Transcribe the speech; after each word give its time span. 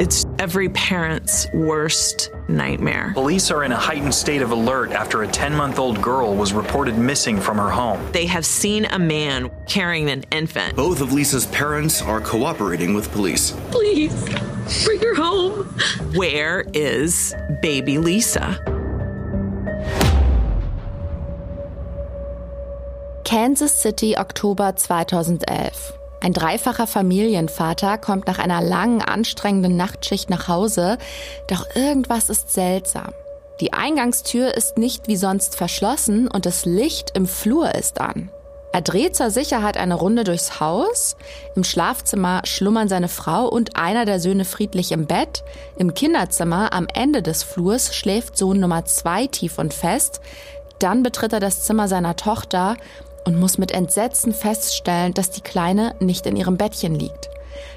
It's 0.00 0.24
every 0.38 0.70
parent's 0.70 1.46
worst 1.52 2.30
nightmare. 2.48 3.10
Police 3.12 3.50
are 3.50 3.64
in 3.64 3.72
a 3.72 3.76
heightened 3.76 4.14
state 4.14 4.40
of 4.40 4.50
alert 4.50 4.92
after 4.92 5.24
a 5.24 5.28
10 5.28 5.54
month 5.54 5.78
old 5.78 6.00
girl 6.00 6.34
was 6.34 6.54
reported 6.54 6.96
missing 6.96 7.38
from 7.38 7.58
her 7.58 7.68
home. 7.68 8.00
They 8.12 8.24
have 8.24 8.46
seen 8.46 8.86
a 8.86 8.98
man 8.98 9.50
carrying 9.68 10.08
an 10.08 10.24
infant. 10.30 10.74
Both 10.74 11.02
of 11.02 11.12
Lisa's 11.12 11.44
parents 11.48 12.00
are 12.00 12.22
cooperating 12.22 12.94
with 12.94 13.12
police. 13.12 13.50
Please, 13.70 14.10
bring 14.86 15.00
her 15.00 15.14
home. 15.14 15.64
Where 16.14 16.64
is 16.72 17.34
baby 17.60 17.98
Lisa? 17.98 18.56
Kansas 23.24 23.74
City, 23.74 24.16
Oktober 24.16 24.72
2011. 24.72 25.99
Ein 26.22 26.34
dreifacher 26.34 26.86
Familienvater 26.86 27.96
kommt 27.96 28.26
nach 28.26 28.38
einer 28.38 28.60
langen, 28.60 29.00
anstrengenden 29.00 29.76
Nachtschicht 29.76 30.28
nach 30.28 30.48
Hause, 30.48 30.98
doch 31.48 31.64
irgendwas 31.74 32.28
ist 32.28 32.52
seltsam. 32.52 33.12
Die 33.60 33.72
Eingangstür 33.72 34.54
ist 34.54 34.76
nicht 34.76 35.08
wie 35.08 35.16
sonst 35.16 35.56
verschlossen 35.56 36.28
und 36.28 36.44
das 36.44 36.66
Licht 36.66 37.12
im 37.14 37.26
Flur 37.26 37.74
ist 37.74 38.00
an. 38.00 38.30
Er 38.72 38.82
dreht 38.82 39.16
zur 39.16 39.30
Sicherheit 39.30 39.76
eine 39.76 39.94
Runde 39.94 40.22
durchs 40.22 40.60
Haus. 40.60 41.16
Im 41.56 41.64
Schlafzimmer 41.64 42.42
schlummern 42.44 42.88
seine 42.88 43.08
Frau 43.08 43.48
und 43.48 43.76
einer 43.76 44.04
der 44.04 44.20
Söhne 44.20 44.44
friedlich 44.44 44.92
im 44.92 45.06
Bett. 45.06 45.42
Im 45.76 45.92
Kinderzimmer 45.92 46.72
am 46.72 46.86
Ende 46.94 47.22
des 47.22 47.42
Flurs 47.42 47.94
schläft 47.94 48.38
Sohn 48.38 48.60
Nummer 48.60 48.84
zwei 48.84 49.26
tief 49.26 49.58
und 49.58 49.74
fest. 49.74 50.20
Dann 50.78 51.02
betritt 51.02 51.32
er 51.32 51.40
das 51.40 51.64
Zimmer 51.64 51.88
seiner 51.88 52.14
Tochter 52.14 52.76
und 53.24 53.38
muss 53.38 53.58
mit 53.58 53.72
Entsetzen 53.72 54.32
feststellen, 54.32 55.14
dass 55.14 55.30
die 55.30 55.40
Kleine 55.40 55.94
nicht 56.00 56.26
in 56.26 56.36
ihrem 56.36 56.56
Bettchen 56.56 56.94
liegt. 56.94 57.30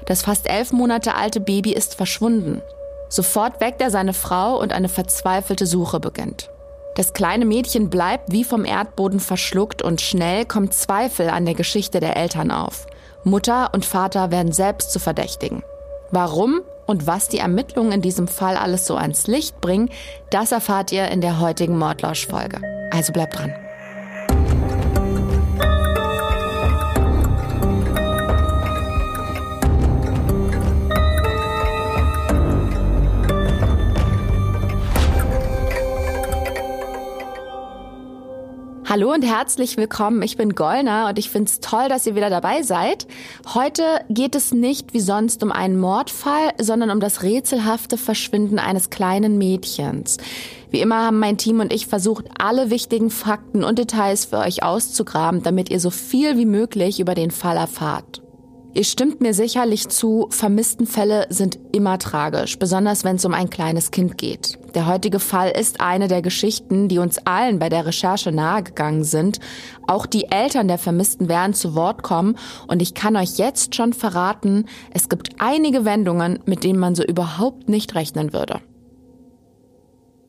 Das 0.06 0.22
fast 0.22 0.48
elf 0.48 0.72
Monate 0.72 1.14
alte 1.14 1.40
Baby 1.40 1.72
ist 1.72 1.94
verschwunden. 1.94 2.62
Sofort 3.08 3.60
weckt 3.60 3.80
er 3.80 3.90
seine 3.90 4.14
Frau 4.14 4.58
und 4.60 4.72
eine 4.72 4.88
verzweifelte 4.88 5.66
Suche 5.66 6.00
beginnt. 6.00 6.50
Das 6.96 7.12
kleine 7.12 7.44
Mädchen 7.44 7.90
bleibt 7.90 8.30
wie 8.30 8.44
vom 8.44 8.64
Erdboden 8.64 9.20
verschluckt 9.20 9.82
und 9.82 10.00
schnell 10.00 10.44
kommt 10.44 10.74
Zweifel 10.74 11.28
an 11.28 11.44
der 11.44 11.54
Geschichte 11.54 12.00
der 12.00 12.16
Eltern 12.16 12.50
auf. 12.50 12.86
Mutter 13.24 13.70
und 13.72 13.84
Vater 13.84 14.30
werden 14.30 14.52
selbst 14.52 14.92
zu 14.92 15.00
Verdächtigen. 15.00 15.62
Warum 16.10 16.60
und 16.86 17.06
was 17.06 17.28
die 17.28 17.38
Ermittlungen 17.38 17.92
in 17.92 18.02
diesem 18.02 18.28
Fall 18.28 18.56
alles 18.56 18.86
so 18.86 18.96
ans 18.96 19.26
Licht 19.26 19.60
bringen, 19.60 19.90
das 20.30 20.52
erfahrt 20.52 20.92
ihr 20.92 21.08
in 21.08 21.20
der 21.20 21.40
heutigen 21.40 21.78
Mordlausch-Folge. 21.78 22.60
Also 22.92 23.12
bleibt 23.12 23.38
dran. 23.38 23.63
Hallo 38.94 39.12
und 39.12 39.24
herzlich 39.24 39.76
willkommen. 39.76 40.22
Ich 40.22 40.36
bin 40.36 40.54
Gollner 40.54 41.08
und 41.08 41.18
ich 41.18 41.28
finde 41.28 41.50
es 41.50 41.58
toll, 41.58 41.88
dass 41.88 42.06
ihr 42.06 42.14
wieder 42.14 42.30
dabei 42.30 42.62
seid. 42.62 43.08
Heute 43.52 43.82
geht 44.08 44.36
es 44.36 44.54
nicht 44.54 44.94
wie 44.94 45.00
sonst 45.00 45.42
um 45.42 45.50
einen 45.50 45.80
Mordfall, 45.80 46.52
sondern 46.60 46.90
um 46.90 47.00
das 47.00 47.24
rätselhafte 47.24 47.98
Verschwinden 47.98 48.60
eines 48.60 48.90
kleinen 48.90 49.36
Mädchens. 49.36 50.18
Wie 50.70 50.80
immer 50.80 51.04
haben 51.06 51.18
mein 51.18 51.38
Team 51.38 51.58
und 51.58 51.72
ich 51.72 51.88
versucht, 51.88 52.26
alle 52.38 52.70
wichtigen 52.70 53.10
Fakten 53.10 53.64
und 53.64 53.80
Details 53.80 54.26
für 54.26 54.38
euch 54.38 54.62
auszugraben, 54.62 55.42
damit 55.42 55.70
ihr 55.70 55.80
so 55.80 55.90
viel 55.90 56.38
wie 56.38 56.46
möglich 56.46 57.00
über 57.00 57.16
den 57.16 57.32
Fall 57.32 57.56
erfahrt. 57.56 58.23
Ihr 58.76 58.82
stimmt 58.82 59.20
mir 59.20 59.34
sicherlich 59.34 59.88
zu, 59.88 60.26
vermissten 60.30 60.88
Fälle 60.88 61.28
sind 61.30 61.60
immer 61.70 61.96
tragisch, 62.00 62.58
besonders 62.58 63.04
wenn 63.04 63.14
es 63.16 63.24
um 63.24 63.32
ein 63.32 63.48
kleines 63.48 63.92
Kind 63.92 64.18
geht. 64.18 64.58
Der 64.74 64.88
heutige 64.88 65.20
Fall 65.20 65.50
ist 65.50 65.80
eine 65.80 66.08
der 66.08 66.22
Geschichten, 66.22 66.88
die 66.88 66.98
uns 66.98 67.24
allen 67.24 67.60
bei 67.60 67.68
der 67.68 67.86
Recherche 67.86 68.32
nahegegangen 68.32 69.04
sind. 69.04 69.38
Auch 69.86 70.06
die 70.06 70.28
Eltern 70.28 70.66
der 70.66 70.78
Vermissten 70.78 71.28
werden 71.28 71.54
zu 71.54 71.76
Wort 71.76 72.02
kommen 72.02 72.36
und 72.66 72.82
ich 72.82 72.94
kann 72.94 73.14
euch 73.14 73.38
jetzt 73.38 73.76
schon 73.76 73.92
verraten, 73.92 74.66
es 74.90 75.08
gibt 75.08 75.36
einige 75.38 75.84
Wendungen, 75.84 76.40
mit 76.44 76.64
denen 76.64 76.80
man 76.80 76.96
so 76.96 77.04
überhaupt 77.04 77.68
nicht 77.68 77.94
rechnen 77.94 78.32
würde. 78.32 78.60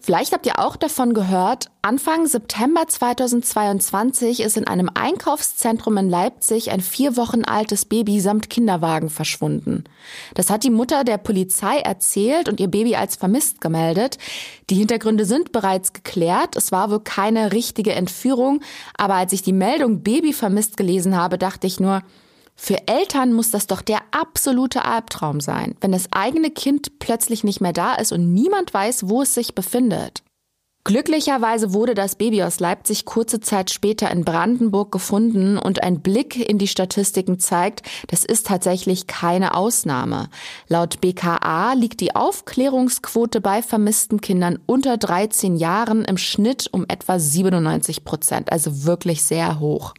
Vielleicht 0.06 0.34
habt 0.34 0.46
ihr 0.46 0.60
auch 0.60 0.76
davon 0.76 1.16
gehört, 1.16 1.72
Anfang 1.82 2.28
September 2.28 2.88
2022 2.88 4.42
ist 4.42 4.56
in 4.56 4.68
einem 4.68 4.88
Einkaufszentrum 4.94 5.98
in 5.98 6.12
Leipzig 6.12 6.70
ein 6.70 6.82
vier 6.82 7.18
Wochen 7.18 7.44
altes 7.44 7.86
Baby 7.86 8.20
samt 8.20 8.52
Kinderwagen 8.52 9.10
verschwunden. 9.10 9.86
Das 10.36 10.52
hat 10.52 10.64
die 10.64 10.70
Mutter 10.70 11.06
der 11.06 11.18
Polizei 11.18 11.80
erzählt 11.80 12.50
und 12.50 12.60
ihr 12.60 12.68
Baby 12.68 12.96
als 12.96 13.16
vermisst 13.16 13.62
gemeldet. 13.62 14.20
Die 14.70 14.76
Hintergründe 14.76 15.26
sind 15.26 15.52
bereits 15.52 15.92
geklärt. 15.92 16.56
Es 16.56 16.72
war 16.72 16.92
wohl 16.92 17.00
keine 17.00 17.52
richtige 17.52 17.94
Entführung, 17.94 18.62
aber 18.96 19.16
als 19.16 19.34
ich 19.34 19.42
die 19.42 19.54
Meldung 19.54 20.04
Baby 20.04 20.34
vermisst 20.34 20.78
gelesen 20.78 21.18
habe, 21.18 21.40
dachte 21.40 21.66
ich 21.66 21.80
nur, 21.80 22.04
für 22.56 22.88
Eltern 22.88 23.34
muss 23.34 23.52
das 23.52 23.68
doch 23.68 23.82
der 23.82 24.00
absolute 24.12 24.86
Albtraum 24.86 25.42
sein, 25.42 25.76
wenn 25.82 25.92
das 25.92 26.08
eigene 26.12 26.52
Kind 26.52 27.00
plötzlich 27.00 27.44
nicht 27.44 27.62
mehr 27.62 27.74
da 27.74 27.96
ist 27.96 28.12
und 28.12 28.34
niemand 28.34 28.74
weiß, 28.74 29.10
wo 29.10 29.22
es 29.22 29.34
sich 29.34 29.56
befindet. 29.56 30.24
Glücklicherweise 30.88 31.74
wurde 31.74 31.96
das 31.96 32.16
Baby 32.16 32.44
aus 32.44 32.60
Leipzig 32.60 33.06
kurze 33.06 33.40
Zeit 33.40 33.72
später 33.72 34.12
in 34.12 34.24
Brandenburg 34.24 34.92
gefunden 34.92 35.58
und 35.58 35.82
ein 35.82 36.02
Blick 36.02 36.48
in 36.48 36.60
die 36.60 36.68
Statistiken 36.68 37.40
zeigt, 37.40 37.82
das 38.08 38.24
ist 38.24 38.46
tatsächlich 38.46 39.08
keine 39.08 39.56
Ausnahme. 39.56 40.30
Laut 40.68 41.02
BKA 41.02 41.74
liegt 41.74 42.02
die 42.02 42.16
Aufklärungsquote 42.16 43.42
bei 43.42 43.64
vermissten 43.64 44.22
Kindern 44.22 44.60
unter 44.68 44.98
13 44.98 45.56
Jahren 45.56 46.06
im 46.06 46.20
Schnitt 46.20 46.70
um 46.72 46.86
etwa 46.88 47.18
97 47.18 48.04
Prozent, 48.06 48.52
also 48.52 48.86
wirklich 48.86 49.24
sehr 49.24 49.60
hoch. 49.60 49.96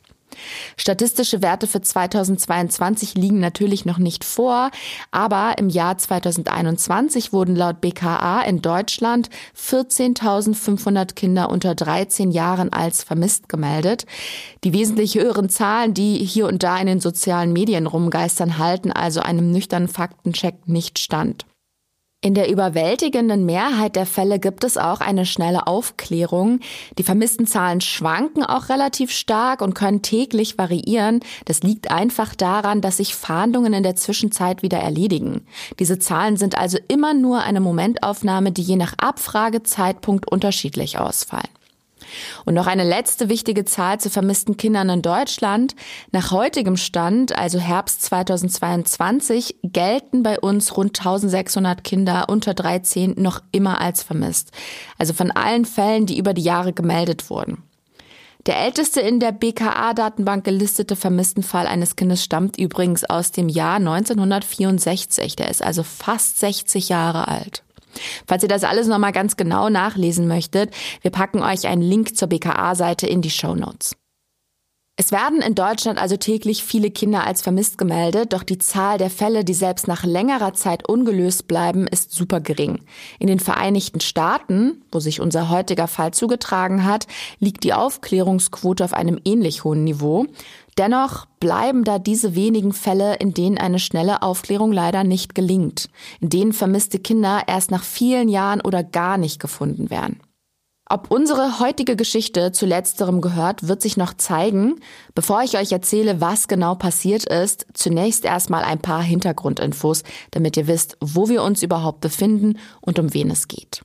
Statistische 0.77 1.43
Werte 1.43 1.67
für 1.67 1.81
2022 1.81 3.15
liegen 3.15 3.41
natürlich 3.41 3.85
noch 3.85 3.99
nicht 3.99 4.25
vor, 4.25 4.71
aber 5.11 5.55
im 5.59 5.69
Jahr 5.69 5.97
2021 5.97 7.33
wurden 7.33 7.57
laut 7.57 7.81
BKA 7.81 8.43
in 8.43 8.63
Deutschland 8.63 9.31
14.500 9.57 11.15
Kinder 11.15 11.51
unter 11.51 11.75
13 11.75 12.31
Jahren 12.31 12.73
als 12.73 13.03
vermisst 13.03 13.49
gemeldet. 13.49 14.07
Die 14.65 14.73
wesentlich 14.73 15.15
höheren 15.15 15.49
Zahlen, 15.49 15.95
die 15.95 16.19
hier 16.19 16.47
und 16.47 16.63
da 16.63 16.79
in 16.79 16.87
den 16.87 17.01
sozialen 17.01 17.53
Medien 17.53 17.87
rumgeistern, 17.87 18.59
halten 18.59 18.93
also 18.93 19.21
einem 19.21 19.51
nüchternen 19.51 19.89
Faktencheck 19.89 20.69
nicht 20.69 20.99
stand. 20.99 21.47
In 22.27 22.35
der 22.35 22.51
überwältigenden 22.51 23.47
Mehrheit 23.47 23.95
der 23.95 24.05
Fälle 24.05 24.41
gibt 24.41 24.65
es 24.65 24.77
auch 24.77 25.01
eine 25.01 25.27
schnelle 25.27 25.69
Aufklärung. 25.69 26.59
Die 26.99 27.05
vermissten 27.05 27.47
Zahlen 27.47 27.81
schwanken 27.81 28.43
auch 28.43 28.69
relativ 28.69 29.13
stark 29.13 29.63
und 29.63 29.75
können 29.75 30.03
täglich 30.03 30.59
variieren. 30.59 31.21
Das 31.45 31.63
liegt 31.63 31.93
einfach 31.93 32.35
daran, 32.35 32.81
dass 32.81 32.97
sich 32.97 33.15
Fahndungen 33.15 33.73
in 33.75 33.85
der 33.85 33.95
Zwischenzeit 33.95 34.65
wieder 34.65 34.79
erledigen. 34.79 35.43
Diese 35.79 36.01
Zahlen 36.01 36.37
sind 36.37 36.59
also 36.59 36.79
immer 36.89 37.15
nur 37.15 37.45
eine 37.45 37.61
Momentaufnahme, 37.61 38.51
die 38.51 38.63
je 38.63 38.75
nach 38.75 38.95
Abfragezeitpunkt 38.99 40.29
unterschiedlich 40.29 40.99
ausfallen. 40.99 41.47
Und 42.45 42.55
noch 42.55 42.67
eine 42.67 42.85
letzte 42.85 43.29
wichtige 43.29 43.65
Zahl 43.65 44.01
zu 44.01 44.11
vermissten 44.11 44.57
Kindern 44.57 44.89
in 44.89 45.03
Deutschland. 45.03 45.75
Nach 46.13 46.31
heutigem 46.31 46.77
Stand, 46.77 47.37
also 47.37 47.59
Herbst 47.59 48.03
2022, 48.03 49.57
gelten 49.63 50.23
bei 50.23 50.39
uns 50.39 50.77
rund 50.77 50.99
1600 50.99 51.85
Kinder 51.85 52.27
unter 52.29 52.55
13 52.55 53.15
noch 53.17 53.41
immer 53.53 53.81
als 53.81 54.03
vermisst. 54.03 54.51
Also 54.99 55.13
von 55.13 55.31
allen 55.31 55.65
Fällen, 55.65 56.07
die 56.07 56.19
über 56.19 56.35
die 56.35 56.43
Jahre 56.43 56.73
gemeldet 56.73 57.31
wurden. 57.31 57.63
Der 58.47 58.61
älteste 58.61 59.01
in 59.01 59.19
der 59.19 59.33
BKA-Datenbank 59.33 60.45
gelistete 60.45 60.95
Vermisstenfall 60.95 61.67
eines 61.67 61.97
Kindes 61.97 62.23
stammt 62.23 62.57
übrigens 62.59 63.03
aus 63.03 63.33
dem 63.33 63.49
Jahr 63.49 63.77
1964. 63.77 65.35
Der 65.35 65.51
ist 65.51 65.65
also 65.65 65.83
fast 65.83 66.39
60 66.39 66.89
Jahre 66.89 67.27
alt. 67.27 67.65
Falls 68.27 68.43
ihr 68.43 68.49
das 68.49 68.65
alles 68.65 68.87
nochmal 68.87 69.13
ganz 69.13 69.37
genau 69.37 69.69
nachlesen 69.69 70.29
möchtet, 70.29 70.75
wir 71.03 71.11
packen 71.11 71.43
euch 71.43 71.67
einen 71.67 71.83
Link 71.83 72.17
zur 72.17 72.29
BKA-Seite 72.29 73.07
in 73.07 73.23
die 73.23 73.31
Show 73.31 73.55
Notes. 73.55 73.97
Es 74.99 75.13
werden 75.13 75.43
in 75.43 75.55
Deutschland 75.55 76.01
also 76.01 76.17
täglich 76.17 76.65
viele 76.65 76.91
Kinder 76.91 77.27
als 77.27 77.43
vermisst 77.43 77.77
gemeldet, 77.77 78.33
doch 78.33 78.43
die 78.43 78.57
Zahl 78.57 78.97
der 78.97 79.11
Fälle, 79.11 79.45
die 79.45 79.53
selbst 79.53 79.89
nach 79.89 80.05
längerer 80.05 80.55
Zeit 80.55 80.89
ungelöst 80.89 81.47
bleiben, 81.47 81.87
ist 81.87 82.13
super 82.13 82.41
gering. 82.41 82.81
In 83.19 83.27
den 83.27 83.39
Vereinigten 83.39 84.01
Staaten, 84.01 84.83
wo 84.91 84.99
sich 84.99 85.21
unser 85.21 85.51
heutiger 85.51 85.87
Fall 85.87 86.15
zugetragen 86.15 86.87
hat, 86.87 87.07
liegt 87.41 87.65
die 87.65 87.75
Aufklärungsquote 87.75 88.83
auf 88.83 88.95
einem 88.95 89.21
ähnlich 89.27 89.65
hohen 89.65 89.85
Niveau. 89.85 90.25
Dennoch 90.79 91.25
bleiben 91.41 91.85
da 91.85 91.99
diese 91.99 92.35
wenigen 92.35 92.73
Fälle, 92.73 93.15
in 93.15 93.33
denen 93.33 93.57
eine 93.57 93.79
schnelle 93.79 94.23
Aufklärung 94.23 94.73
leider 94.73 95.05
nicht 95.05 95.35
gelingt, 95.35 95.89
in 96.21 96.29
denen 96.29 96.53
vermisste 96.53 96.99
Kinder 96.99 97.43
erst 97.47 97.71
nach 97.71 97.83
vielen 97.83 98.29
Jahren 98.29 98.61
oder 98.61 98.85
gar 98.85 99.17
nicht 99.17 99.41
gefunden 99.41 99.89
werden. 99.89 100.21
Ob 100.89 101.11
unsere 101.11 101.59
heutige 101.59 101.97
Geschichte 101.97 102.53
zu 102.53 102.65
letzterem 102.65 103.21
gehört, 103.21 103.67
wird 103.67 103.83
sich 103.83 103.97
noch 103.97 104.15
zeigen. 104.15 104.77
Bevor 105.17 105.43
ich 105.43 105.59
euch 105.59 105.73
erzähle, 105.73 106.21
was 106.21 106.47
genau 106.47 106.77
passiert 106.77 107.25
ist, 107.25 107.67
zunächst 107.75 108.25
erstmal 108.25 108.63
ein 108.63 108.79
paar 108.79 109.03
Hintergrundinfos, 109.03 110.05
damit 110.31 110.57
ihr 110.57 110.69
wisst, 110.69 110.97
wo 111.01 111.29
wir 111.29 111.43
uns 111.43 111.65
überhaupt 111.65 112.03
befinden 112.03 112.59
und 112.81 113.01
um 113.01 113.13
wen 113.15 113.31
es 113.31 113.49
geht. 113.49 113.83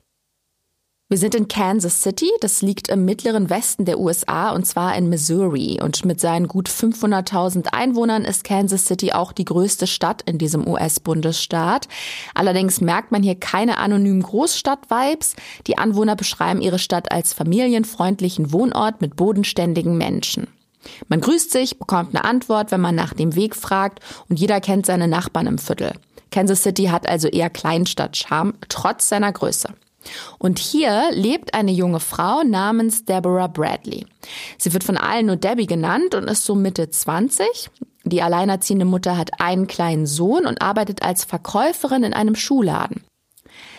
Wir 1.12 1.18
sind 1.18 1.34
in 1.34 1.46
Kansas 1.46 2.00
City, 2.00 2.30
das 2.40 2.62
liegt 2.62 2.88
im 2.88 3.04
mittleren 3.04 3.50
Westen 3.50 3.84
der 3.84 4.00
USA 4.00 4.52
und 4.52 4.64
zwar 4.64 4.96
in 4.96 5.10
Missouri. 5.10 5.78
Und 5.82 6.06
mit 6.06 6.20
seinen 6.20 6.48
gut 6.48 6.70
500.000 6.70 7.66
Einwohnern 7.66 8.24
ist 8.24 8.44
Kansas 8.44 8.86
City 8.86 9.12
auch 9.12 9.32
die 9.32 9.44
größte 9.44 9.86
Stadt 9.86 10.22
in 10.22 10.38
diesem 10.38 10.66
US-Bundesstaat. 10.66 11.86
Allerdings 12.34 12.80
merkt 12.80 13.12
man 13.12 13.22
hier 13.22 13.34
keine 13.34 13.76
anonymen 13.76 14.22
Großstadt-Vibes. 14.22 15.36
Die 15.66 15.76
Anwohner 15.76 16.16
beschreiben 16.16 16.62
ihre 16.62 16.78
Stadt 16.78 17.12
als 17.12 17.34
familienfreundlichen 17.34 18.50
Wohnort 18.50 19.02
mit 19.02 19.14
bodenständigen 19.14 19.98
Menschen. 19.98 20.46
Man 21.08 21.20
grüßt 21.20 21.50
sich, 21.50 21.78
bekommt 21.78 22.14
eine 22.14 22.24
Antwort, 22.24 22.70
wenn 22.70 22.80
man 22.80 22.94
nach 22.94 23.12
dem 23.12 23.36
Weg 23.36 23.54
fragt 23.54 24.00
und 24.30 24.40
jeder 24.40 24.62
kennt 24.62 24.86
seine 24.86 25.08
Nachbarn 25.08 25.46
im 25.46 25.58
Viertel. 25.58 25.92
Kansas 26.30 26.62
City 26.62 26.84
hat 26.84 27.06
also 27.06 27.28
eher 27.28 27.50
Kleinstadt-Charme, 27.50 28.54
trotz 28.70 29.10
seiner 29.10 29.30
Größe. 29.30 29.74
Und 30.38 30.58
hier 30.58 31.10
lebt 31.12 31.54
eine 31.54 31.72
junge 31.72 32.00
Frau 32.00 32.42
namens 32.42 33.04
Deborah 33.04 33.46
Bradley. 33.48 34.06
Sie 34.58 34.72
wird 34.72 34.84
von 34.84 34.96
allen 34.96 35.26
nur 35.26 35.36
Debbie 35.36 35.66
genannt 35.66 36.14
und 36.14 36.28
ist 36.28 36.44
so 36.44 36.54
Mitte 36.54 36.90
20. 36.90 37.70
Die 38.04 38.22
alleinerziehende 38.22 38.84
Mutter 38.84 39.16
hat 39.16 39.40
einen 39.40 39.66
kleinen 39.66 40.06
Sohn 40.06 40.46
und 40.46 40.60
arbeitet 40.60 41.02
als 41.02 41.24
Verkäuferin 41.24 42.02
in 42.02 42.14
einem 42.14 42.34
Schuhladen. 42.34 43.04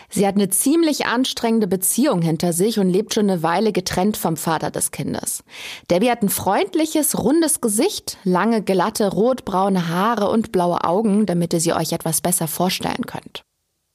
Sie 0.08 0.26
hat 0.26 0.36
eine 0.36 0.48
ziemlich 0.48 1.06
anstrengende 1.06 1.66
Beziehung 1.66 2.22
hinter 2.22 2.52
sich 2.52 2.78
und 2.78 2.88
lebt 2.88 3.14
schon 3.14 3.28
eine 3.28 3.42
Weile 3.42 3.72
getrennt 3.72 4.16
vom 4.16 4.36
Vater 4.36 4.70
des 4.70 4.92
Kindes. 4.92 5.42
Debbie 5.90 6.10
hat 6.10 6.22
ein 6.22 6.28
freundliches, 6.28 7.18
rundes 7.18 7.60
Gesicht, 7.60 8.18
lange, 8.22 8.62
glatte, 8.62 9.08
rotbraune 9.08 9.88
Haare 9.88 10.30
und 10.30 10.52
blaue 10.52 10.84
Augen, 10.84 11.26
damit 11.26 11.52
ihr 11.52 11.60
sie 11.60 11.72
euch 11.72 11.92
etwas 11.92 12.20
besser 12.20 12.46
vorstellen 12.46 13.06
könnt. 13.06 13.44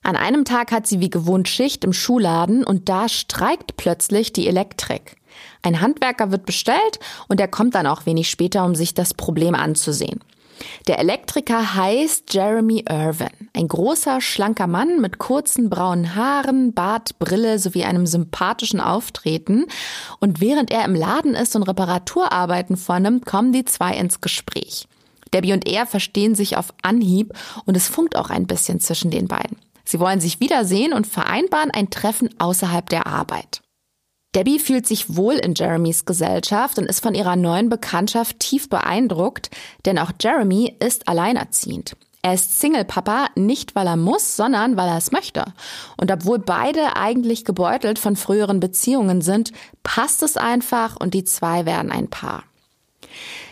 An 0.10 0.16
einem 0.16 0.44
Tag 0.44 0.72
hat 0.72 0.88
sie 0.88 1.02
wie 1.02 1.12
gewohnt 1.12 1.48
Schicht 1.48 1.84
im 1.84 1.94
Schuhladen 1.94 2.64
und 2.64 2.90
da 2.90 3.08
streikt 3.08 3.78
plötzlich 3.78 4.34
die 4.34 4.48
Elektrik. 4.48 5.18
Ein 5.62 5.82
Handwerker 5.82 6.32
wird 6.32 6.48
bestellt 6.48 7.00
und 7.28 7.40
er 7.40 7.48
kommt 7.48 7.76
dann 7.76 7.86
auch 7.86 8.08
wenig 8.08 8.28
später, 8.28 8.66
um 8.66 8.74
sich 8.74 8.96
das 8.96 9.14
Problem 9.14 9.54
anzusehen. 9.54 10.20
Der 10.88 10.98
Elektriker 10.98 11.76
heißt 11.76 12.34
Jeremy 12.34 12.86
Irvin. 12.90 13.30
Ein 13.56 13.68
großer, 13.68 14.20
schlanker 14.20 14.66
Mann 14.66 15.00
mit 15.00 15.20
kurzen 15.20 15.70
braunen 15.70 16.16
Haaren, 16.16 16.74
Bart, 16.74 17.20
Brille 17.20 17.60
sowie 17.60 17.84
einem 17.84 18.08
sympathischen 18.08 18.80
Auftreten. 18.80 19.68
Und 20.20 20.42
während 20.42 20.72
er 20.72 20.86
im 20.86 20.96
Laden 20.96 21.36
ist 21.36 21.56
und 21.56 21.62
Reparaturarbeiten 21.62 22.78
vornimmt, 22.78 23.28
kommen 23.28 23.54
die 23.54 23.64
zwei 23.64 23.96
ins 23.96 24.22
Gespräch. 24.22 24.88
Debbie 25.36 25.54
und 25.54 25.68
er 25.68 25.86
verstehen 25.86 26.34
sich 26.34 26.58
auf 26.58 26.74
Anhieb 26.82 27.36
und 27.66 27.78
es 27.78 27.88
funkt 27.88 28.16
auch 28.16 28.32
ein 28.32 28.48
bisschen 28.48 28.80
zwischen 28.80 29.12
den 29.12 29.28
beiden. 29.28 29.58
Sie 29.90 30.00
wollen 30.00 30.22
sich 30.22 30.40
wiedersehen 30.40 30.94
und 30.94 31.08
vereinbaren 31.08 31.72
ein 31.72 31.90
Treffen 31.90 32.30
außerhalb 32.38 32.88
der 32.90 33.08
Arbeit. 33.08 33.62
Debbie 34.36 34.60
fühlt 34.60 34.86
sich 34.86 35.16
wohl 35.16 35.34
in 35.34 35.56
Jeremys 35.56 36.06
Gesellschaft 36.06 36.78
und 36.78 36.86
ist 36.86 37.02
von 37.02 37.16
ihrer 37.16 37.36
neuen 37.36 37.70
Bekanntschaft 37.70 38.40
tief 38.40 38.70
beeindruckt, 38.70 39.50
denn 39.86 39.98
auch 39.98 40.12
Jeremy 40.22 40.76
ist 40.80 41.08
alleinerziehend. 41.08 41.96
Er 42.22 42.36
ist 42.36 42.60
Single-Papa 42.60 43.30
nicht, 43.34 43.74
weil 43.74 43.88
er 43.88 43.96
muss, 43.96 44.36
sondern 44.36 44.78
weil 44.78 44.90
er 44.90 44.98
es 44.98 45.12
möchte. 45.12 45.46
Und 45.98 46.12
obwohl 46.12 46.38
beide 46.38 46.96
eigentlich 46.96 47.44
gebeutelt 47.44 47.98
von 47.98 48.16
früheren 48.16 48.60
Beziehungen 48.60 49.22
sind, 49.22 49.54
passt 49.82 50.22
es 50.22 50.38
einfach 50.38 50.98
und 50.98 51.16
die 51.16 51.24
zwei 51.24 51.66
werden 51.66 51.92
ein 51.92 52.12
Paar. 52.12 52.44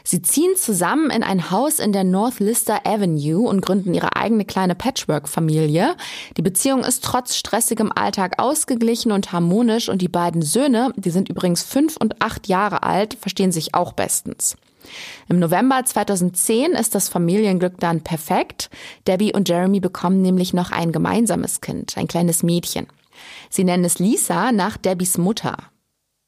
Sie 0.04 0.22
ziehen 0.22 0.56
zusammen 0.56 1.10
in 1.10 1.24
ein 1.24 1.52
Haus 1.52 1.80
in 1.80 1.92
der 1.92 2.04
North 2.04 2.40
Lister 2.40 2.86
Avenue 2.86 3.48
und 3.48 3.62
gründen 3.62 3.94
ihre 3.94 4.16
eigene 4.16 4.46
kleine 4.46 4.76
Patchwork-Familie. 4.76 5.96
Die 6.38 6.42
Beziehung 6.42 6.84
ist 6.84 7.04
trotz 7.04 7.36
stressigem 7.36 7.92
Alltag 7.94 8.42
ausgeglichen 8.42 9.12
und 9.12 9.32
harmonisch 9.32 9.90
und 9.90 10.02
die 10.02 10.08
beiden 10.08 10.42
Söhne, 10.42 10.94
die 10.96 11.10
sind 11.10 11.30
übrigens 11.30 11.64
fünf 11.64 11.98
und 11.98 12.22
acht 12.22 12.48
Jahre 12.48 12.84
alt, 12.84 13.18
verstehen 13.20 13.52
sich 13.52 13.74
auch 13.74 13.94
bestens. 13.94 14.56
Im 15.28 15.40
November 15.40 15.84
2010 15.84 16.72
ist 16.72 16.96
das 16.96 17.10
Familienglück 17.10 17.80
dann 17.80 18.02
perfekt. 18.02 18.70
Debbie 19.08 19.34
und 19.34 19.50
Jeremy 19.50 19.80
bekommen 19.80 20.22
nämlich 20.22 20.54
noch 20.54 20.72
ein 20.72 20.92
gemeinsames 20.92 21.62
Kind, 21.62 21.98
ein 21.98 22.08
kleines 22.08 22.44
Mädchen. 22.44 22.88
Sie 23.50 23.64
nennen 23.64 23.84
es 23.84 24.00
Lisa 24.00 24.52
nach 24.52 24.78
Debbies 24.78 25.18
Mutter. 25.18 25.58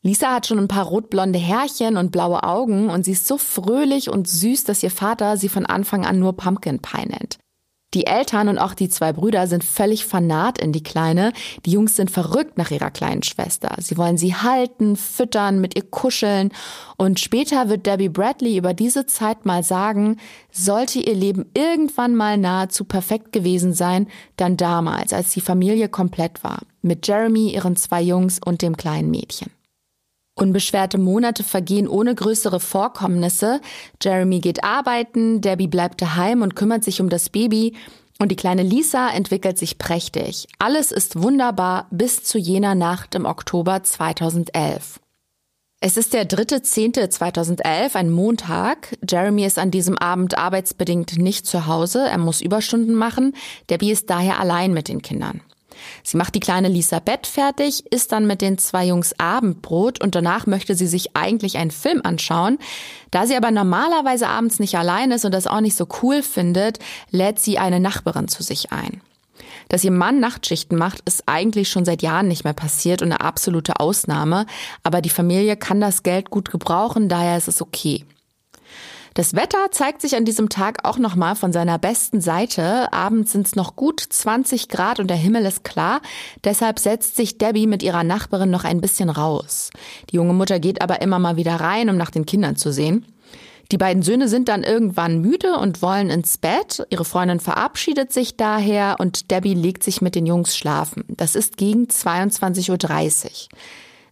Lisa 0.01 0.31
hat 0.31 0.47
schon 0.47 0.59
ein 0.59 0.69
paar 0.69 0.85
rotblonde 0.85 1.39
Härchen 1.39 1.97
und 1.97 2.11
blaue 2.11 2.43
Augen 2.43 2.89
und 2.89 3.03
sie 3.03 3.11
ist 3.11 3.27
so 3.27 3.37
fröhlich 3.37 4.09
und 4.09 4.29
süß, 4.29 4.63
dass 4.63 4.81
ihr 4.81 4.91
Vater 4.91 5.35
sie 5.35 5.49
von 5.49 5.65
Anfang 5.65 6.05
an 6.05 6.19
nur 6.19 6.37
Pumpkin 6.37 6.79
Pie 6.79 7.05
nennt. 7.05 7.37
Die 7.95 8.05
Eltern 8.05 8.49
und 8.49 8.59
auch 8.59 8.75
die 8.75 8.87
zwei 8.87 9.13
Brüder 9.13 9.47
sind 9.47 9.63
völlig 9.63 10.05
fanat 10.05 10.59
in 10.59 10.71
die 10.71 10.83
Kleine. 10.83 11.33
Die 11.65 11.71
Jungs 11.71 11.95
sind 11.95 12.11
verrückt 12.11 12.55
nach 12.55 12.69
ihrer 12.69 12.91
kleinen 12.91 13.23
Schwester. 13.23 13.75
Sie 13.79 13.97
wollen 13.97 14.15
sie 14.15 14.35
halten, 14.35 14.95
füttern, 14.95 15.59
mit 15.59 15.75
ihr 15.75 15.89
kuscheln. 15.89 16.51
Und 16.97 17.19
später 17.19 17.67
wird 17.67 17.87
Debbie 17.87 18.09
Bradley 18.09 18.57
über 18.57 18.75
diese 18.75 19.07
Zeit 19.07 19.47
mal 19.47 19.63
sagen, 19.63 20.17
sollte 20.51 20.99
ihr 20.99 21.15
Leben 21.15 21.49
irgendwann 21.55 22.15
mal 22.15 22.37
nahezu 22.37 22.85
perfekt 22.85 23.31
gewesen 23.31 23.73
sein, 23.73 24.07
dann 24.37 24.55
damals, 24.55 25.11
als 25.11 25.31
die 25.31 25.41
Familie 25.41 25.89
komplett 25.89 26.43
war. 26.43 26.59
Mit 26.83 27.07
Jeremy, 27.07 27.49
ihren 27.49 27.75
zwei 27.75 28.03
Jungs 28.03 28.39
und 28.43 28.61
dem 28.61 28.77
kleinen 28.77 29.09
Mädchen. 29.09 29.49
Unbeschwerte 30.39 30.97
Monate 30.97 31.43
vergehen 31.43 31.87
ohne 31.87 32.15
größere 32.15 32.61
Vorkommnisse. 32.61 33.59
Jeremy 34.01 34.39
geht 34.39 34.63
arbeiten, 34.63 35.41
Debbie 35.41 35.67
bleibt 35.67 36.01
daheim 36.01 36.41
und 36.41 36.55
kümmert 36.55 36.83
sich 36.83 37.01
um 37.01 37.09
das 37.09 37.29
Baby. 37.29 37.75
Und 38.19 38.29
die 38.29 38.37
kleine 38.37 38.63
Lisa 38.63 39.09
entwickelt 39.09 39.57
sich 39.57 39.77
prächtig. 39.77 40.47
Alles 40.57 40.91
ist 40.91 41.21
wunderbar 41.21 41.87
bis 41.91 42.23
zu 42.23 42.37
jener 42.37 42.75
Nacht 42.75 43.15
im 43.15 43.25
Oktober 43.25 43.83
2011. 43.83 44.99
Es 45.81 45.95
ist 45.95 46.13
der 46.13 46.27
3.10.2011, 46.27 47.95
ein 47.95 48.09
Montag. 48.09 48.97
Jeremy 49.09 49.45
ist 49.45 49.57
an 49.57 49.71
diesem 49.71 49.97
Abend 49.97 50.37
arbeitsbedingt 50.37 51.17
nicht 51.17 51.45
zu 51.45 51.67
Hause. 51.67 52.05
Er 52.09 52.17
muss 52.17 52.41
Überstunden 52.41 52.95
machen. 52.95 53.33
Debbie 53.69 53.91
ist 53.91 54.09
daher 54.09 54.39
allein 54.39 54.73
mit 54.73 54.89
den 54.89 55.01
Kindern. 55.01 55.41
Sie 56.03 56.17
macht 56.17 56.35
die 56.35 56.39
kleine 56.39 56.67
Lisa 56.67 56.99
Bett 56.99 57.27
fertig, 57.27 57.85
isst 57.91 58.11
dann 58.11 58.27
mit 58.27 58.41
den 58.41 58.57
zwei 58.57 58.85
Jungs 58.85 59.13
Abendbrot 59.17 60.01
und 60.01 60.15
danach 60.15 60.45
möchte 60.47 60.75
sie 60.75 60.87
sich 60.87 61.15
eigentlich 61.15 61.57
einen 61.57 61.71
Film 61.71 62.01
anschauen. 62.03 62.57
Da 63.11 63.25
sie 63.25 63.35
aber 63.35 63.51
normalerweise 63.51 64.27
abends 64.27 64.59
nicht 64.59 64.75
allein 64.77 65.11
ist 65.11 65.25
und 65.25 65.33
das 65.33 65.47
auch 65.47 65.61
nicht 65.61 65.75
so 65.75 65.87
cool 66.01 66.21
findet, 66.23 66.79
lädt 67.11 67.39
sie 67.39 67.57
eine 67.57 67.79
Nachbarin 67.79 68.27
zu 68.27 68.43
sich 68.43 68.71
ein. 68.71 69.01
Dass 69.69 69.83
ihr 69.83 69.91
Mann 69.91 70.19
Nachtschichten 70.19 70.77
macht, 70.77 71.01
ist 71.05 71.23
eigentlich 71.27 71.69
schon 71.69 71.85
seit 71.85 72.01
Jahren 72.01 72.27
nicht 72.27 72.43
mehr 72.43 72.53
passiert 72.53 73.01
und 73.01 73.11
eine 73.11 73.21
absolute 73.21 73.79
Ausnahme, 73.79 74.45
aber 74.83 75.01
die 75.01 75.09
Familie 75.09 75.57
kann 75.57 75.79
das 75.79 76.03
Geld 76.03 76.29
gut 76.29 76.51
gebrauchen, 76.51 77.07
daher 77.07 77.37
ist 77.37 77.47
es 77.47 77.61
okay. 77.61 78.05
Das 79.13 79.35
Wetter 79.35 79.71
zeigt 79.71 80.01
sich 80.01 80.15
an 80.15 80.25
diesem 80.25 80.49
Tag 80.49 80.85
auch 80.85 80.97
nochmal 80.97 81.35
von 81.35 81.51
seiner 81.51 81.79
besten 81.79 82.21
Seite. 82.21 82.93
Abends 82.93 83.31
sind 83.31 83.47
es 83.47 83.55
noch 83.55 83.75
gut 83.75 83.99
20 84.01 84.69
Grad 84.69 84.99
und 84.99 85.07
der 85.07 85.17
Himmel 85.17 85.45
ist 85.45 85.63
klar. 85.63 86.01
Deshalb 86.43 86.79
setzt 86.79 87.15
sich 87.15 87.37
Debbie 87.37 87.67
mit 87.67 87.83
ihrer 87.83 88.03
Nachbarin 88.03 88.51
noch 88.51 88.63
ein 88.63 88.81
bisschen 88.81 89.09
raus. 89.09 89.71
Die 90.11 90.15
junge 90.15 90.33
Mutter 90.33 90.59
geht 90.59 90.81
aber 90.81 91.01
immer 91.01 91.19
mal 91.19 91.37
wieder 91.37 91.55
rein, 91.55 91.89
um 91.89 91.97
nach 91.97 92.11
den 92.11 92.25
Kindern 92.25 92.55
zu 92.55 92.71
sehen. 92.71 93.05
Die 93.71 93.77
beiden 93.77 94.01
Söhne 94.01 94.27
sind 94.27 94.49
dann 94.49 94.63
irgendwann 94.63 95.21
müde 95.21 95.57
und 95.57 95.83
wollen 95.83 96.09
ins 96.09 96.39
Bett. 96.39 96.87
Ihre 96.89 97.05
Freundin 97.05 97.39
verabschiedet 97.39 98.11
sich 98.11 98.35
daher 98.35 98.95
und 98.99 99.29
Debbie 99.29 99.53
legt 99.53 99.83
sich 99.83 100.01
mit 100.01 100.15
den 100.15 100.25
Jungs 100.25 100.57
schlafen. 100.57 101.03
Das 101.07 101.35
ist 101.35 101.57
gegen 101.57 101.85
22.30 101.85 103.25
Uhr. 103.25 103.31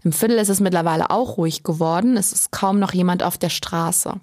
Im 0.04 0.14
Viertel 0.14 0.38
ist 0.38 0.50
es 0.50 0.60
mittlerweile 0.60 1.10
auch 1.10 1.38
ruhig 1.38 1.64
geworden. 1.64 2.18
Es 2.18 2.34
ist 2.34 2.52
kaum 2.52 2.78
noch 2.78 2.94
jemand 2.94 3.24
auf 3.24 3.40
der 3.40 3.50
Straße. 3.50 4.20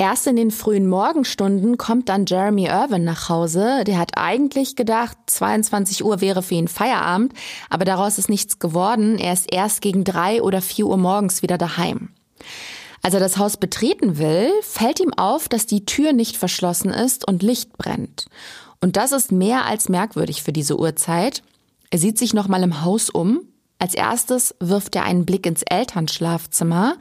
Erst 0.00 0.28
in 0.28 0.36
den 0.36 0.52
frühen 0.52 0.86
Morgenstunden 0.88 1.76
kommt 1.76 2.08
dann 2.08 2.24
Jeremy 2.24 2.66
Irvin 2.66 3.02
nach 3.02 3.28
Hause. 3.28 3.82
Der 3.84 3.98
hat 3.98 4.12
eigentlich 4.16 4.76
gedacht, 4.76 5.18
22 5.26 6.04
Uhr 6.04 6.20
wäre 6.20 6.40
für 6.42 6.54
ihn 6.54 6.68
Feierabend, 6.68 7.32
aber 7.68 7.84
daraus 7.84 8.16
ist 8.16 8.28
nichts 8.28 8.60
geworden. 8.60 9.18
Er 9.18 9.32
ist 9.32 9.52
erst 9.52 9.80
gegen 9.80 10.04
drei 10.04 10.40
oder 10.40 10.62
vier 10.62 10.86
Uhr 10.86 10.96
morgens 10.96 11.42
wieder 11.42 11.58
daheim. 11.58 12.10
Als 13.02 13.14
er 13.14 13.20
das 13.20 13.38
Haus 13.38 13.56
betreten 13.56 14.18
will, 14.18 14.52
fällt 14.62 15.00
ihm 15.00 15.12
auf, 15.14 15.48
dass 15.48 15.66
die 15.66 15.84
Tür 15.84 16.12
nicht 16.12 16.36
verschlossen 16.36 16.90
ist 16.90 17.26
und 17.26 17.42
Licht 17.42 17.76
brennt. 17.76 18.26
Und 18.80 18.96
das 18.96 19.10
ist 19.10 19.32
mehr 19.32 19.64
als 19.64 19.88
merkwürdig 19.88 20.44
für 20.44 20.52
diese 20.52 20.78
Uhrzeit. 20.78 21.42
Er 21.90 21.98
sieht 21.98 22.18
sich 22.18 22.34
nochmal 22.34 22.62
im 22.62 22.82
Haus 22.84 23.10
um. 23.10 23.40
Als 23.80 23.94
erstes 23.94 24.56
wirft 24.58 24.96
er 24.96 25.04
einen 25.04 25.24
Blick 25.24 25.46
ins 25.46 25.62
Elternschlafzimmer. 25.62 26.96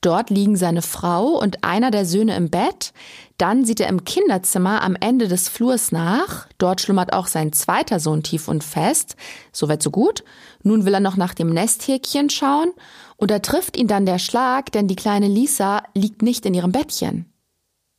Dort 0.00 0.30
liegen 0.30 0.54
seine 0.54 0.80
Frau 0.80 1.26
und 1.40 1.64
einer 1.64 1.90
der 1.90 2.06
Söhne 2.06 2.36
im 2.36 2.50
Bett. 2.50 2.92
Dann 3.36 3.64
sieht 3.64 3.80
er 3.80 3.88
im 3.88 4.04
Kinderzimmer 4.04 4.82
am 4.82 4.94
Ende 4.94 5.26
des 5.26 5.48
Flurs 5.48 5.90
nach. 5.90 6.46
Dort 6.58 6.80
schlummert 6.80 7.12
auch 7.12 7.26
sein 7.26 7.52
zweiter 7.52 7.98
Sohn 7.98 8.22
tief 8.22 8.46
und 8.46 8.62
fest. 8.62 9.16
Soweit 9.52 9.82
so 9.82 9.90
gut. 9.90 10.22
Nun 10.62 10.84
will 10.84 10.94
er 10.94 11.00
noch 11.00 11.16
nach 11.16 11.34
dem 11.34 11.48
Nesthäkchen 11.48 12.30
schauen. 12.30 12.70
Und 13.16 13.32
da 13.32 13.40
trifft 13.40 13.76
ihn 13.76 13.88
dann 13.88 14.06
der 14.06 14.20
Schlag, 14.20 14.70
denn 14.70 14.86
die 14.86 14.96
kleine 14.96 15.26
Lisa 15.26 15.82
liegt 15.94 16.22
nicht 16.22 16.46
in 16.46 16.54
ihrem 16.54 16.70
Bettchen. 16.70 17.32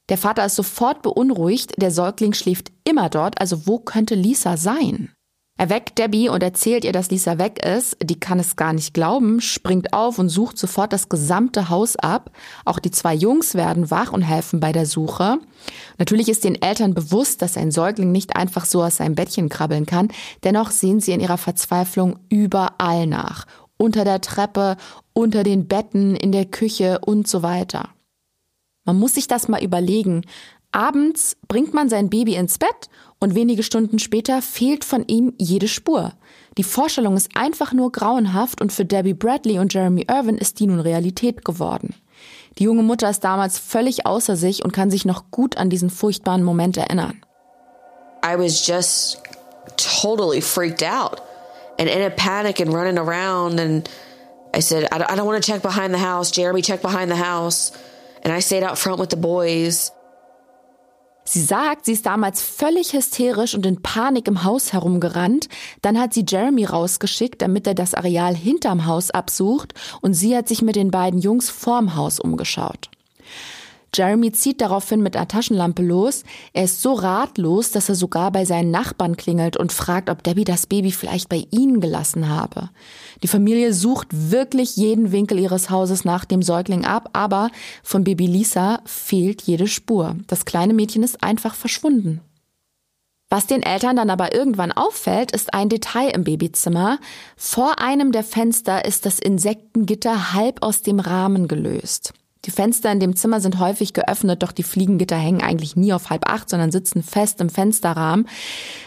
Der 0.08 0.18
Vater 0.18 0.46
ist 0.46 0.56
sofort 0.56 1.02
beunruhigt. 1.02 1.74
Der 1.82 1.92
Säugling 1.92 2.34
schläft 2.34 2.72
immer 2.86 3.10
dort. 3.10 3.42
Also 3.42 3.68
wo 3.68 3.80
könnte 3.80 4.16
Lisa 4.16 4.56
sein? 4.56 5.12
Er 5.58 5.70
weckt 5.70 6.00
Debbie 6.00 6.28
und 6.28 6.42
erzählt 6.42 6.86
ihr, 6.86 6.92
dass 6.92 7.12
Lisa 7.12 7.38
weg 7.38 7.64
ist. 7.64 7.96
Die 8.02 8.20
kann 8.20 8.40
es 8.40 8.56
gar 8.56 8.74
nicht 8.74 8.96
glauben, 8.96 9.42
springt 9.42 9.94
auf 9.94 10.18
und 10.18 10.30
sucht 10.30 10.58
sofort 10.58 10.92
das 10.92 11.08
gesamte 11.08 11.70
Haus 11.70 11.96
ab. 11.96 12.32
Auch 12.66 12.80
die 12.80 12.90
zwei 12.90 13.14
Jungs 13.14 13.54
werden 13.54 13.92
wach 13.92 14.12
und 14.12 14.24
helfen 14.24 14.60
bei 14.60 14.72
der 14.72 14.88
Suche. 14.88 15.38
Natürlich 16.00 16.30
ist 16.30 16.46
den 16.46 16.60
Eltern 16.60 16.96
bewusst, 16.96 17.44
dass 17.44 17.58
ein 17.58 17.70
Säugling 17.70 18.12
nicht 18.12 18.36
einfach 18.36 18.66
so 18.66 18.82
aus 18.82 18.98
seinem 18.98 19.14
Bettchen 19.14 19.50
krabbeln 19.50 19.86
kann. 19.86 20.08
Dennoch 20.44 20.72
sehen 20.72 21.00
sie 21.00 21.12
in 21.12 21.20
ihrer 21.20 21.38
Verzweiflung 21.38 22.18
überall 22.30 23.06
nach. 23.06 23.46
Unter 23.78 24.04
der 24.04 24.22
Treppe, 24.22 24.78
unter 25.14 25.44
den 25.44 25.68
Betten, 25.68 26.16
in 26.16 26.32
der 26.32 26.46
Küche 26.46 27.00
und 27.06 27.28
so 27.28 27.44
weiter. 27.44 27.90
Man 28.84 28.98
muss 28.98 29.14
sich 29.14 29.28
das 29.28 29.48
mal 29.48 29.64
überlegen. 29.64 30.24
Abends 30.72 31.36
bringt 31.48 31.74
man 31.74 31.90
sein 31.90 32.10
Baby 32.10 32.36
ins 32.36 32.58
Bett 32.58 32.90
und 33.20 33.36
wenige 33.36 33.64
Stunden 33.64 34.00
später 34.00 34.42
fehlt 34.42 34.86
von 34.86 35.06
ihm 35.08 35.34
jede 35.38 35.68
Spur. 35.68 36.14
Die 36.58 36.64
Vorstellung 36.64 37.18
ist 37.18 37.30
einfach 37.36 37.74
nur 37.74 37.92
grauenhaft 37.92 38.62
und 38.62 38.72
für 38.72 38.86
Debbie 38.86 39.14
Bradley 39.14 39.60
und 39.60 39.74
Jeremy 39.74 40.06
Irvin 40.10 40.38
ist 40.38 40.60
die 40.60 40.68
nun 40.68 40.80
Realität 40.80 41.44
geworden. 41.44 41.96
Die 42.58 42.64
junge 42.64 42.84
Mutter 42.84 43.10
ist 43.10 43.24
damals 43.24 43.60
völlig 43.60 44.06
außer 44.06 44.36
sich 44.36 44.64
und 44.64 44.72
kann 44.72 44.92
sich 44.92 45.06
noch 45.06 45.32
gut 45.32 45.58
an 45.58 45.70
diesen 45.70 45.90
furchtbaren 45.90 46.44
Moment 46.44 46.78
erinnern. 46.78 47.22
I 48.24 48.38
was 48.38 48.66
just 48.66 49.20
totally 49.78 50.42
freaked 50.42 50.84
out 50.84 51.22
and 51.80 51.90
in 51.90 52.02
a 52.02 52.10
panic 52.10 52.60
and 52.62 52.74
running 52.74 52.98
around 52.98 53.60
and 53.60 53.90
I 54.54 54.62
said, 54.62 54.86
I 54.92 55.16
don't 55.16 55.26
want 55.26 55.42
to 55.42 55.52
check 55.52 55.62
behind 55.62 55.94
the 55.94 56.00
house. 56.00 56.32
Jeremy, 56.32 56.62
check 56.62 56.82
behind 56.82 57.10
the 57.10 57.16
house. 57.16 57.72
And 58.24 58.34
I 58.34 58.42
stayed 58.42 58.64
out 58.64 58.78
front 58.78 59.00
with 59.00 59.10
the 59.10 59.18
boys. 59.18 59.92
Sie 61.24 61.42
sagt, 61.42 61.86
sie 61.86 61.94
ist 61.94 62.06
damals 62.06 62.42
völlig 62.42 62.94
hysterisch 62.94 63.54
und 63.54 63.66
in 63.66 63.82
Panik 63.82 64.28
im 64.28 64.44
Haus 64.44 64.74
herumgerannt. 64.74 65.48
Dann 65.82 66.00
hat 66.00 66.14
sie 66.14 66.26
Jeremy 66.28 66.66
rausgeschickt, 66.66 67.42
damit 67.42 67.68
er 67.68 67.76
das 67.76 67.94
Areal 67.94 68.36
hinterm 68.36 68.86
Haus 68.86 69.12
absucht 69.12 69.74
und 70.02 70.14
sie 70.14 70.36
hat 70.36 70.48
sich 70.48 70.62
mit 70.62 70.76
den 70.76 70.92
beiden 70.92 71.20
Jungs 71.20 71.50
vorm 71.50 71.96
Haus 71.96 72.20
umgeschaut. 72.20 72.90
Jeremy 73.94 74.32
zieht 74.32 74.62
daraufhin 74.62 75.02
mit 75.02 75.18
einer 75.18 75.28
Taschenlampe 75.28 75.84
los. 75.84 76.24
Er 76.54 76.64
ist 76.64 76.82
so 76.82 76.94
ratlos, 76.94 77.72
dass 77.72 77.90
er 77.90 77.96
sogar 77.96 78.32
bei 78.32 78.46
seinen 78.46 78.72
Nachbarn 78.72 79.18
klingelt 79.18 79.58
und 79.58 79.74
fragt, 79.74 80.10
ob 80.10 80.24
Debbie 80.24 80.46
das 80.46 80.66
Baby 80.66 80.92
vielleicht 80.92 81.28
bei 81.28 81.46
ihnen 81.52 81.82
gelassen 81.82 82.30
habe. 82.30 82.70
Die 83.22 83.28
Familie 83.28 83.74
sucht 83.74 84.08
wirklich 84.12 84.78
jeden 84.78 85.12
Winkel 85.12 85.40
ihres 85.40 85.70
Hauses 85.70 86.06
nach 86.06 86.24
dem 86.24 86.42
Säugling 86.42 86.86
ab, 86.86 87.10
aber 87.14 87.50
von 87.84 88.06
Baby 88.06 88.28
Lisa 88.28 88.80
fehlt 88.86 89.42
jede 89.42 89.68
Spur. 89.68 90.16
Das 90.28 90.46
kleine 90.46 90.74
Mädchen 90.74 91.04
ist 91.04 91.22
einfach 91.22 91.56
verschwunden. 91.56 92.22
Was 93.32 93.48
den 93.48 93.64
Eltern 93.64 93.96
dann 93.96 94.10
aber 94.10 94.34
irgendwann 94.34 94.74
auffällt, 94.74 95.32
ist 95.32 95.54
ein 95.54 95.70
Detail 95.70 96.10
im 96.10 96.26
Babyzimmer. 96.26 97.00
Vor 97.38 97.80
einem 97.80 98.12
der 98.12 98.26
Fenster 98.26 98.84
ist 98.84 99.06
das 99.06 99.20
Insektengitter 99.20 100.34
halb 100.34 100.62
aus 100.62 100.82
dem 100.82 101.00
Rahmen 101.00 101.48
gelöst. 101.48 102.14
Die 102.46 102.52
Fenster 102.52 102.92
in 102.92 103.00
dem 103.00 103.16
Zimmer 103.16 103.40
sind 103.40 103.60
häufig 103.60 103.94
geöffnet, 103.94 104.42
doch 104.42 104.52
die 104.52 104.64
Fliegengitter 104.64 105.16
hängen 105.16 105.42
eigentlich 105.42 105.76
nie 105.76 105.94
auf 105.94 106.10
halb 106.10 106.28
acht, 106.28 106.50
sondern 106.50 106.72
sitzen 106.72 107.04
fest 107.04 107.40
im 107.40 107.50
Fensterrahmen. 107.50 108.28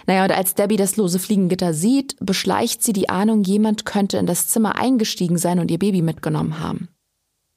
Naja, 0.06 0.24
und 0.24 0.32
als 0.32 0.54
Debbie 0.54 0.76
das 0.76 0.96
lose 0.96 1.20
Fliegengitter 1.20 1.72
sieht, 1.72 2.16
beschleicht 2.18 2.82
sie 2.82 2.92
die 2.92 3.08
Ahnung, 3.08 3.44
jemand 3.44 3.84
könnte 3.84 4.18
in 4.18 4.26
das 4.26 4.48
Zimmer 4.48 4.76
eingestiegen 4.76 5.38
sein 5.38 5.60
und 5.60 5.70
ihr 5.70 5.78
Baby 5.78 6.02
mitgenommen 6.02 6.58
haben. 6.58 6.88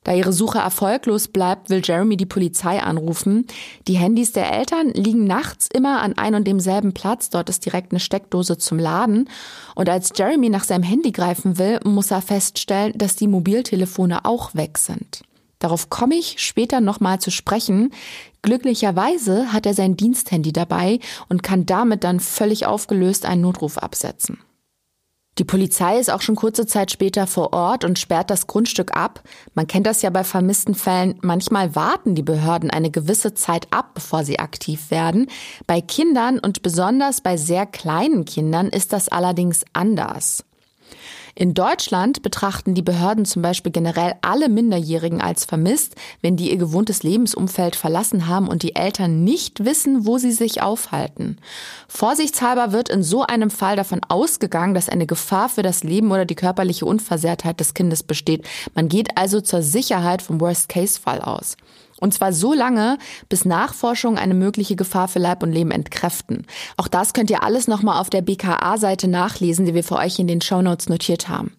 Da 0.04 0.13
ihre 0.13 0.32
Suche 0.32 0.60
erfolglos 0.60 1.27
bleibt, 1.27 1.70
will 1.70 1.82
Jeremy 1.84 2.16
die 2.16 2.25
Polizei 2.25 2.82
anrufen. 2.82 3.46
Die 3.89 3.98
Handys 3.98 4.32
der 4.32 4.54
Eltern 4.54 4.92
liegen 4.92 5.25
nachts 5.25 5.68
immer 5.74 6.01
an 6.01 6.13
ein 6.18 6.34
und 6.34 6.48
demselben 6.48 6.94
Platz. 6.94 7.30
Dort 7.30 7.50
ist 7.50 7.66
direkt 7.66 7.92
eine 7.92 8.00
Steckdose 8.00 8.58
zum 8.58 8.80
Laden. 8.80 9.30
Und 9.75 9.89
als 9.89 10.13
Jeremy 10.16 10.48
nach 10.48 10.63
seinem 10.63 10.84
Handy 10.84 11.12
greifen 11.12 11.58
will, 11.58 11.82
muss 11.84 12.12
er 12.12 12.22
feststellen, 12.22 12.94
dass 12.96 13.18
die 13.18 13.27
Mobiltelefone 13.27 14.24
auch 14.24 14.56
weg 14.56 14.77
sind. 14.77 15.24
Darauf 15.60 15.90
komme 15.90 16.16
ich 16.16 16.36
später 16.40 16.82
nochmal 16.82 17.20
zu 17.20 17.32
sprechen. 17.32 17.92
Glücklicherweise 18.42 19.52
hat 19.52 19.66
er 19.66 19.74
sein 19.74 19.98
Diensthandy 19.98 20.54
dabei 20.54 21.00
und 21.30 21.44
kann 21.44 21.66
damit 21.66 22.04
dann 22.04 22.20
völlig 22.20 22.66
aufgelöst 22.66 23.26
einen 23.26 23.42
Notruf 23.42 23.78
absetzen. 23.78 24.40
Die 25.38 25.44
Polizei 25.44 26.00
ist 26.00 26.12
auch 26.12 26.22
schon 26.22 26.36
kurze 26.36 26.66
Zeit 26.66 26.92
später 26.92 27.28
vor 27.28 27.54
Ort 27.54 27.84
und 27.84 28.00
sperrt 28.00 28.32
das 28.32 28.48
Grundstück 28.48 28.96
ab. 28.98 29.22
Man 29.54 29.68
kennt 29.68 29.86
das 29.86 30.02
ja 30.02 30.10
bei 30.10 30.24
vermissten 30.24 30.74
Fällen. 30.74 31.20
Manchmal 31.22 31.76
warten 31.76 32.16
die 32.16 32.24
Behörden 32.24 32.72
eine 32.72 32.90
gewisse 32.90 33.36
Zeit 33.36 33.68
ab, 33.70 33.92
bevor 33.94 34.24
sie 34.24 34.40
aktiv 34.40 34.90
werden. 34.90 35.30
Bei 35.68 35.80
Kindern 35.80 36.40
und 36.40 36.64
besonders 36.64 37.22
bei 37.22 37.38
sehr 37.38 37.68
kleinen 37.68 38.26
Kindern 38.26 38.70
ist 38.70 38.94
das 38.94 39.10
allerdings 39.10 39.64
anders. 39.74 40.44
In 41.39 41.53
Deutschland 41.53 42.24
betrachten 42.24 42.74
die 42.74 42.82
Behörden 42.82 43.24
zum 43.24 43.44
Beispiel 43.44 43.72
generell 43.72 44.15
alle 44.24 44.50
Minderjährigen 44.50 45.22
als 45.22 45.46
vermisst, 45.46 45.94
wenn 46.24 46.36
die 46.36 46.50
ihr 46.50 46.58
gewohntes 46.58 47.03
Lebensumfeld 47.03 47.75
verlassen 47.75 48.25
haben 48.25 48.48
und 48.48 48.63
die 48.63 48.74
Eltern 48.74 49.24
nicht 49.24 49.63
wissen, 49.63 50.08
wo 50.08 50.17
sie 50.17 50.32
sich 50.32 50.63
aufhalten. 50.63 51.38
Vorsichtshalber 51.88 52.72
wird 52.72 52.89
in 52.89 53.03
so 53.03 53.22
einem 53.22 53.51
Fall 53.51 53.75
davon 53.75 54.01
ausgegangen, 54.08 54.74
dass 54.74 54.89
eine 54.89 55.06
Gefahr 55.06 55.48
für 55.48 55.62
das 55.62 55.84
Leben 55.84 56.12
oder 56.12 56.25
die 56.25 56.34
körperliche 56.34 56.88
Unversehrtheit 56.88 57.60
des 57.60 57.75
Kindes 57.75 58.01
besteht. 58.01 58.48
Man 58.74 58.89
geht 58.89 59.15
also 59.15 59.39
zur 59.39 59.62
Sicherheit 59.62 60.24
vom 60.24 60.41
Worst-Case-Fall 60.41 61.22
aus. 61.22 61.56
Und 62.00 62.13
zwar 62.13 62.34
so 62.34 62.54
lange, 62.54 62.98
bis 63.30 63.46
Nachforschungen 63.46 64.18
eine 64.18 64.34
mögliche 64.34 64.75
Gefahr 64.75 65.08
für 65.08 65.20
Leib 65.20 65.44
und 65.44 65.51
Leben 65.51 65.72
entkräften. 65.72 66.46
Auch 66.77 66.88
das 66.88 67.13
könnt 67.13 67.30
ihr 67.30 67.44
alles 67.44 67.68
nochmal 67.68 68.00
auf 68.00 68.10
der 68.10 68.22
BKA-Seite 68.22 69.08
nachlesen, 69.08 69.66
die 69.66 69.74
wir 69.74 69.84
für 69.84 69.98
euch 69.98 70.20
in 70.20 70.27
den 70.27 70.42
Shownotes 70.42 70.89
notiert 70.89 71.30
haben. 71.30 71.58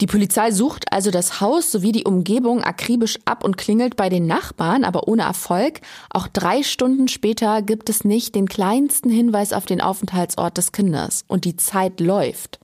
Die 0.00 0.06
Polizei 0.06 0.52
sucht 0.52 0.92
also 0.92 1.10
das 1.10 1.40
Haus 1.40 1.72
sowie 1.72 1.90
die 1.90 2.04
Umgebung 2.04 2.62
akribisch 2.62 3.18
ab 3.24 3.42
und 3.42 3.56
klingelt 3.56 3.96
bei 3.96 4.08
den 4.08 4.26
Nachbarn, 4.26 4.84
aber 4.84 5.08
ohne 5.08 5.22
Erfolg. 5.22 5.80
Auch 6.10 6.28
drei 6.28 6.62
Stunden 6.62 7.08
später 7.08 7.62
gibt 7.62 7.90
es 7.90 8.04
nicht 8.04 8.36
den 8.36 8.46
kleinsten 8.46 9.10
Hinweis 9.10 9.52
auf 9.52 9.66
den 9.66 9.80
Aufenthaltsort 9.80 10.56
des 10.56 10.70
Kindes. 10.70 11.24
Und 11.26 11.44
die 11.44 11.56
Zeit 11.56 11.98
läuft. 11.98 12.60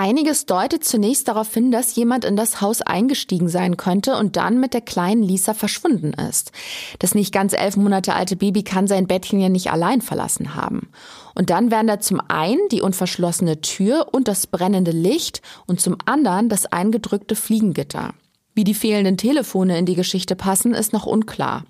Einiges 0.00 0.46
deutet 0.46 0.82
zunächst 0.82 1.28
darauf 1.28 1.52
hin, 1.52 1.70
dass 1.70 1.94
jemand 1.94 2.24
in 2.24 2.34
das 2.34 2.62
Haus 2.62 2.80
eingestiegen 2.80 3.50
sein 3.50 3.76
könnte 3.76 4.16
und 4.16 4.36
dann 4.36 4.58
mit 4.58 4.72
der 4.72 4.80
kleinen 4.80 5.22
Lisa 5.22 5.52
verschwunden 5.52 6.14
ist. 6.14 6.52
Das 7.00 7.14
nicht 7.14 7.34
ganz 7.34 7.52
elf 7.52 7.76
Monate 7.76 8.14
alte 8.14 8.34
Baby 8.34 8.62
kann 8.62 8.86
sein 8.86 9.06
Bettchen 9.06 9.40
ja 9.40 9.50
nicht 9.50 9.70
allein 9.70 10.00
verlassen 10.00 10.54
haben. 10.54 10.88
Und 11.34 11.50
dann 11.50 11.70
wären 11.70 11.86
da 11.86 12.00
zum 12.00 12.18
einen 12.28 12.66
die 12.72 12.80
unverschlossene 12.80 13.60
Tür 13.60 14.06
und 14.12 14.26
das 14.26 14.46
brennende 14.46 14.90
Licht 14.90 15.42
und 15.66 15.82
zum 15.82 15.98
anderen 16.06 16.48
das 16.48 16.64
eingedrückte 16.64 17.36
Fliegengitter. 17.36 18.14
Wie 18.54 18.64
die 18.64 18.72
fehlenden 18.72 19.18
Telefone 19.18 19.76
in 19.76 19.84
die 19.84 19.96
Geschichte 19.96 20.34
passen, 20.34 20.72
ist 20.72 20.94
noch 20.94 21.04
unklar. 21.04 21.64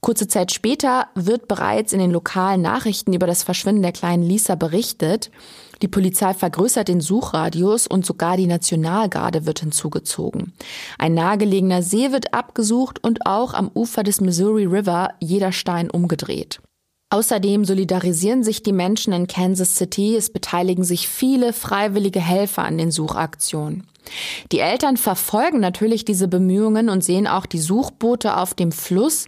Kurze 0.00 0.26
Zeit 0.26 0.50
später 0.50 1.08
wird 1.14 1.46
bereits 1.46 1.92
in 1.92 2.00
den 2.00 2.10
lokalen 2.10 2.62
Nachrichten 2.62 3.12
über 3.12 3.28
das 3.28 3.44
Verschwinden 3.44 3.82
der 3.82 3.92
kleinen 3.92 4.24
Lisa 4.24 4.54
berichtet. 4.56 5.30
Die 5.82 5.88
Polizei 5.88 6.34
vergrößert 6.34 6.88
den 6.88 7.00
Suchradius 7.00 7.86
und 7.86 8.04
sogar 8.04 8.36
die 8.36 8.46
Nationalgarde 8.46 9.46
wird 9.46 9.60
hinzugezogen. 9.60 10.52
Ein 10.98 11.14
nahegelegener 11.14 11.82
See 11.82 12.12
wird 12.12 12.34
abgesucht 12.34 13.02
und 13.02 13.26
auch 13.26 13.54
am 13.54 13.70
Ufer 13.74 14.02
des 14.02 14.20
Missouri 14.20 14.66
River 14.66 15.10
jeder 15.20 15.52
Stein 15.52 15.90
umgedreht. 15.90 16.60
Außerdem 17.12 17.64
solidarisieren 17.64 18.44
sich 18.44 18.62
die 18.62 18.72
Menschen 18.72 19.12
in 19.12 19.26
Kansas 19.26 19.74
City, 19.74 20.14
es 20.14 20.30
beteiligen 20.30 20.84
sich 20.84 21.08
viele 21.08 21.52
freiwillige 21.52 22.20
Helfer 22.20 22.62
an 22.62 22.78
den 22.78 22.92
Suchaktionen. 22.92 23.84
Die 24.52 24.60
Eltern 24.60 24.96
verfolgen 24.96 25.58
natürlich 25.58 26.04
diese 26.04 26.28
Bemühungen 26.28 26.88
und 26.88 27.02
sehen 27.02 27.26
auch 27.26 27.46
die 27.46 27.58
Suchboote 27.58 28.36
auf 28.36 28.54
dem 28.54 28.70
Fluss. 28.70 29.26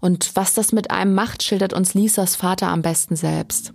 Und 0.00 0.32
was 0.34 0.52
das 0.52 0.72
mit 0.72 0.90
einem 0.90 1.14
macht, 1.14 1.42
schildert 1.42 1.72
uns 1.72 1.94
Lisas 1.94 2.36
Vater 2.36 2.68
am 2.68 2.82
besten 2.82 3.16
selbst. 3.16 3.72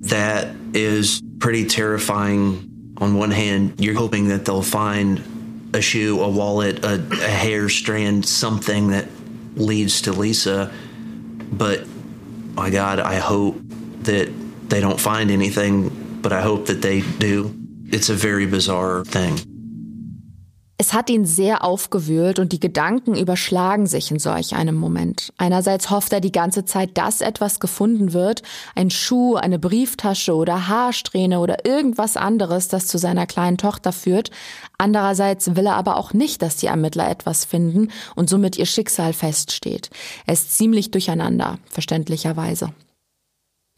That 0.00 0.54
is 0.74 1.22
pretty 1.38 1.66
terrifying. 1.66 2.94
On 2.98 3.14
one 3.14 3.30
hand, 3.30 3.74
you're 3.78 3.94
hoping 3.94 4.28
that 4.28 4.44
they'll 4.44 4.62
find 4.62 5.70
a 5.74 5.80
shoe, 5.80 6.20
a 6.20 6.28
wallet, 6.28 6.84
a, 6.84 6.94
a 6.94 7.28
hair 7.28 7.68
strand, 7.68 8.26
something 8.26 8.88
that 8.88 9.06
leads 9.54 10.02
to 10.02 10.12
Lisa. 10.12 10.72
But 11.52 11.86
my 12.54 12.70
God, 12.70 12.98
I 12.98 13.16
hope 13.16 13.56
that 14.02 14.32
they 14.68 14.80
don't 14.80 15.00
find 15.00 15.30
anything, 15.30 16.20
but 16.22 16.32
I 16.32 16.40
hope 16.40 16.66
that 16.66 16.82
they 16.82 17.00
do. 17.00 17.54
It's 17.86 18.08
a 18.08 18.14
very 18.14 18.46
bizarre 18.46 19.04
thing. 19.04 19.38
Es 20.80 20.92
hat 20.92 21.10
ihn 21.10 21.24
sehr 21.24 21.64
aufgewühlt 21.64 22.38
und 22.38 22.52
die 22.52 22.60
Gedanken 22.60 23.16
überschlagen 23.16 23.88
sich 23.88 24.12
in 24.12 24.20
solch 24.20 24.54
einem 24.54 24.76
Moment. 24.76 25.32
Einerseits 25.36 25.90
hofft 25.90 26.12
er 26.12 26.20
die 26.20 26.30
ganze 26.30 26.64
Zeit, 26.64 26.96
dass 26.96 27.20
etwas 27.20 27.58
gefunden 27.58 28.12
wird, 28.12 28.42
ein 28.76 28.88
Schuh, 28.88 29.34
eine 29.34 29.58
Brieftasche 29.58 30.36
oder 30.36 30.68
Haarsträhne 30.68 31.40
oder 31.40 31.66
irgendwas 31.66 32.16
anderes, 32.16 32.68
das 32.68 32.86
zu 32.86 32.96
seiner 32.96 33.26
kleinen 33.26 33.58
Tochter 33.58 33.90
führt. 33.90 34.30
Andererseits 34.78 35.56
will 35.56 35.66
er 35.66 35.74
aber 35.74 35.96
auch 35.96 36.12
nicht, 36.12 36.42
dass 36.42 36.54
die 36.54 36.66
Ermittler 36.66 37.10
etwas 37.10 37.44
finden 37.44 37.90
und 38.14 38.30
somit 38.30 38.56
ihr 38.56 38.66
Schicksal 38.66 39.12
feststeht. 39.12 39.90
Er 40.26 40.34
ist 40.34 40.56
ziemlich 40.56 40.92
durcheinander, 40.92 41.58
verständlicherweise. 41.68 42.72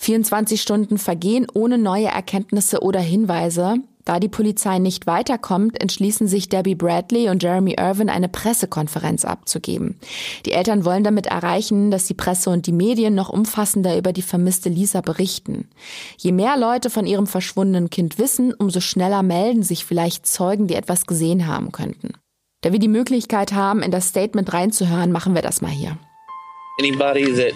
24 0.00 0.62
Stunden 0.62 0.96
vergehen 0.96 1.46
ohne 1.52 1.76
neue 1.76 2.06
Erkenntnisse 2.06 2.80
oder 2.80 3.00
Hinweise. 3.00 3.74
Da 4.06 4.18
die 4.18 4.30
Polizei 4.30 4.78
nicht 4.78 5.06
weiterkommt, 5.06 5.78
entschließen 5.78 6.26
sich 6.26 6.48
Debbie 6.48 6.74
Bradley 6.74 7.28
und 7.28 7.42
Jeremy 7.42 7.76
Irvin 7.78 8.08
eine 8.08 8.30
Pressekonferenz 8.30 9.26
abzugeben. 9.26 10.00
Die 10.46 10.52
Eltern 10.52 10.86
wollen 10.86 11.04
damit 11.04 11.26
erreichen, 11.26 11.90
dass 11.90 12.06
die 12.06 12.14
Presse 12.14 12.48
und 12.48 12.66
die 12.66 12.72
Medien 12.72 13.14
noch 13.14 13.28
umfassender 13.28 13.98
über 13.98 14.14
die 14.14 14.22
vermisste 14.22 14.70
Lisa 14.70 15.02
berichten. 15.02 15.68
Je 16.16 16.32
mehr 16.32 16.56
Leute 16.56 16.88
von 16.88 17.04
ihrem 17.04 17.26
verschwundenen 17.26 17.90
Kind 17.90 18.18
wissen, 18.18 18.54
umso 18.54 18.80
schneller 18.80 19.22
melden 19.22 19.62
sich 19.62 19.84
vielleicht 19.84 20.26
Zeugen, 20.26 20.66
die 20.66 20.76
etwas 20.76 21.04
gesehen 21.06 21.46
haben 21.46 21.72
könnten. 21.72 22.14
Da 22.62 22.72
wir 22.72 22.78
die 22.78 22.88
Möglichkeit 22.88 23.52
haben, 23.52 23.82
in 23.82 23.90
das 23.90 24.08
Statement 24.08 24.50
reinzuhören, 24.50 25.12
machen 25.12 25.34
wir 25.34 25.42
das 25.42 25.60
mal 25.60 25.70
hier. 25.70 25.98
Anybody 26.78 27.34
that 27.34 27.52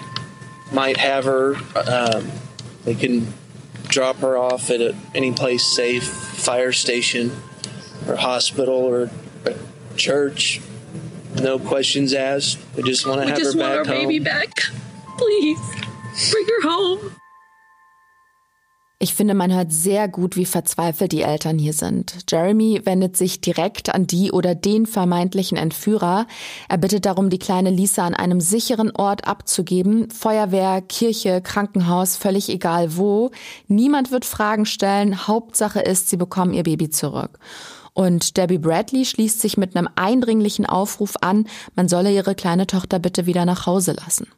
might 0.74 0.96
have 0.96 1.24
her, 1.24 1.56
um, 1.88 2.30
they 2.84 2.94
can 2.94 3.32
drop 3.84 4.16
her 4.16 4.36
off 4.36 4.70
at 4.70 4.80
a, 4.80 4.94
any 5.14 5.32
place 5.32 5.64
safe, 5.64 6.04
fire 6.04 6.72
station 6.72 7.30
or 8.08 8.16
hospital 8.16 8.74
or 8.74 9.10
church. 9.96 10.60
No 11.40 11.58
questions 11.58 12.12
asked. 12.12 12.58
We 12.76 12.82
just 12.82 13.06
want 13.06 13.22
to 13.22 13.28
have 13.28 13.38
her 13.38 13.52
back 13.54 13.54
home. 13.54 13.54
We 13.54 13.54
just 13.54 13.56
want 13.56 13.88
our 13.88 13.94
home. 13.94 14.08
baby 14.08 14.18
back. 14.18 14.50
Please, 15.16 16.32
bring 16.32 16.46
her 16.46 16.68
home. 16.68 17.16
Ich 19.04 19.12
finde, 19.12 19.34
man 19.34 19.52
hört 19.52 19.70
sehr 19.70 20.08
gut, 20.08 20.34
wie 20.34 20.46
verzweifelt 20.46 21.12
die 21.12 21.20
Eltern 21.20 21.58
hier 21.58 21.74
sind. 21.74 22.24
Jeremy 22.26 22.80
wendet 22.84 23.18
sich 23.18 23.42
direkt 23.42 23.94
an 23.94 24.06
die 24.06 24.32
oder 24.32 24.54
den 24.54 24.86
vermeintlichen 24.86 25.58
Entführer. 25.58 26.26
Er 26.70 26.78
bittet 26.78 27.04
darum, 27.04 27.28
die 27.28 27.38
kleine 27.38 27.68
Lisa 27.68 28.06
an 28.06 28.14
einem 28.14 28.40
sicheren 28.40 28.90
Ort 28.96 29.28
abzugeben. 29.28 30.08
Feuerwehr, 30.08 30.80
Kirche, 30.80 31.42
Krankenhaus, 31.42 32.16
völlig 32.16 32.48
egal 32.48 32.96
wo. 32.96 33.30
Niemand 33.68 34.10
wird 34.10 34.24
Fragen 34.24 34.64
stellen. 34.64 35.28
Hauptsache 35.28 35.80
ist, 35.80 36.08
sie 36.08 36.16
bekommen 36.16 36.54
ihr 36.54 36.62
Baby 36.62 36.88
zurück. 36.88 37.38
Und 37.92 38.38
Debbie 38.38 38.56
Bradley 38.56 39.04
schließt 39.04 39.38
sich 39.38 39.58
mit 39.58 39.76
einem 39.76 39.90
eindringlichen 39.96 40.64
Aufruf 40.64 41.16
an, 41.20 41.46
man 41.76 41.88
solle 41.90 42.10
ihre 42.10 42.34
kleine 42.34 42.66
Tochter 42.66 43.00
bitte 43.00 43.26
wieder 43.26 43.44
nach 43.44 43.66
Hause 43.66 43.92
lassen. 43.92 44.28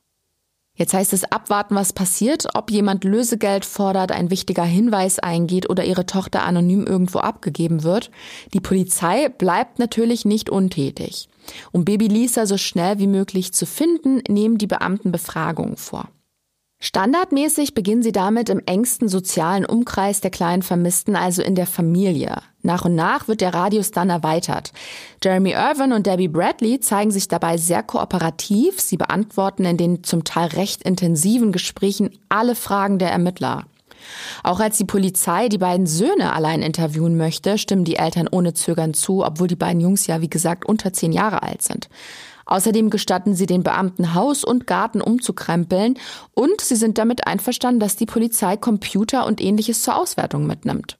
Jetzt 0.77 0.93
heißt 0.93 1.15
es 1.15 1.25
abwarten, 1.25 1.75
was 1.75 1.95
passiert, 1.95 2.49
ob 2.55 2.71
jemand 2.71 3.05
Lösegeld 3.05 3.65
fordert, 3.65 4.13
ein 4.13 4.31
wichtiger 4.31 4.65
Hinweis 4.65 5.19
eingeht 5.19 5.71
oder 5.71 5.85
ihre 5.85 6.05
Tochter 6.07 6.45
anonym 6.45 6.87
irgendwo 6.87 7.19
abgegeben 7.19 7.83
wird. 7.83 8.11
Die 8.53 8.61
Polizei 8.61 9.31
bleibt 9.31 9.79
natürlich 9.79 10.27
nicht 10.27 10.51
untätig. 10.51 11.29
Um 11.73 11.85
Baby 11.85 12.09
Lisa 12.09 12.45
so 12.47 12.59
schnell 12.59 12.99
wie 12.99 13.07
möglich 13.07 13.55
zu 13.55 13.67
finden, 13.67 14.23
nehmen 14.29 14.59
die 14.59 14.67
Beamten 14.67 15.13
Befragungen 15.13 15.77
vor. 15.77 16.09
Standardmäßig 16.79 17.73
beginnen 17.73 18.03
sie 18.03 18.13
damit 18.13 18.51
im 18.51 18.61
engsten 18.67 19.09
sozialen 19.09 19.65
Umkreis 19.65 20.21
der 20.21 20.31
kleinen 20.31 20.63
Vermissten, 20.63 21.17
also 21.17 21.41
in 21.41 21.55
der 21.55 21.67
Familie. 21.67 22.43
Nach 22.63 22.85
und 22.85 22.95
nach 22.95 23.29
wird 23.29 23.41
der 23.41 23.55
Radius 23.55 23.93
dann 23.93 24.11
erweitert. 24.11 24.73
Jeremy 25.25 25.53
Irvin 25.53 25.93
und 25.93 26.07
Debbie 26.07 26.29
Bradley 26.29 26.79
zeigen 26.81 27.11
sich 27.11 27.29
dabei 27.29 27.57
sehr 27.57 27.83
kooperativ. 27.83 28.79
Sie 28.81 28.99
beantworten 28.99 29.65
in 29.65 29.79
den 29.79 30.05
zum 30.05 30.25
Teil 30.25 30.49
recht 30.49 30.83
intensiven 30.83 31.51
Gesprächen 31.51 32.11
alle 32.29 32.55
Fragen 32.55 32.99
der 32.99 33.11
Ermittler. 33.11 33.65
Auch 34.43 34.61
als 34.61 34.77
die 34.77 34.85
Polizei 34.85 35.49
die 35.49 35.59
beiden 35.59 35.87
Söhne 35.87 36.33
allein 36.33 36.63
interviewen 36.63 37.17
möchte, 37.17 37.59
stimmen 37.59 37.85
die 37.85 37.97
Eltern 37.97 38.29
ohne 38.31 38.55
Zögern 38.55 38.95
zu, 38.95 39.25
obwohl 39.25 39.49
die 39.49 39.57
beiden 39.57 39.81
Jungs 39.81 40.07
ja, 40.07 40.21
wie 40.21 40.31
gesagt, 40.31 40.67
unter 40.67 40.93
zehn 40.93 41.13
Jahre 41.13 41.43
alt 41.43 41.63
sind. 41.63 41.89
Außerdem 42.47 42.91
gestatten 42.91 43.35
sie 43.35 43.47
den 43.47 43.63
Beamten 43.63 44.15
Haus 44.15 44.45
und 44.45 44.67
Garten 44.67 45.01
umzukrempeln 45.01 45.99
und 46.33 46.61
sie 46.61 46.77
sind 46.77 46.97
damit 46.97 47.27
einverstanden, 47.27 47.81
dass 47.81 47.97
die 47.97 48.07
Polizei 48.07 48.57
Computer 48.57 49.27
und 49.27 49.41
ähnliches 49.41 49.83
zur 49.83 49.97
Auswertung 49.97 50.47
mitnimmt. 50.47 50.99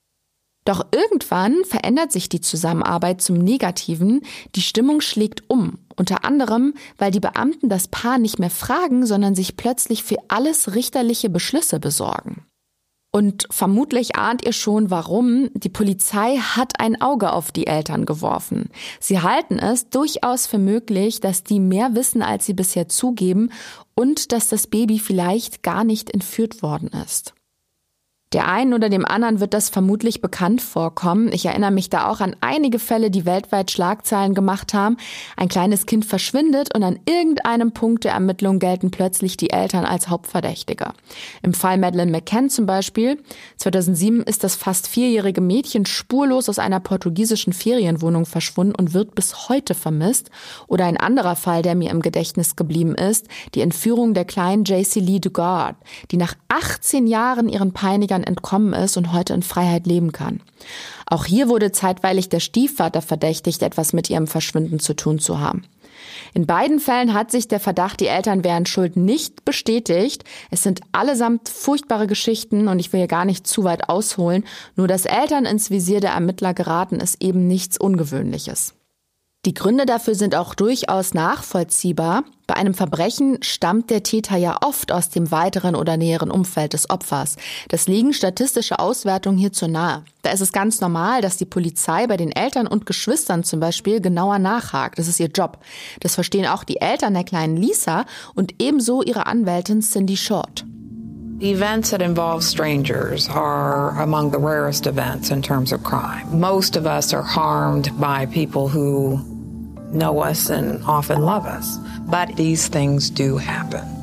Doch 0.67 0.85
irgendwann 0.91 1.65
verändert 1.65 2.11
sich 2.11 2.29
die 2.29 2.41
Zusammenarbeit 2.41 3.23
zum 3.23 3.39
Negativen, 3.39 4.23
die 4.57 4.63
Stimmung 4.63 5.01
schlägt 5.01 5.49
um, 5.49 5.79
unter 5.95 6.25
anderem, 6.25 6.75
weil 6.99 7.13
die 7.13 7.21
Beamten 7.21 7.69
das 7.69 7.87
Paar 7.87 8.19
nicht 8.19 8.41
mehr 8.41 8.51
fragen, 8.51 9.07
sondern 9.07 9.37
sich 9.37 9.57
plötzlich 9.57 10.03
für 10.03 10.17
alles 10.27 10.75
richterliche 10.75 11.31
Beschlüsse 11.31 11.79
besorgen. 11.79 12.45
Und 13.17 13.47
vermutlich 13.51 14.17
ahnt 14.17 14.45
ihr 14.45 14.53
schon, 14.53 14.91
warum. 14.91 15.49
Die 15.55 15.71
Polizei 15.71 16.37
hat 16.37 16.79
ein 16.81 17.01
Auge 17.01 17.33
auf 17.33 17.51
die 17.51 17.67
Eltern 17.67 18.05
geworfen. 18.05 18.69
Sie 19.01 19.23
halten 19.23 19.59
es 19.59 19.89
durchaus 19.89 20.47
für 20.47 20.59
möglich, 20.59 21.21
dass 21.21 21.43
die 21.43 21.59
mehr 21.59 21.95
wissen, 21.95 22.21
als 22.21 22.45
sie 22.45 22.53
bisher 22.53 22.91
zugeben 22.91 23.53
und 23.95 24.33
dass 24.33 24.49
das 24.49 24.67
Baby 24.67 24.99
vielleicht 24.99 25.63
gar 25.63 25.83
nicht 25.83 26.11
entführt 26.11 26.63
worden 26.63 26.91
ist. 27.07 27.33
Der 28.33 28.49
einen 28.49 28.75
oder 28.75 28.89
dem 28.89 29.05
anderen 29.05 29.39
wird 29.39 29.55
das 29.55 29.71
vermutlich 29.71 30.21
bekannt 30.21 30.61
vorkommen. 30.61 31.31
Ich 31.33 31.47
erinnere 31.47 31.71
mich 31.71 31.91
da 31.91 32.09
auch 32.09 32.19
an 32.19 32.35
einige 32.41 32.81
Fälle, 32.81 33.09
die 33.09 33.25
weltweit 33.25 33.71
Schlagzeilen 33.71 34.35
gemacht 34.35 34.75
haben. 34.75 34.97
Ein 35.37 35.49
kleines 35.49 35.87
Kind 35.87 36.05
verschwindet 36.05 36.75
und 36.75 36.83
an 36.83 36.99
irgendeinem 37.09 37.71
Punkt 37.71 38.03
der 38.03 38.15
Ermittlung 38.15 38.59
gelten 38.59 38.91
plötzlich 38.91 39.37
die 39.37 39.51
Eltern 39.51 39.85
als 39.85 40.09
Hauptverdächtige. 40.09 40.89
Im 41.45 41.55
Fall 41.55 41.79
Madeleine 41.79 42.11
McCann 42.11 42.51
zum 42.51 42.67
Beispiel. 42.67 43.23
2007 43.59 44.25
ist 44.25 44.43
das 44.43 44.57
fast 44.57 44.89
vierjährige 44.89 45.41
Mädchen 45.41 45.87
spurlos 45.87 46.49
aus 46.49 46.59
einer 46.59 46.81
portugiesischen 46.81 47.53
Ferienwohnung 47.53 48.27
verschwunden 48.27 48.75
und 48.75 48.93
wird 48.93 49.15
bis 49.15 49.49
heute 49.49 49.75
vermisst. 49.75 50.33
Oder 50.67 50.87
ein 50.87 50.97
anderer 50.97 51.37
Fall, 51.37 51.63
der 51.63 51.77
mir 51.77 51.93
im 51.93 52.03
Gedächtnis 52.03 52.57
geblieben 52.57 52.97
ist, 52.97 53.29
die 53.55 53.61
Entführung 53.61 54.15
der 54.15 54.25
kleinen 54.25 54.65
JC 54.65 54.97
Lee 54.97 55.21
Dugard, 55.21 55.77
die 56.11 56.17
nach 56.17 56.35
18 56.49 57.07
Jahren 57.07 57.49
ihren 57.49 57.73
Peinigern 58.17 58.25
entkommen 58.25 58.73
ist 58.73 58.97
und 58.97 59.13
heute 59.13 59.35
in 59.35 59.43
Freiheit 59.43 59.87
leben 59.87 60.13
kann. 60.13 60.41
Auch 61.07 61.25
hier 61.25 61.49
wurde 61.49 61.73
zeitweilig 61.73 62.29
der 62.29 62.41
Stiefvater 62.41 63.03
verdächtigt, 63.03 63.63
etwas 63.63 63.93
mit 63.93 64.11
ihrem 64.11 64.27
Verschwinden 64.27 64.81
zu 64.81 64.95
tun 64.95 65.19
zu 65.19 65.39
haben. 65.39 65.63
In 66.35 66.47
beiden 66.47 66.79
Fällen 66.79 67.15
hat 67.15 67.31
sich 67.31 67.49
der 67.49 67.61
Verdacht, 67.61 68.01
die 68.01 68.07
Eltern 68.07 68.45
wären 68.45 68.67
schuld, 68.67 68.97
nicht 68.97 69.45
bestätigt. 69.45 70.25
Es 70.51 70.63
sind 70.63 70.81
allesamt 70.93 71.49
furchtbare 71.49 72.07
Geschichten 72.07 72.69
und 72.69 72.79
ich 72.79 72.93
will 72.93 73.01
hier 73.01 73.09
gar 73.09 73.25
nicht 73.25 73.47
zu 73.47 73.65
weit 73.65 73.89
ausholen. 73.89 74.45
Nur 74.77 74.89
dass 74.89 75.07
Eltern 75.07 75.47
ins 75.47 75.71
Visier 75.71 76.01
der 76.01 76.13
Ermittler 76.13 76.55
geraten, 76.55 76.97
ist 76.97 77.23
eben 77.23 77.47
nichts 77.47 77.79
Ungewöhnliches. 77.79 78.75
Die 79.47 79.55
Gründe 79.55 79.87
dafür 79.87 80.17
sind 80.17 80.35
auch 80.35 80.57
durchaus 80.57 81.15
nachvollziehbar. 81.15 82.25
Bei 82.49 82.55
einem 82.55 82.75
Verbrechen 82.75 83.39
stammt 83.43 83.91
der 83.91 84.03
Täter 84.03 84.37
ja 84.37 84.59
oft 84.61 84.91
aus 84.91 85.09
dem 85.09 85.31
weiteren 85.31 85.77
oder 85.77 85.97
näheren 85.97 86.33
Umfeld 86.33 86.73
des 86.73 86.91
Opfers. 86.91 87.37
Das 87.69 87.87
liegen 87.87 88.13
statistische 88.13 88.81
Auswertungen 88.81 89.39
hierzu 89.39 89.69
nahe. 89.69 90.03
Da 90.23 90.31
ist 90.31 90.41
es 90.41 90.51
ganz 90.51 90.81
normal, 90.81 91.23
dass 91.23 91.37
die 91.37 91.45
Polizei 91.45 92.09
bei 92.09 92.17
den 92.17 92.33
Eltern 92.33 92.67
und 92.67 92.87
Geschwistern 92.87 93.45
zum 93.45 93.61
Beispiel 93.61 94.01
genauer 94.01 94.41
nachhakt. 94.41 94.99
Das 94.99 95.07
ist 95.07 95.21
ihr 95.21 95.29
Job. 95.29 95.59
Das 96.01 96.17
verstehen 96.17 96.47
auch 96.47 96.65
die 96.65 96.81
Eltern 96.81 97.15
der 97.15 97.23
kleinen 97.23 97.57
Lisa 97.57 98.05
und 98.35 98.61
ebenso 98.61 99.03
ihre 99.03 99.27
Anwältin 99.27 99.81
Cindy 99.81 100.17
Short. 100.17 100.65
Events 101.41 101.91
that 101.91 102.03
involve 102.03 102.43
strangers 102.43 103.29
are 103.29 103.91
among 104.01 104.33
the 104.33 104.39
rarest 104.39 104.87
events 104.89 105.31
in 105.31 105.41
terms 105.41 105.71
of 105.71 105.85
crime. 105.85 106.41
Most 106.41 106.77
of 106.77 106.85
us 106.85 107.15
are 107.15 107.23
harmed 107.23 107.93
by 108.01 108.27
people 108.27 108.69
who 108.69 109.36
know 109.93 110.23
us 110.23 110.51
and 110.51 110.83
often 110.85 111.23
love 111.23 111.47
us. 111.47 111.79
But 112.07 112.37
these 112.37 112.69
things 112.69 113.11
do 113.11 113.39
happen. 113.39 113.97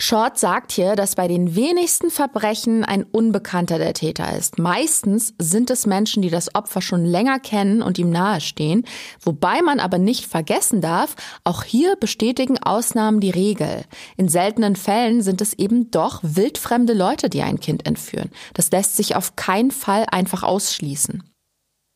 Short 0.00 0.38
sagt 0.38 0.70
hier, 0.70 0.94
dass 0.94 1.16
bei 1.16 1.26
den 1.26 1.56
wenigsten 1.56 2.10
Verbrechen 2.10 2.84
ein 2.84 3.02
Unbekannter 3.02 3.78
der 3.78 3.94
Täter 3.94 4.36
ist. 4.36 4.56
Meistens 4.56 5.34
sind 5.40 5.70
es 5.70 5.86
Menschen, 5.86 6.22
die 6.22 6.30
das 6.30 6.54
Opfer 6.54 6.80
schon 6.80 7.04
länger 7.04 7.40
kennen 7.40 7.82
und 7.82 7.98
ihm 7.98 8.08
nahestehen. 8.10 8.84
Wobei 9.20 9.60
man 9.60 9.80
aber 9.80 9.98
nicht 9.98 10.26
vergessen 10.26 10.80
darf, 10.80 11.16
auch 11.42 11.64
hier 11.64 11.96
bestätigen 11.96 12.62
Ausnahmen 12.62 13.18
die 13.18 13.30
Regel. 13.30 13.82
In 14.16 14.28
seltenen 14.28 14.76
Fällen 14.76 15.20
sind 15.20 15.40
es 15.40 15.54
eben 15.54 15.90
doch 15.90 16.20
wildfremde 16.22 16.92
Leute, 16.92 17.28
die 17.28 17.42
ein 17.42 17.58
Kind 17.58 17.84
entführen. 17.84 18.30
Das 18.54 18.70
lässt 18.70 18.96
sich 18.96 19.16
auf 19.16 19.34
keinen 19.34 19.72
Fall 19.72 20.06
einfach 20.12 20.44
ausschließen. 20.44 21.24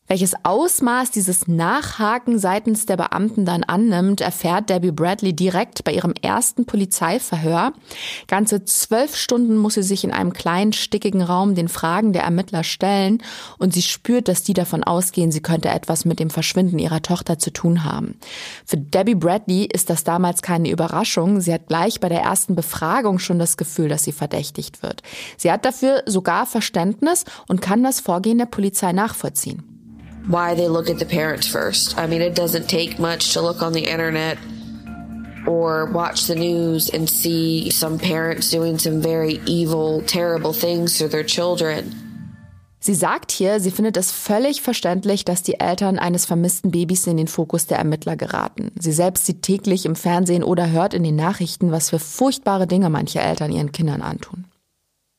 Welches 0.05 0.33
Ausmaß 0.43 1.11
dieses 1.11 1.47
Nachhaken 1.47 2.37
seitens 2.37 2.85
der 2.85 2.97
Beamten 2.97 3.45
dann 3.45 3.63
annimmt, 3.63 4.19
erfährt 4.19 4.69
Debbie 4.69 4.91
Bradley 4.91 5.33
direkt 5.33 5.85
bei 5.85 5.93
ihrem 5.93 6.13
ersten 6.21 6.65
Polizeiverhör. 6.65 7.71
Ganze 8.27 8.65
zwölf 8.65 9.15
Stunden 9.15 9.55
muss 9.55 9.75
sie 9.75 9.81
sich 9.83 10.03
in 10.03 10.11
einem 10.11 10.33
kleinen, 10.33 10.73
stickigen 10.73 11.21
Raum 11.21 11.55
den 11.55 11.69
Fragen 11.69 12.11
der 12.11 12.23
Ermittler 12.23 12.65
stellen 12.65 13.23
und 13.57 13.73
sie 13.73 13.81
spürt, 13.81 14.27
dass 14.27 14.43
die 14.43 14.53
davon 14.53 14.83
ausgehen, 14.83 15.31
sie 15.31 15.41
könnte 15.41 15.69
etwas 15.69 16.03
mit 16.03 16.19
dem 16.19 16.29
Verschwinden 16.29 16.79
ihrer 16.79 17.01
Tochter 17.01 17.39
zu 17.39 17.51
tun 17.51 17.85
haben. 17.85 18.19
Für 18.65 18.77
Debbie 18.77 19.15
Bradley 19.15 19.69
ist 19.71 19.89
das 19.89 20.03
damals 20.03 20.41
keine 20.41 20.69
Überraschung. 20.69 21.39
Sie 21.39 21.53
hat 21.53 21.67
gleich 21.67 22.01
bei 22.01 22.09
der 22.09 22.21
ersten 22.21 22.55
Befragung 22.55 23.19
schon 23.19 23.39
das 23.39 23.55
Gefühl, 23.55 23.87
dass 23.87 24.03
sie 24.03 24.11
verdächtigt 24.11 24.83
wird. 24.83 25.01
Sie 25.37 25.49
hat 25.49 25.63
dafür 25.63 26.03
sogar 26.07 26.45
Verständnis 26.45 27.23
und 27.47 27.61
kann 27.61 27.83
das 27.83 28.01
Vorgehen 28.01 28.37
der 28.37 28.47
Polizei 28.47 28.91
nachvollziehen. 28.91 29.72
Why 30.27 30.55
they 30.55 30.67
look 30.67 30.89
at 30.89 30.99
the 30.99 31.05
parents 31.05 31.47
first. 31.47 31.97
I 31.97 32.07
mean, 32.07 32.21
it 32.21 32.35
doesn't 32.35 32.67
take 32.67 32.99
much 32.99 33.33
to 33.33 33.41
look 33.41 33.61
on 33.61 33.73
the 33.73 33.87
internet 33.87 34.37
or 35.45 35.85
watch 35.85 36.27
the 36.27 36.35
news 36.35 36.89
and 36.89 37.09
see 37.09 37.69
some 37.69 37.99
parents 37.99 38.49
doing 38.49 38.77
some 38.77 39.01
very 39.01 39.41
evil, 39.45 40.01
terrible 40.03 40.53
things 40.53 40.97
to 40.99 41.07
their 41.07 41.23
children. 41.23 41.93
Sie 42.79 42.95
sagt 42.95 43.31
hier, 43.31 43.61
sie 43.61 43.71
findet 43.71 43.95
es 43.95 44.11
völlig 44.11 44.61
verständlich, 44.61 45.23
dass 45.23 45.41
die 45.41 45.57
Eltern 45.57 45.99
eines 45.99 46.25
vermissten 46.25 46.69
Babys 46.69 47.07
in 47.07 47.15
den 47.15 47.27
Fokus 47.27 47.65
der 47.65 47.77
Ermittler 47.77 48.17
geraten. 48.17 48.71
Sie 48.77 48.91
selbst 48.91 49.25
sieht 49.25 49.41
täglich 49.41 49.85
im 49.85 49.95
Fernsehen 49.95 50.43
oder 50.43 50.69
hört 50.69 50.93
in 50.93 51.03
den 51.03 51.15
Nachrichten, 51.15 51.71
was 51.71 51.91
für 51.91 51.99
furchtbare 51.99 52.67
Dinge 52.67 52.89
manche 52.89 53.21
Eltern 53.21 53.53
ihren 53.53 53.71
Kindern 53.71 54.01
antun. 54.01 54.43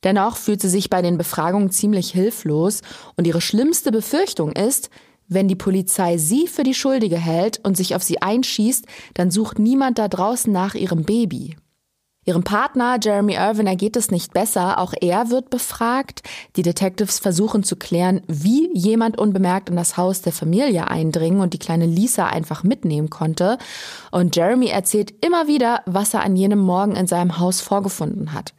Dennoch 0.05 0.37
fühlt 0.37 0.61
sie 0.61 0.69
sich 0.69 0.91
bei 0.91 1.03
den 1.03 1.19
Befragungen 1.19 1.71
ziemlich 1.71 2.11
hilflos 2.11 2.83
und 3.17 3.27
ihre 3.27 3.41
schlimmste 3.41 3.91
Befürchtung 3.91 4.53
ist, 4.53 4.91
wenn 5.27 5.49
die 5.49 5.57
Polizei 5.57 6.19
sie 6.19 6.47
für 6.47 6.63
die 6.63 6.75
Schuldige 6.75 7.17
hält 7.17 7.61
und 7.65 7.77
sich 7.77 7.95
auf 7.95 8.03
sie 8.03 8.21
einschießt, 8.21 8.85
dann 9.15 9.31
sucht 9.31 9.59
niemand 9.59 9.99
da 9.99 10.09
draußen 10.09 10.53
nach 10.53 10.75
ihrem 10.75 11.05
Baby. 11.05 11.57
Ihrem 12.27 12.43
Partner 12.43 12.99
Jeremy 13.03 13.35
Irvin 13.35 13.67
ergeht 13.67 13.97
es 13.97 14.11
nicht 14.11 14.33
besser, 14.33 14.79
auch 14.79 14.95
er 14.99 15.29
wird 15.29 15.51
befragt. 15.51 16.23
Die 16.57 16.63
Detectives 16.63 17.19
versuchen 17.19 17.65
zu 17.65 17.77
klären, 17.77 18.23
wie 18.27 18.71
jemand 18.73 19.19
unbemerkt 19.19 19.69
in 19.69 19.77
das 19.77 19.99
Haus 19.99 20.23
der 20.23 20.33
Familie 20.33 20.89
eindringen 20.89 21.41
und 21.41 21.53
die 21.53 21.59
kleine 21.59 21.85
Lisa 21.85 22.27
einfach 22.27 22.63
mitnehmen 22.63 23.11
konnte. 23.11 23.59
Und 24.11 24.37
Jeremy 24.37 24.69
erzählt 24.69 25.13
immer 25.23 25.49
wieder, 25.49 25.83
was 25.85 26.15
er 26.15 26.23
an 26.23 26.35
jenem 26.35 26.61
Morgen 26.61 26.97
in 26.97 27.07
seinem 27.07 27.39
Haus 27.39 27.61
vorgefunden 27.61 28.33
hat. 28.33 28.55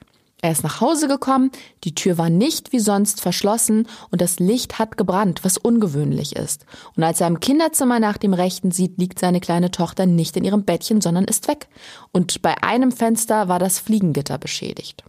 Er 0.46 0.52
ist 0.52 0.62
nach 0.62 0.80
Hause 0.80 1.08
gekommen, 1.08 1.50
die 1.86 1.96
Tür 1.96 2.20
war 2.20 2.30
nicht 2.30 2.72
wie 2.72 2.78
sonst 2.78 3.20
verschlossen 3.20 3.88
und 4.12 4.22
das 4.22 4.40
Licht 4.40 4.78
hat 4.78 4.96
gebrannt, 4.96 5.40
was 5.42 5.58
ungewöhnlich 5.58 6.36
ist. 6.36 6.68
Und 6.96 7.02
als 7.02 7.20
er 7.20 7.26
im 7.26 7.40
Kinderzimmer 7.40 8.00
nach 8.00 8.18
dem 8.18 8.32
Rechten 8.32 8.70
sieht, 8.70 9.00
liegt 9.00 9.18
seine 9.18 9.40
kleine 9.40 9.72
Tochter 9.72 10.06
nicht 10.06 10.38
in 10.38 10.44
ihrem 10.44 10.64
Bettchen, 10.64 11.02
sondern 11.02 11.24
ist 11.24 11.48
weg. 11.48 11.68
Und 12.12 12.44
bei 12.44 12.62
einem 12.62 12.92
Fenster 12.92 13.48
war 13.48 13.58
das 13.58 13.80
Fliegengitter 13.80 14.38
beschädigt. 14.38 15.04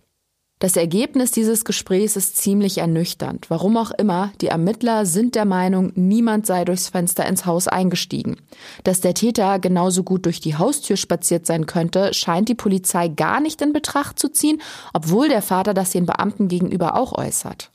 Das 0.58 0.74
Ergebnis 0.74 1.32
dieses 1.32 1.66
Gesprächs 1.66 2.16
ist 2.16 2.38
ziemlich 2.38 2.78
ernüchternd. 2.78 3.50
Warum 3.50 3.76
auch 3.76 3.90
immer, 3.90 4.32
die 4.40 4.46
Ermittler 4.46 5.04
sind 5.04 5.34
der 5.34 5.44
Meinung, 5.44 5.92
niemand 5.96 6.46
sei 6.46 6.64
durchs 6.64 6.88
Fenster 6.88 7.26
ins 7.26 7.44
Haus 7.44 7.68
eingestiegen. 7.68 8.38
Dass 8.82 9.02
der 9.02 9.12
Täter 9.12 9.58
genauso 9.58 10.02
gut 10.02 10.24
durch 10.24 10.40
die 10.40 10.56
Haustür 10.56 10.96
spaziert 10.96 11.44
sein 11.44 11.66
könnte, 11.66 12.14
scheint 12.14 12.48
die 12.48 12.54
Polizei 12.54 13.08
gar 13.08 13.40
nicht 13.40 13.60
in 13.60 13.74
Betracht 13.74 14.18
zu 14.18 14.30
ziehen, 14.30 14.62
obwohl 14.94 15.28
der 15.28 15.42
Vater 15.42 15.74
das 15.74 15.90
den 15.90 16.06
Beamten 16.06 16.48
gegenüber 16.48 16.96
auch 16.96 17.12
äußert. 17.12 17.70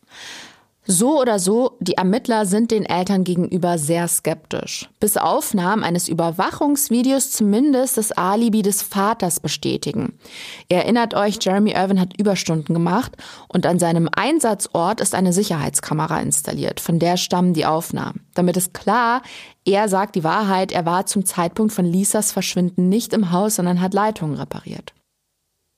So 0.92 1.22
oder 1.22 1.40
so, 1.40 1.78
die 1.80 1.94
Ermittler 1.94 2.46
sind 2.46 2.70
den 2.70 2.84
Eltern 2.86 3.24
gegenüber 3.24 3.78
sehr 3.78 4.10
skeptisch. 4.10 4.90
Bis 5.00 5.16
Aufnahmen 5.16 5.86
eines 5.86 6.10
Überwachungsvideos 6.10 7.32
zumindest 7.32 7.98
das 7.98 8.12
Alibi 8.12 8.62
des 8.62 8.82
Vaters 8.82 9.40
bestätigen. 9.40 10.20
Ihr 10.68 10.80
erinnert 10.80 11.14
euch, 11.14 11.38
Jeremy 11.42 11.72
Irvin 11.72 12.02
hat 12.02 12.20
Überstunden 12.20 12.74
gemacht 12.74 13.16
und 13.48 13.66
an 13.66 13.80
seinem 13.80 14.10
Einsatzort 14.12 15.00
ist 15.00 15.16
eine 15.16 15.32
Sicherheitskamera 15.32 16.20
installiert. 16.20 16.82
Von 16.82 17.00
der 17.00 17.16
stammen 17.16 17.54
die 17.54 17.66
Aufnahmen. 17.66 18.26
Damit 18.34 18.58
ist 18.58 18.74
klar, 18.74 19.22
er 19.64 19.88
sagt 19.88 20.16
die 20.16 20.26
Wahrheit, 20.26 20.74
er 20.74 20.86
war 20.86 21.06
zum 21.06 21.26
Zeitpunkt 21.26 21.72
von 21.72 21.86
Lisas 21.86 22.34
Verschwinden 22.34 22.90
nicht 22.90 23.14
im 23.14 23.32
Haus, 23.32 23.56
sondern 23.56 23.80
hat 23.80 23.94
Leitungen 23.94 24.36
repariert. 24.36 24.94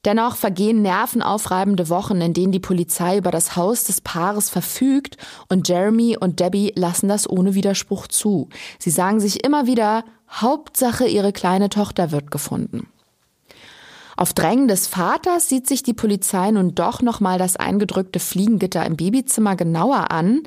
Dennoch 0.06 0.36
vergehen 0.36 0.82
nervenaufreibende 0.82 1.88
Wochen, 1.90 2.20
in 2.20 2.34
denen 2.34 2.52
die 2.52 2.60
Polizei 2.60 3.18
über 3.18 3.32
das 3.32 3.56
Haus 3.56 3.86
des 3.86 4.02
Paares 4.02 4.50
verfügt 4.50 5.18
und 5.48 5.68
Jeremy 5.70 6.18
und 6.20 6.40
Debbie 6.40 6.74
lassen 6.76 7.08
das 7.08 7.30
ohne 7.30 7.56
Widerspruch 7.56 8.08
zu. 8.08 8.50
Sie 8.80 8.90
sagen 8.90 9.20
sich 9.20 9.46
immer 9.46 9.66
wieder, 9.66 10.04
Hauptsache 10.30 11.06
ihre 11.06 11.32
kleine 11.32 11.70
Tochter 11.70 12.12
wird 12.12 12.32
gefunden. 12.32 12.88
Auf 14.24 14.32
Drängen 14.32 14.70
des 14.70 14.88
Vaters 14.88 15.50
sieht 15.50 15.68
sich 15.68 15.84
die 15.84 15.94
Polizei 15.94 16.50
nun 16.50 16.76
doch 16.76 17.02
nochmal 17.02 17.38
das 17.38 17.58
eingedrückte 17.58 18.20
Fliegengitter 18.20 18.86
im 18.86 18.96
Babyzimmer 18.96 19.58
genauer 19.58 20.12
an. 20.12 20.44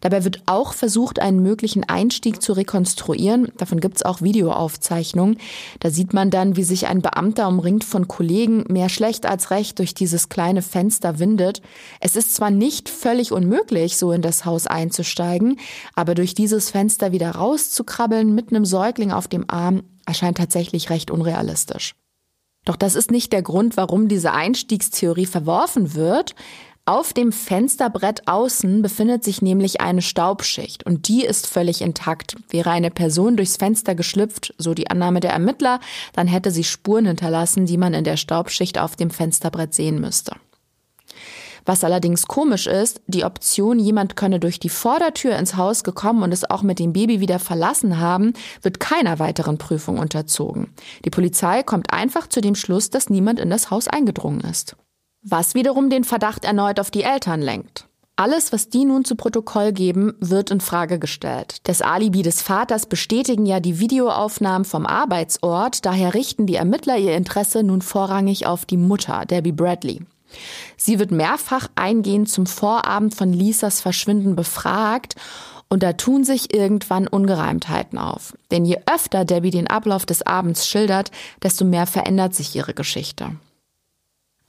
Dabei 0.00 0.24
wird 0.24 0.42
auch 0.46 0.72
versucht, 0.72 1.20
einen 1.20 1.40
möglichen 1.40 1.88
Einstieg 1.88 2.42
zu 2.42 2.54
rekonstruieren. 2.54 3.52
Davon 3.56 3.78
gibt's 3.78 4.02
auch 4.02 4.20
Videoaufzeichnungen. 4.20 5.38
Da 5.78 5.90
sieht 5.90 6.12
man 6.12 6.30
dann, 6.30 6.56
wie 6.56 6.64
sich 6.64 6.88
ein 6.88 7.02
Beamter 7.02 7.46
umringt 7.46 7.84
von 7.84 8.08
Kollegen 8.08 8.64
mehr 8.68 8.88
schlecht 8.88 9.26
als 9.26 9.52
recht 9.52 9.78
durch 9.78 9.94
dieses 9.94 10.28
kleine 10.28 10.60
Fenster 10.60 11.20
windet. 11.20 11.62
Es 12.00 12.16
ist 12.16 12.34
zwar 12.34 12.50
nicht 12.50 12.88
völlig 12.88 13.30
unmöglich, 13.30 13.96
so 13.96 14.10
in 14.10 14.22
das 14.22 14.44
Haus 14.44 14.66
einzusteigen, 14.66 15.60
aber 15.94 16.16
durch 16.16 16.34
dieses 16.34 16.70
Fenster 16.70 17.12
wieder 17.12 17.30
rauszukrabbeln 17.30 18.34
mit 18.34 18.50
einem 18.50 18.64
Säugling 18.64 19.12
auf 19.12 19.28
dem 19.28 19.48
Arm 19.48 19.84
erscheint 20.04 20.38
tatsächlich 20.38 20.90
recht 20.90 21.12
unrealistisch. 21.12 21.94
Doch 22.70 22.76
das 22.76 22.94
ist 22.94 23.10
nicht 23.10 23.32
der 23.32 23.42
Grund, 23.42 23.76
warum 23.76 24.06
diese 24.06 24.30
Einstiegstheorie 24.30 25.26
verworfen 25.26 25.96
wird. 25.96 26.36
Auf 26.84 27.12
dem 27.12 27.32
Fensterbrett 27.32 28.28
außen 28.28 28.80
befindet 28.80 29.24
sich 29.24 29.42
nämlich 29.42 29.80
eine 29.80 30.02
Staubschicht 30.02 30.86
und 30.86 31.08
die 31.08 31.24
ist 31.24 31.48
völlig 31.48 31.82
intakt. 31.82 32.36
Wäre 32.48 32.70
eine 32.70 32.92
Person 32.92 33.36
durchs 33.36 33.56
Fenster 33.56 33.96
geschlüpft, 33.96 34.54
so 34.56 34.72
die 34.72 34.88
Annahme 34.88 35.18
der 35.18 35.32
Ermittler, 35.32 35.80
dann 36.12 36.28
hätte 36.28 36.52
sie 36.52 36.62
Spuren 36.62 37.06
hinterlassen, 37.06 37.66
die 37.66 37.76
man 37.76 37.92
in 37.92 38.04
der 38.04 38.16
Staubschicht 38.16 38.78
auf 38.78 38.94
dem 38.94 39.10
Fensterbrett 39.10 39.74
sehen 39.74 40.00
müsste. 40.00 40.36
Was 41.64 41.84
allerdings 41.84 42.26
komisch 42.26 42.66
ist, 42.66 43.00
die 43.06 43.24
Option, 43.24 43.78
jemand 43.78 44.16
könne 44.16 44.40
durch 44.40 44.58
die 44.60 44.68
Vordertür 44.68 45.36
ins 45.36 45.56
Haus 45.56 45.84
gekommen 45.84 46.22
und 46.22 46.32
es 46.32 46.48
auch 46.48 46.62
mit 46.62 46.78
dem 46.78 46.92
Baby 46.92 47.20
wieder 47.20 47.38
verlassen 47.38 47.98
haben, 47.98 48.32
wird 48.62 48.80
keiner 48.80 49.18
weiteren 49.18 49.58
Prüfung 49.58 49.98
unterzogen. 49.98 50.72
Die 51.04 51.10
Polizei 51.10 51.62
kommt 51.62 51.92
einfach 51.92 52.26
zu 52.26 52.40
dem 52.40 52.54
Schluss, 52.54 52.90
dass 52.90 53.10
niemand 53.10 53.40
in 53.40 53.50
das 53.50 53.70
Haus 53.70 53.88
eingedrungen 53.88 54.40
ist. 54.40 54.76
Was 55.22 55.54
wiederum 55.54 55.90
den 55.90 56.04
Verdacht 56.04 56.44
erneut 56.44 56.80
auf 56.80 56.90
die 56.90 57.02
Eltern 57.02 57.42
lenkt. 57.42 57.86
Alles, 58.20 58.52
was 58.52 58.68
die 58.68 58.84
nun 58.84 59.06
zu 59.06 59.16
Protokoll 59.16 59.72
geben, 59.72 60.12
wird 60.20 60.50
in 60.50 60.60
Frage 60.60 60.98
gestellt. 60.98 61.56
Das 61.64 61.80
Alibi 61.80 62.20
des 62.20 62.42
Vaters 62.42 62.84
bestätigen 62.84 63.46
ja 63.46 63.60
die 63.60 63.80
Videoaufnahmen 63.80 64.66
vom 64.66 64.84
Arbeitsort, 64.84 65.86
daher 65.86 66.12
richten 66.12 66.46
die 66.46 66.56
Ermittler 66.56 66.98
ihr 66.98 67.16
Interesse 67.16 67.62
nun 67.62 67.80
vorrangig 67.80 68.46
auf 68.46 68.66
die 68.66 68.76
Mutter, 68.76 69.24
Debbie 69.24 69.52
Bradley. 69.52 70.02
Sie 70.76 70.98
wird 70.98 71.10
mehrfach 71.10 71.68
eingehend 71.74 72.28
zum 72.28 72.46
Vorabend 72.46 73.14
von 73.14 73.32
Lisas 73.32 73.80
Verschwinden 73.80 74.36
befragt 74.36 75.16
und 75.68 75.82
da 75.82 75.92
tun 75.92 76.24
sich 76.24 76.52
irgendwann 76.52 77.06
Ungereimtheiten 77.06 77.98
auf. 77.98 78.34
Denn 78.50 78.64
je 78.64 78.78
öfter 78.92 79.24
Debbie 79.24 79.50
den 79.50 79.68
Ablauf 79.68 80.04
des 80.04 80.22
Abends 80.26 80.66
schildert, 80.66 81.10
desto 81.42 81.64
mehr 81.64 81.86
verändert 81.86 82.34
sich 82.34 82.54
ihre 82.56 82.74
Geschichte. 82.74 83.30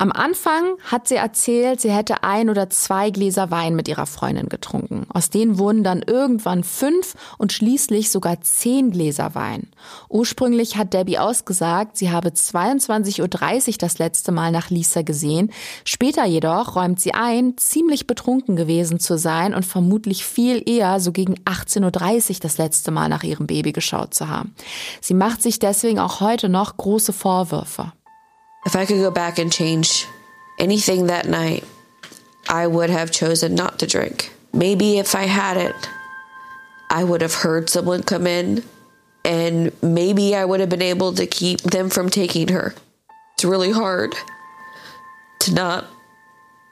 Am 0.01 0.11
Anfang 0.11 0.77
hat 0.83 1.07
sie 1.07 1.13
erzählt, 1.13 1.79
sie 1.79 1.91
hätte 1.91 2.23
ein 2.23 2.49
oder 2.49 2.71
zwei 2.71 3.11
Gläser 3.11 3.51
Wein 3.51 3.75
mit 3.75 3.87
ihrer 3.87 4.07
Freundin 4.07 4.49
getrunken. 4.49 5.05
Aus 5.13 5.29
denen 5.29 5.59
wurden 5.59 5.83
dann 5.83 6.01
irgendwann 6.01 6.63
fünf 6.63 7.13
und 7.37 7.53
schließlich 7.53 8.09
sogar 8.09 8.41
zehn 8.41 8.89
Gläser 8.89 9.35
Wein. 9.35 9.67
Ursprünglich 10.09 10.75
hat 10.75 10.95
Debbie 10.95 11.19
ausgesagt, 11.19 11.97
sie 11.97 12.09
habe 12.09 12.29
22.30 12.29 13.21
Uhr 13.69 13.77
das 13.77 13.99
letzte 13.99 14.31
Mal 14.31 14.51
nach 14.51 14.71
Lisa 14.71 15.03
gesehen. 15.03 15.51
Später 15.85 16.25
jedoch 16.25 16.75
räumt 16.75 16.99
sie 16.99 17.13
ein, 17.13 17.55
ziemlich 17.57 18.07
betrunken 18.07 18.55
gewesen 18.55 18.99
zu 18.99 19.19
sein 19.19 19.53
und 19.53 19.67
vermutlich 19.67 20.25
viel 20.25 20.67
eher 20.67 20.99
so 20.99 21.11
gegen 21.11 21.35
18.30 21.41 22.29
Uhr 22.29 22.35
das 22.41 22.57
letzte 22.57 22.89
Mal 22.89 23.07
nach 23.07 23.21
ihrem 23.21 23.45
Baby 23.45 23.71
geschaut 23.71 24.15
zu 24.15 24.29
haben. 24.29 24.55
Sie 24.99 25.13
macht 25.13 25.43
sich 25.43 25.59
deswegen 25.59 25.99
auch 25.99 26.21
heute 26.21 26.49
noch 26.49 26.75
große 26.75 27.13
Vorwürfe. 27.13 27.91
If 28.65 28.75
I 28.75 28.85
could 28.85 28.97
go 28.97 29.11
back 29.11 29.39
and 29.39 29.51
change 29.51 30.05
anything 30.59 31.07
that 31.07 31.27
night, 31.27 31.65
I 32.47 32.67
would 32.67 32.89
have 32.89 33.11
chosen 33.11 33.55
not 33.55 33.79
to 33.79 33.87
drink. 33.87 34.31
Maybe 34.53 34.99
if 34.99 35.15
I 35.15 35.23
had 35.23 35.57
it, 35.57 35.75
I 36.89 37.03
would 37.03 37.21
have 37.21 37.33
heard 37.33 37.69
someone 37.69 38.03
come 38.03 38.27
in 38.27 38.63
and 39.23 39.71
maybe 39.81 40.35
I 40.35 40.45
would 40.45 40.59
have 40.59 40.69
been 40.69 40.81
able 40.81 41.13
to 41.13 41.25
keep 41.25 41.61
them 41.61 41.89
from 41.89 42.09
taking 42.09 42.49
her. 42.49 42.75
It's 43.35 43.45
really 43.45 43.71
hard 43.71 44.13
to 45.39 45.53
not 45.53 45.87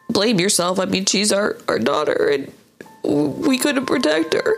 blame 0.09 0.39
yourself. 0.39 0.79
I 0.79 0.85
mean, 0.85 1.05
she's 1.05 1.31
our, 1.31 1.57
our 1.67 1.79
daughter 1.79 2.27
and 2.27 2.51
we 3.03 3.57
couldn't 3.57 3.85
protect 3.85 4.33
her. 4.33 4.55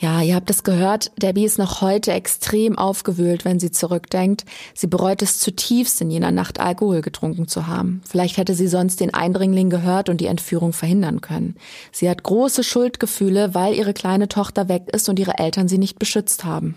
Ja, 0.00 0.22
ihr 0.22 0.36
habt 0.36 0.48
es 0.48 0.62
gehört, 0.62 1.10
Debbie 1.20 1.44
ist 1.44 1.58
noch 1.58 1.80
heute 1.80 2.12
extrem 2.12 2.78
aufgewühlt, 2.78 3.44
wenn 3.44 3.58
sie 3.58 3.72
zurückdenkt. 3.72 4.44
Sie 4.72 4.86
bereut 4.86 5.22
es 5.22 5.40
zutiefst, 5.40 6.00
in 6.00 6.08
jener 6.08 6.30
Nacht 6.30 6.60
Alkohol 6.60 7.00
getrunken 7.00 7.48
zu 7.48 7.66
haben. 7.66 8.00
Vielleicht 8.08 8.36
hätte 8.36 8.54
sie 8.54 8.68
sonst 8.68 9.00
den 9.00 9.12
Eindringling 9.12 9.70
gehört 9.70 10.08
und 10.08 10.20
die 10.20 10.26
Entführung 10.26 10.72
verhindern 10.72 11.20
können. 11.20 11.56
Sie 11.90 12.08
hat 12.08 12.22
große 12.22 12.62
Schuldgefühle, 12.62 13.56
weil 13.56 13.74
ihre 13.74 13.92
kleine 13.92 14.28
Tochter 14.28 14.68
weg 14.68 14.84
ist 14.92 15.08
und 15.08 15.18
ihre 15.18 15.36
Eltern 15.38 15.66
sie 15.66 15.78
nicht 15.78 15.98
beschützt 15.98 16.44
haben. 16.44 16.76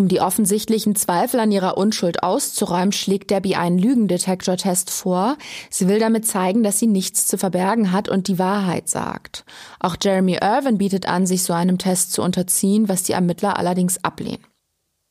Um 0.00 0.08
die 0.08 0.22
offensichtlichen 0.22 0.96
Zweifel 0.96 1.40
an 1.40 1.52
ihrer 1.52 1.76
Unschuld 1.76 2.22
auszuräumen, 2.22 2.90
schlägt 2.90 3.30
Debbie 3.30 3.56
einen 3.56 3.76
Lügendetektortest 3.76 4.88
vor. 4.88 5.36
Sie 5.68 5.88
will 5.88 5.98
damit 5.98 6.26
zeigen, 6.26 6.62
dass 6.62 6.78
sie 6.78 6.86
nichts 6.86 7.26
zu 7.26 7.36
verbergen 7.36 7.92
hat 7.92 8.08
und 8.08 8.26
die 8.26 8.38
Wahrheit 8.38 8.88
sagt. 8.88 9.44
Auch 9.78 9.96
Jeremy 10.02 10.38
Irvin 10.40 10.78
bietet 10.78 11.06
an, 11.06 11.26
sich 11.26 11.42
so 11.42 11.52
einem 11.52 11.76
Test 11.76 12.14
zu 12.14 12.22
unterziehen, 12.22 12.88
was 12.88 13.02
die 13.02 13.12
Ermittler 13.12 13.58
allerdings 13.58 14.02
ablehnen. 14.02 14.49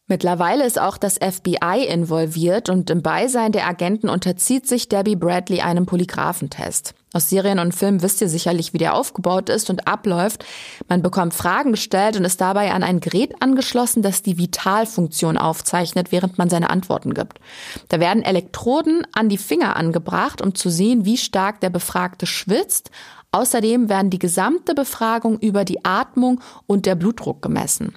Mittlerweile 0.10 0.66
ist 0.66 0.82
auch 0.82 0.98
das 0.98 1.20
FBI 1.20 1.86
involviert 1.88 2.68
und 2.68 2.90
im 2.90 3.04
Beisein 3.04 3.52
der 3.52 3.68
Agenten 3.68 4.10
unterzieht 4.10 4.68
sich 4.68 4.90
Debbie 4.90 5.16
Bradley 5.16 5.62
einem 5.62 5.86
Polygraphentest. 5.86 6.96
Aus 7.14 7.30
Serien 7.30 7.60
und 7.60 7.76
Filmen 7.76 8.02
wisst 8.02 8.20
ihr 8.20 8.28
sicherlich, 8.28 8.74
wie 8.74 8.80
der 8.80 8.96
aufgebaut 8.96 9.50
ist 9.50 9.70
und 9.70 9.88
abläuft. 9.88 10.44
Man 10.88 11.04
bekommt 11.04 11.36
Fragen 11.36 11.74
gestellt 11.74 12.18
und 12.18 12.26
ist 12.26 12.42
dabei 12.42 12.72
an 12.72 12.82
ein 12.82 13.02
Gerät 13.02 13.40
angeschlossen, 13.40 14.02
das 14.02 14.24
die 14.24 14.40
Vitalfunktion 14.40 15.38
aufzeichnet, 15.38 16.12
während 16.12 16.40
man 16.40 16.50
seine 16.50 16.72
Antworten 16.72 17.14
gibt. 17.14 17.40
Da 17.90 18.00
werden 18.00 18.24
Elektroden 18.24 19.06
an 19.14 19.30
die 19.30 19.38
Finger 19.38 19.76
angebracht, 19.76 20.42
um 20.42 20.56
zu 20.56 20.72
sehen, 20.72 21.06
wie 21.06 21.18
stark 21.18 21.62
der 21.62 21.70
Befragte 21.70 22.26
schwitzt. 22.26 22.90
Außerdem 23.32 23.90
werden 23.90 24.10
die 24.10 24.18
gesamte 24.18 24.74
Befragung 24.74 25.38
über 25.38 25.66
die 25.66 25.86
Atmung 25.86 26.42
und 26.66 26.88
der 26.88 26.96
Blutdruck 26.96 27.44
gemessen. 27.44 27.94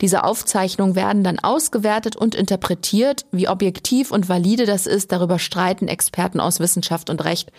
Diese 0.00 0.24
Aufzeichnungen 0.24 0.94
werden 0.94 1.24
dann 1.24 1.38
ausgewertet 1.38 2.16
und 2.16 2.34
interpretiert. 2.34 3.26
Wie 3.32 3.48
objektiv 3.48 4.10
und 4.10 4.28
valide 4.28 4.66
das 4.66 4.86
ist, 4.86 5.12
darüber 5.12 5.38
streiten 5.38 5.88
Experten 5.88 6.40
aus 6.40 6.60
Wissenschaft 6.60 7.10
und 7.10 7.24
Recht. 7.24 7.50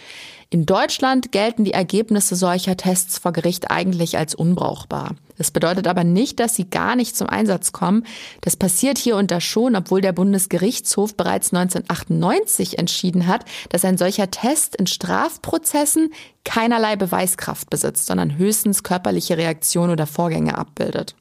In 0.53 0.65
Deutschland 0.65 1.31
gelten 1.31 1.63
die 1.63 1.71
Ergebnisse 1.71 2.35
solcher 2.35 2.75
Tests 2.75 3.19
vor 3.19 3.31
Gericht 3.31 3.71
eigentlich 3.71 4.17
als 4.17 4.35
unbrauchbar. 4.35 5.15
Das 5.37 5.49
bedeutet 5.49 5.87
aber 5.87 6.03
nicht, 6.03 6.41
dass 6.41 6.55
sie 6.55 6.69
gar 6.69 6.97
nicht 6.97 7.15
zum 7.15 7.29
Einsatz 7.29 7.71
kommen. 7.71 8.05
Das 8.41 8.57
passiert 8.57 8.97
hier 8.97 9.15
und 9.15 9.31
da 9.31 9.39
schon, 9.39 9.77
obwohl 9.77 10.01
der 10.01 10.11
Bundesgerichtshof 10.11 11.15
bereits 11.15 11.53
1998 11.53 12.77
entschieden 12.77 13.27
hat, 13.27 13.45
dass 13.69 13.85
ein 13.85 13.97
solcher 13.97 14.29
Test 14.29 14.75
in 14.75 14.87
Strafprozessen 14.87 16.11
keinerlei 16.43 16.97
Beweiskraft 16.97 17.69
besitzt, 17.69 18.07
sondern 18.07 18.37
höchstens 18.37 18.83
körperliche 18.83 19.37
Reaktionen 19.37 19.93
oder 19.93 20.05
Vorgänge 20.05 20.57
abbildet. 20.57 21.15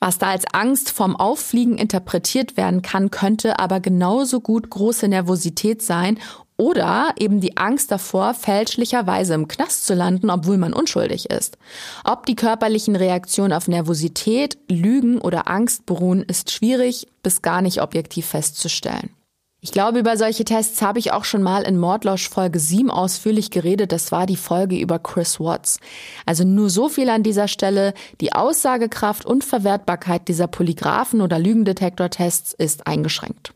Was 0.00 0.18
da 0.18 0.28
als 0.28 0.44
Angst 0.52 0.90
vom 0.90 1.16
Auffliegen 1.16 1.78
interpretiert 1.78 2.56
werden 2.56 2.82
kann, 2.82 3.10
könnte 3.10 3.58
aber 3.58 3.80
genauso 3.80 4.40
gut 4.40 4.68
große 4.68 5.08
Nervosität 5.08 5.82
sein 5.82 6.18
oder 6.58 7.14
eben 7.18 7.40
die 7.40 7.56
Angst 7.56 7.90
davor, 7.90 8.34
fälschlicherweise 8.34 9.34
im 9.34 9.48
Knast 9.48 9.86
zu 9.86 9.94
landen, 9.94 10.30
obwohl 10.30 10.58
man 10.58 10.72
unschuldig 10.72 11.30
ist. 11.30 11.58
Ob 12.04 12.26
die 12.26 12.36
körperlichen 12.36 12.96
Reaktionen 12.96 13.52
auf 13.52 13.68
Nervosität, 13.68 14.58
Lügen 14.70 15.18
oder 15.18 15.48
Angst 15.48 15.86
beruhen, 15.86 16.22
ist 16.22 16.50
schwierig 16.50 17.08
bis 17.22 17.42
gar 17.42 17.60
nicht 17.60 17.82
objektiv 17.82 18.26
festzustellen. 18.26 19.10
Ich 19.60 19.72
glaube, 19.72 19.98
über 19.98 20.16
solche 20.16 20.44
Tests 20.44 20.82
habe 20.82 20.98
ich 20.98 21.12
auch 21.12 21.24
schon 21.24 21.42
mal 21.42 21.62
in 21.62 21.78
Mordlosch 21.78 22.28
Folge 22.28 22.60
7 22.60 22.90
ausführlich 22.90 23.50
geredet. 23.50 23.90
Das 23.90 24.12
war 24.12 24.26
die 24.26 24.36
Folge 24.36 24.76
über 24.76 24.98
Chris 24.98 25.40
Watts. 25.40 25.80
Also 26.24 26.44
nur 26.44 26.70
so 26.70 26.88
viel 26.88 27.08
an 27.08 27.22
dieser 27.22 27.48
Stelle. 27.48 27.94
Die 28.20 28.32
Aussagekraft 28.32 29.24
und 29.24 29.44
Verwertbarkeit 29.44 30.28
dieser 30.28 30.46
Polygraphen- 30.46 31.22
oder 31.22 31.38
Lügendetektortests 31.38 32.52
ist 32.52 32.86
eingeschränkt. 32.86 33.54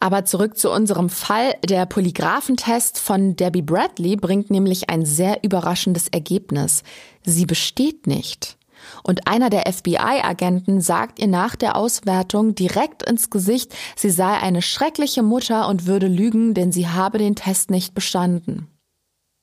Aber 0.00 0.24
zurück 0.24 0.58
zu 0.58 0.70
unserem 0.70 1.08
Fall. 1.08 1.54
Der 1.64 1.86
Polygraphentest 1.86 2.98
von 2.98 3.36
Debbie 3.36 3.62
Bradley 3.62 4.16
bringt 4.16 4.50
nämlich 4.50 4.90
ein 4.90 5.06
sehr 5.06 5.44
überraschendes 5.44 6.08
Ergebnis. 6.08 6.82
Sie 7.22 7.46
besteht 7.46 8.08
nicht. 8.08 8.58
Und 9.02 9.28
einer 9.28 9.50
der 9.50 9.70
FBI-Agenten 9.72 10.80
sagt 10.80 11.18
ihr 11.18 11.28
nach 11.28 11.56
der 11.56 11.76
Auswertung 11.76 12.54
direkt 12.54 13.02
ins 13.02 13.30
Gesicht, 13.30 13.74
sie 13.96 14.10
sei 14.10 14.32
eine 14.32 14.62
schreckliche 14.62 15.22
Mutter 15.22 15.68
und 15.68 15.86
würde 15.86 16.08
lügen, 16.08 16.54
denn 16.54 16.72
sie 16.72 16.88
habe 16.88 17.18
den 17.18 17.36
Test 17.36 17.70
nicht 17.70 17.94
bestanden. 17.94 18.68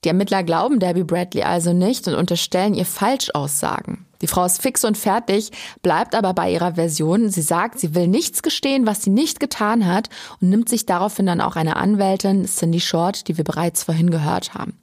Die 0.06 0.10
Ermittler 0.10 0.44
glauben 0.44 0.80
Debbie 0.80 1.04
Bradley 1.04 1.44
also 1.44 1.74
nicht 1.74 2.08
und 2.08 2.16
unterstellen 2.16 2.74
ihr 2.74 2.86
Falschaussagen. 2.86 4.06
Die 4.22 4.28
Frau 4.28 4.46
ist 4.46 4.62
fix 4.62 4.84
und 4.86 4.98
fertig, 4.98 5.52
bleibt 5.82 6.16
aber 6.16 6.34
bei 6.34 6.52
ihrer 6.52 6.76
Version. 6.76 7.30
Sie 7.30 7.42
sagt, 7.42 7.80
sie 7.80 7.96
will 7.96 8.08
nichts 8.08 8.42
gestehen, 8.42 8.86
was 8.86 9.04
sie 9.04 9.10
nicht 9.10 9.40
getan 9.40 9.86
hat 9.86 10.10
und 10.42 10.50
nimmt 10.50 10.70
sich 10.70 10.86
daraufhin 10.86 11.26
dann 11.26 11.42
auch 11.42 11.56
eine 11.56 11.76
Anwältin, 11.76 12.46
Cindy 12.46 12.80
Short, 12.80 13.28
die 13.28 13.38
wir 13.38 13.44
bereits 13.44 13.84
vorhin 13.84 14.10
gehört 14.10 14.54
haben. 14.54 14.78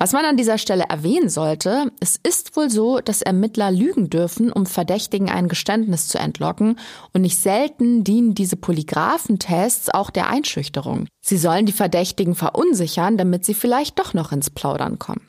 Was 0.00 0.12
man 0.12 0.24
an 0.24 0.36
dieser 0.36 0.58
Stelle 0.58 0.84
erwähnen 0.88 1.28
sollte, 1.28 1.90
es 1.98 2.20
ist 2.22 2.56
wohl 2.56 2.70
so, 2.70 3.00
dass 3.00 3.20
Ermittler 3.20 3.72
lügen 3.72 4.10
dürfen, 4.10 4.52
um 4.52 4.64
Verdächtigen 4.64 5.28
ein 5.28 5.48
Geständnis 5.48 6.06
zu 6.06 6.18
entlocken 6.18 6.78
und 7.12 7.22
nicht 7.22 7.36
selten 7.36 8.04
dienen 8.04 8.36
diese 8.36 8.56
Polygraphentests 8.56 9.90
auch 9.90 10.10
der 10.10 10.30
Einschüchterung. 10.30 11.08
Sie 11.20 11.36
sollen 11.36 11.66
die 11.66 11.72
Verdächtigen 11.72 12.36
verunsichern, 12.36 13.18
damit 13.18 13.44
sie 13.44 13.54
vielleicht 13.54 13.98
doch 13.98 14.14
noch 14.14 14.30
ins 14.30 14.50
Plaudern 14.50 15.00
kommen. 15.00 15.27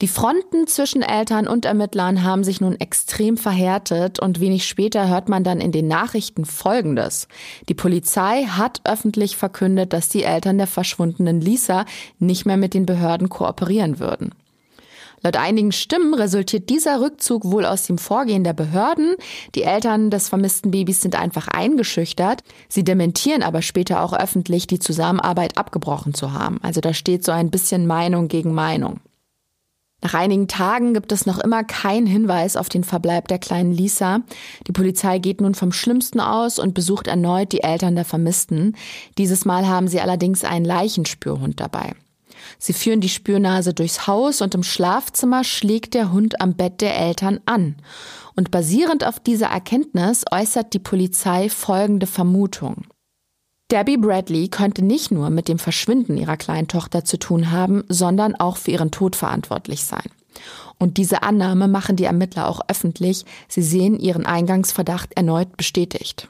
Die 0.00 0.08
Fronten 0.08 0.66
zwischen 0.66 1.02
Eltern 1.02 1.46
und 1.46 1.64
Ermittlern 1.64 2.22
haben 2.22 2.44
sich 2.44 2.60
nun 2.60 2.78
extrem 2.78 3.36
verhärtet 3.36 4.20
und 4.20 4.40
wenig 4.40 4.66
später 4.66 5.08
hört 5.08 5.28
man 5.28 5.44
dann 5.44 5.60
in 5.60 5.72
den 5.72 5.88
Nachrichten 5.88 6.44
Folgendes. 6.44 7.28
Die 7.68 7.74
Polizei 7.74 8.44
hat 8.44 8.80
öffentlich 8.84 9.36
verkündet, 9.36 9.92
dass 9.92 10.08
die 10.08 10.24
Eltern 10.24 10.58
der 10.58 10.66
verschwundenen 10.66 11.40
Lisa 11.40 11.84
nicht 12.18 12.46
mehr 12.46 12.56
mit 12.56 12.74
den 12.74 12.86
Behörden 12.86 13.28
kooperieren 13.28 13.98
würden. 13.98 14.34
Laut 15.22 15.36
einigen 15.36 15.70
Stimmen 15.70 16.14
resultiert 16.14 16.68
dieser 16.68 17.00
Rückzug 17.00 17.44
wohl 17.44 17.64
aus 17.64 17.86
dem 17.86 17.98
Vorgehen 17.98 18.42
der 18.42 18.54
Behörden. 18.54 19.14
Die 19.54 19.62
Eltern 19.62 20.10
des 20.10 20.28
vermissten 20.28 20.72
Babys 20.72 21.00
sind 21.00 21.14
einfach 21.14 21.46
eingeschüchtert. 21.46 22.42
Sie 22.68 22.82
dementieren 22.82 23.44
aber 23.44 23.62
später 23.62 24.02
auch 24.02 24.12
öffentlich, 24.12 24.66
die 24.66 24.80
Zusammenarbeit 24.80 25.58
abgebrochen 25.58 26.12
zu 26.12 26.32
haben. 26.32 26.58
Also 26.62 26.80
da 26.80 26.92
steht 26.92 27.24
so 27.24 27.30
ein 27.30 27.50
bisschen 27.50 27.86
Meinung 27.86 28.26
gegen 28.26 28.52
Meinung. 28.52 28.98
Nach 30.02 30.14
einigen 30.14 30.48
Tagen 30.48 30.94
gibt 30.94 31.12
es 31.12 31.26
noch 31.26 31.38
immer 31.38 31.62
keinen 31.62 32.06
Hinweis 32.06 32.56
auf 32.56 32.68
den 32.68 32.82
Verbleib 32.82 33.28
der 33.28 33.38
kleinen 33.38 33.72
Lisa. 33.72 34.20
Die 34.66 34.72
Polizei 34.72 35.18
geht 35.18 35.40
nun 35.40 35.54
vom 35.54 35.72
Schlimmsten 35.72 36.18
aus 36.18 36.58
und 36.58 36.74
besucht 36.74 37.06
erneut 37.06 37.52
die 37.52 37.62
Eltern 37.62 37.94
der 37.94 38.04
Vermissten. 38.04 38.76
Dieses 39.16 39.44
Mal 39.44 39.68
haben 39.68 39.86
sie 39.86 40.00
allerdings 40.00 40.42
einen 40.42 40.64
Leichenspürhund 40.64 41.60
dabei. 41.60 41.94
Sie 42.58 42.72
führen 42.72 43.00
die 43.00 43.08
Spürnase 43.08 43.74
durchs 43.74 44.08
Haus 44.08 44.40
und 44.40 44.56
im 44.56 44.64
Schlafzimmer 44.64 45.44
schlägt 45.44 45.94
der 45.94 46.10
Hund 46.12 46.40
am 46.40 46.54
Bett 46.54 46.80
der 46.80 46.98
Eltern 46.98 47.38
an. 47.46 47.76
Und 48.34 48.50
basierend 48.50 49.06
auf 49.06 49.20
dieser 49.20 49.48
Erkenntnis 49.48 50.24
äußert 50.32 50.72
die 50.74 50.80
Polizei 50.80 51.48
folgende 51.48 52.08
Vermutung. 52.08 52.86
Debbie 53.72 53.96
Bradley 53.96 54.48
könnte 54.48 54.84
nicht 54.84 55.10
nur 55.10 55.30
mit 55.30 55.48
dem 55.48 55.58
Verschwinden 55.58 56.18
ihrer 56.18 56.36
kleinen 56.36 56.68
Tochter 56.68 57.06
zu 57.06 57.18
tun 57.18 57.52
haben, 57.52 57.84
sondern 57.88 58.34
auch 58.34 58.58
für 58.58 58.70
ihren 58.70 58.90
Tod 58.90 59.16
verantwortlich 59.16 59.82
sein. 59.82 60.10
Und 60.78 60.98
diese 60.98 61.22
Annahme 61.22 61.68
machen 61.68 61.96
die 61.96 62.04
Ermittler 62.04 62.48
auch 62.48 62.60
öffentlich. 62.68 63.24
Sie 63.48 63.62
sehen 63.62 63.98
ihren 63.98 64.26
Eingangsverdacht 64.26 65.14
erneut 65.16 65.56
bestätigt. 65.56 66.28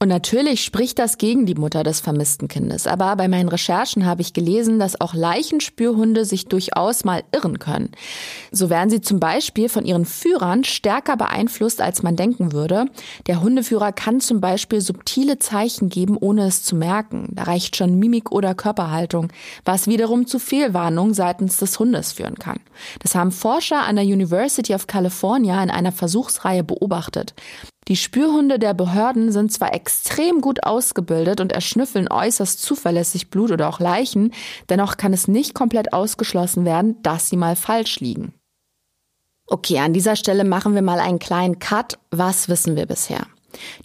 Und 0.00 0.08
natürlich 0.08 0.62
spricht 0.62 0.98
das 0.98 1.16
gegen 1.16 1.46
die 1.46 1.54
Mutter 1.54 1.82
des 1.82 2.00
vermissten 2.00 2.48
Kindes. 2.48 2.86
Aber 2.86 3.16
bei 3.16 3.26
meinen 3.26 3.48
Recherchen 3.48 4.04
habe 4.04 4.20
ich 4.20 4.34
gelesen, 4.34 4.78
dass 4.78 5.00
auch 5.00 5.14
Leichenspürhunde 5.14 6.24
sich 6.26 6.46
durchaus 6.46 7.04
mal 7.04 7.22
irren 7.32 7.58
können. 7.58 7.90
So 8.50 8.68
werden 8.68 8.90
sie 8.90 9.00
zum 9.00 9.18
Beispiel 9.18 9.68
von 9.70 9.86
ihren 9.86 10.04
Führern 10.04 10.64
stärker 10.64 11.16
beeinflusst, 11.16 11.80
als 11.80 12.02
man 12.02 12.16
denken 12.16 12.52
würde. 12.52 12.86
Der 13.28 13.40
Hundeführer 13.40 13.92
kann 13.92 14.20
zum 14.20 14.42
Beispiel 14.42 14.82
subtile 14.82 15.38
Zeichen 15.38 15.88
geben, 15.88 16.18
ohne 16.20 16.48
es 16.48 16.64
zu 16.64 16.76
merken. 16.76 17.28
Da 17.30 17.44
reicht 17.44 17.76
schon 17.76 17.98
Mimik 17.98 18.30
oder 18.30 18.54
Körperhaltung, 18.54 19.28
was 19.64 19.86
wiederum 19.86 20.26
zu 20.26 20.38
Fehlwarnung 20.38 21.14
seitens 21.14 21.56
des 21.56 21.78
Hundes 21.78 22.12
führen 22.12 22.38
kann. 22.38 22.58
Das 22.98 23.14
haben 23.14 23.30
Forscher 23.30 23.84
an 23.84 23.96
der 23.96 24.04
University 24.04 24.74
of 24.74 24.86
California 24.86 25.62
in 25.62 25.70
einer 25.70 25.92
Versuchsreihe 25.92 26.64
beobachtet. 26.64 27.32
Die 27.88 27.96
Spürhunde 27.96 28.58
der 28.58 28.72
Behörden 28.72 29.30
sind 29.30 29.52
zwar 29.52 29.74
extrem 29.74 30.40
gut 30.40 30.64
ausgebildet 30.64 31.40
und 31.40 31.52
erschnüffeln 31.52 32.10
äußerst 32.10 32.62
zuverlässig 32.62 33.28
Blut 33.28 33.50
oder 33.50 33.68
auch 33.68 33.80
Leichen, 33.80 34.32
dennoch 34.70 34.96
kann 34.96 35.12
es 35.12 35.28
nicht 35.28 35.54
komplett 35.54 35.92
ausgeschlossen 35.92 36.64
werden, 36.64 37.02
dass 37.02 37.28
sie 37.28 37.36
mal 37.36 37.56
falsch 37.56 38.00
liegen. 38.00 38.32
Okay, 39.46 39.78
an 39.78 39.92
dieser 39.92 40.16
Stelle 40.16 40.44
machen 40.44 40.74
wir 40.74 40.80
mal 40.80 40.98
einen 40.98 41.18
kleinen 41.18 41.58
Cut. 41.58 41.98
Was 42.10 42.48
wissen 42.48 42.76
wir 42.76 42.86
bisher? 42.86 43.26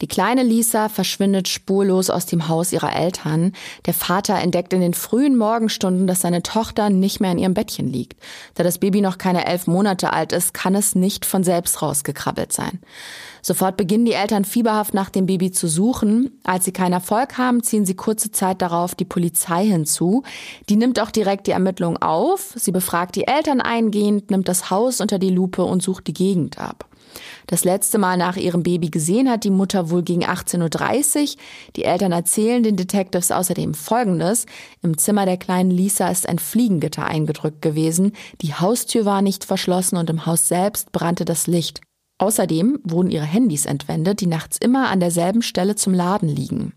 Die 0.02 0.08
kleine 0.08 0.44
Lisa 0.44 0.90
verschwindet 0.90 1.48
spurlos 1.48 2.10
aus 2.10 2.26
dem 2.26 2.48
Haus 2.48 2.72
ihrer 2.72 2.96
Eltern. 2.96 3.54
Der 3.86 3.94
Vater 3.94 4.36
entdeckt 4.40 4.74
in 4.74 4.82
den 4.82 4.94
frühen 4.94 5.38
Morgenstunden, 5.38 6.08
dass 6.08 6.22
seine 6.22 6.44
Tochter 6.44 6.90
nicht 6.90 7.20
mehr 7.20 7.32
in 7.32 7.38
ihrem 7.38 7.54
Bettchen 7.54 7.88
liegt. 7.88 8.20
Da 8.56 8.64
das 8.64 8.80
Baby 8.80 9.02
noch 9.02 9.18
keine 9.18 9.46
elf 9.46 9.68
Monate 9.68 10.14
alt 10.14 10.32
ist, 10.32 10.54
kann 10.54 10.76
es 10.76 10.96
nicht 10.96 11.26
von 11.26 11.44
selbst 11.44 11.82
rausgekrabbelt 11.82 12.54
sein. 12.54 12.80
Sofort 13.42 13.78
beginnen 13.78 14.06
die 14.06 14.14
Eltern 14.14 14.46
fieberhaft 14.46 14.94
nach 14.94 15.10
dem 15.10 15.26
Baby 15.26 15.52
zu 15.52 15.68
suchen. 15.68 16.40
Als 16.44 16.66
sie 16.66 16.72
keinen 16.72 16.94
Erfolg 16.94 17.38
haben, 17.38 17.64
ziehen 17.64 17.86
sie 17.86 17.96
kurze 17.96 18.32
Zeit 18.32 18.62
darauf 18.62 18.96
die 18.96 19.06
Polizei 19.06 19.66
hinzu. 19.66 20.24
Die 20.70 20.76
nimmt 20.76 21.00
auch 21.00 21.12
direkt 21.12 21.48
die 21.48 21.52
Ermittlungen 21.52 22.02
auf. 22.02 22.54
Sie 22.56 22.72
befragt 22.72 23.16
die 23.16 23.28
Eltern 23.28 23.62
eingehend, 23.62 24.32
nimmt 24.32 24.48
das 24.48 24.70
Haus 24.70 25.02
unter 25.02 25.20
die 25.20 25.30
Lupe 25.30 25.64
und 25.64 25.82
sucht 25.82 26.08
die 26.08 26.14
Gegend 26.14 26.60
ab. 26.60 26.86
Das 27.48 27.64
letzte 27.64 27.98
Mal 27.98 28.18
nach 28.18 28.38
ihrem 28.38 28.64
Baby 28.64 28.90
gesehen 28.90 29.30
hat 29.30 29.44
die 29.44 29.50
Mutter 29.50 29.90
wohl 29.90 30.04
gegen 30.04 30.24
18.30 30.24 31.22
Uhr. 31.22 31.42
Die 31.76 31.84
Eltern 31.84 32.12
erzählen 32.12 32.62
den 32.64 32.76
Detectives 32.76 33.32
außerdem 33.32 33.74
Folgendes. 33.74 34.46
Im 34.82 34.98
Zimmer 34.98 35.26
der 35.26 35.38
kleinen 35.38 35.72
Lisa 35.72 36.10
ist 36.10 36.30
ein 36.30 36.40
Fliegengitter 36.40 37.06
eingedrückt 37.06 37.62
gewesen. 37.62 38.14
Die 38.42 38.54
Haustür 38.54 39.06
war 39.06 39.22
nicht 39.22 39.46
verschlossen 39.46 39.98
und 39.98 40.10
im 40.10 40.26
Haus 40.26 40.48
selbst 40.48 40.92
brannte 40.92 41.26
das 41.26 41.48
Licht. 41.48 41.82
Außerdem 42.20 42.80
wurden 42.84 43.10
ihre 43.10 43.26
Handys 43.26 43.66
entwendet, 43.66 44.22
die 44.22 44.28
nachts 44.28 44.58
immer 44.58 44.90
an 44.90 45.00
derselben 45.00 45.42
Stelle 45.42 45.76
zum 45.76 45.94
Laden 45.94 46.30
liegen. 46.30 46.74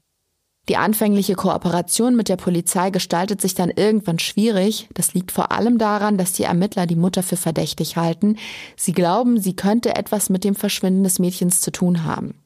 Die 0.68 0.76
anfängliche 0.76 1.34
Kooperation 1.34 2.14
mit 2.14 2.28
der 2.28 2.36
Polizei 2.36 2.90
gestaltet 2.90 3.40
sich 3.40 3.56
dann 3.56 3.70
irgendwann 3.70 4.20
schwierig. 4.20 4.88
Das 4.94 5.12
liegt 5.12 5.32
vor 5.32 5.50
allem 5.50 5.76
daran, 5.76 6.16
dass 6.16 6.32
die 6.32 6.44
Ermittler 6.44 6.86
die 6.86 6.94
Mutter 6.94 7.24
für 7.24 7.36
verdächtig 7.36 7.96
halten. 7.96 8.36
Sie 8.76 8.92
glauben, 8.92 9.40
sie 9.40 9.56
könnte 9.56 9.96
etwas 9.96 10.30
mit 10.30 10.44
dem 10.44 10.54
Verschwinden 10.54 11.02
des 11.02 11.18
Mädchens 11.18 11.60
zu 11.60 11.72
tun 11.72 12.04
haben. 12.04 12.41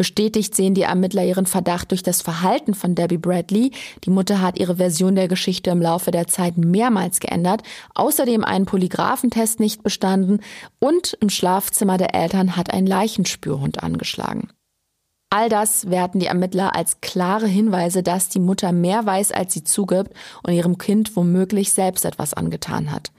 Bestätigt 0.00 0.54
sehen 0.54 0.72
die 0.72 0.84
Ermittler 0.84 1.26
ihren 1.26 1.44
Verdacht 1.44 1.90
durch 1.90 2.02
das 2.02 2.22
Verhalten 2.22 2.72
von 2.72 2.94
Debbie 2.94 3.18
Bradley. 3.18 3.72
Die 4.04 4.08
Mutter 4.08 4.40
hat 4.40 4.58
ihre 4.58 4.76
Version 4.76 5.14
der 5.14 5.28
Geschichte 5.28 5.68
im 5.68 5.82
Laufe 5.82 6.10
der 6.10 6.26
Zeit 6.26 6.56
mehrmals 6.56 7.20
geändert, 7.20 7.64
außerdem 7.94 8.42
einen 8.42 8.64
Polygraphentest 8.64 9.60
nicht 9.60 9.82
bestanden 9.82 10.40
und 10.78 11.18
im 11.20 11.28
Schlafzimmer 11.28 11.98
der 11.98 12.14
Eltern 12.14 12.56
hat 12.56 12.72
ein 12.72 12.86
Leichenspürhund 12.86 13.82
angeschlagen. 13.82 14.48
All 15.28 15.50
das 15.50 15.90
werten 15.90 16.18
die 16.18 16.26
Ermittler 16.28 16.74
als 16.74 17.02
klare 17.02 17.46
Hinweise, 17.46 18.02
dass 18.02 18.30
die 18.30 18.40
Mutter 18.40 18.72
mehr 18.72 19.04
weiß, 19.04 19.32
als 19.32 19.52
sie 19.52 19.64
zugibt 19.64 20.14
und 20.42 20.54
ihrem 20.54 20.78
Kind 20.78 21.14
womöglich 21.14 21.72
selbst 21.72 22.06
etwas 22.06 22.32
angetan 22.32 22.90
hat. 22.90 23.12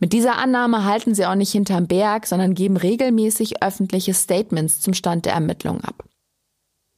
Mit 0.00 0.12
dieser 0.12 0.38
Annahme 0.38 0.84
halten 0.84 1.14
sie 1.14 1.24
auch 1.24 1.36
nicht 1.36 1.52
hinterm 1.52 1.86
Berg, 1.86 2.26
sondern 2.26 2.54
geben 2.54 2.76
regelmäßig 2.76 3.62
öffentliche 3.62 4.12
Statements 4.12 4.80
zum 4.80 4.92
Stand 4.92 5.24
der 5.24 5.34
Ermittlungen 5.34 5.84
ab. 5.84 6.05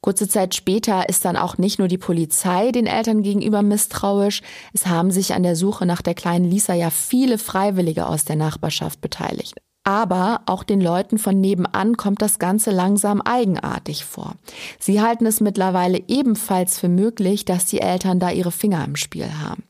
Kurze 0.00 0.28
Zeit 0.28 0.54
später 0.54 1.08
ist 1.08 1.24
dann 1.24 1.36
auch 1.36 1.58
nicht 1.58 1.78
nur 1.78 1.88
die 1.88 1.98
Polizei 1.98 2.70
den 2.70 2.86
Eltern 2.86 3.22
gegenüber 3.22 3.62
misstrauisch, 3.62 4.42
es 4.72 4.86
haben 4.86 5.10
sich 5.10 5.34
an 5.34 5.42
der 5.42 5.56
Suche 5.56 5.86
nach 5.86 6.02
der 6.02 6.14
kleinen 6.14 6.48
Lisa 6.48 6.72
ja 6.74 6.90
viele 6.90 7.36
Freiwillige 7.36 8.06
aus 8.06 8.24
der 8.24 8.36
Nachbarschaft 8.36 9.00
beteiligt. 9.00 9.54
Aber 9.82 10.42
auch 10.46 10.64
den 10.64 10.80
Leuten 10.80 11.18
von 11.18 11.40
nebenan 11.40 11.96
kommt 11.96 12.20
das 12.22 12.38
Ganze 12.38 12.70
langsam 12.70 13.22
eigenartig 13.22 14.04
vor. 14.04 14.34
Sie 14.78 15.00
halten 15.00 15.26
es 15.26 15.40
mittlerweile 15.40 16.02
ebenfalls 16.08 16.78
für 16.78 16.88
möglich, 16.88 17.44
dass 17.44 17.64
die 17.64 17.80
Eltern 17.80 18.20
da 18.20 18.30
ihre 18.30 18.52
Finger 18.52 18.84
im 18.84 18.96
Spiel 18.96 19.28
haben. 19.42 19.64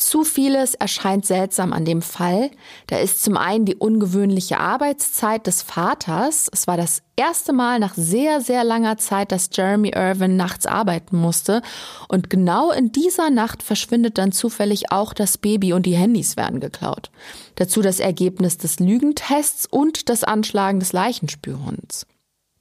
Zu 0.00 0.24
vieles 0.24 0.74
erscheint 0.74 1.26
seltsam 1.26 1.74
an 1.74 1.84
dem 1.84 2.00
Fall. 2.00 2.50
Da 2.86 2.96
ist 2.96 3.22
zum 3.22 3.36
einen 3.36 3.66
die 3.66 3.76
ungewöhnliche 3.76 4.58
Arbeitszeit 4.58 5.46
des 5.46 5.60
Vaters. 5.60 6.48
Es 6.50 6.66
war 6.66 6.78
das 6.78 7.02
erste 7.16 7.52
Mal 7.52 7.78
nach 7.78 7.92
sehr, 7.94 8.40
sehr 8.40 8.64
langer 8.64 8.96
Zeit, 8.96 9.30
dass 9.30 9.50
Jeremy 9.52 9.90
Irvin 9.94 10.36
nachts 10.36 10.64
arbeiten 10.64 11.18
musste. 11.18 11.60
Und 12.08 12.30
genau 12.30 12.70
in 12.70 12.92
dieser 12.92 13.28
Nacht 13.28 13.62
verschwindet 13.62 14.16
dann 14.16 14.32
zufällig 14.32 14.90
auch 14.90 15.12
das 15.12 15.36
Baby 15.36 15.74
und 15.74 15.84
die 15.84 15.96
Handys 15.96 16.38
werden 16.38 16.60
geklaut. 16.60 17.10
Dazu 17.56 17.82
das 17.82 18.00
Ergebnis 18.00 18.56
des 18.56 18.80
Lügentests 18.80 19.66
und 19.66 20.08
das 20.08 20.24
Anschlagen 20.24 20.80
des 20.80 20.94
Leichenspürhunds. 20.94 22.06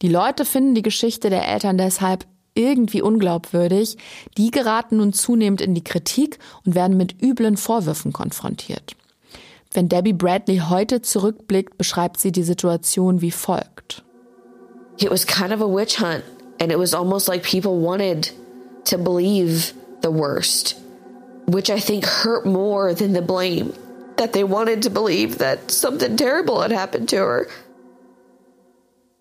Die 0.02 0.10
Leute 0.10 0.44
finden 0.44 0.76
die 0.76 0.82
Geschichte 0.82 1.30
der 1.30 1.48
Eltern 1.48 1.78
deshalb 1.78 2.26
irgendwie 2.54 3.02
unglaubwürdig, 3.02 3.98
die 4.38 4.52
geraten 4.52 4.98
nun 4.98 5.14
zunehmend 5.14 5.62
in 5.62 5.74
die 5.74 5.84
Kritik 5.84 6.40
und 6.66 6.76
werden 6.76 6.98
mit 6.98 7.22
üblen 7.22 7.58
Vorwürfen 7.58 8.14
konfrontiert. 8.14 8.96
Wenn 9.72 9.88
Debbie 9.88 10.14
Bradley 10.14 10.62
heute 10.70 11.02
zurückblickt, 11.02 11.78
beschreibt 11.78 12.20
sie 12.20 12.32
die 12.32 12.44
Situation 12.44 13.22
wie 13.22 13.32
folgt. 13.32 14.04
It 14.98 15.10
was 15.10 15.26
kind 15.26 15.54
of 15.54 15.62
a 15.62 15.68
witch 15.68 16.00
hunt 16.00 16.24
and 16.60 16.72
it 16.72 16.78
was 16.78 16.94
almost 16.94 17.28
like 17.28 17.44
people 17.44 17.80
wanted 17.80 18.32
to 18.86 18.98
believe 18.98 19.74
the 20.02 20.12
worst, 20.12 20.76
which 21.48 21.70
I 21.70 21.80
think 21.80 22.06
hurt 22.06 22.46
more 22.46 22.94
than 22.94 23.14
the 23.14 23.22
blame. 23.22 23.74
That 24.18 24.34
they 24.34 24.44
wanted 24.44 24.84
to 24.84 24.90
believe 24.90 25.38
that 25.38 25.72
something 25.72 26.18
terrible 26.18 26.62
had 26.62 26.72
happened 26.72 27.08
to 27.10 27.18
her. 27.18 27.48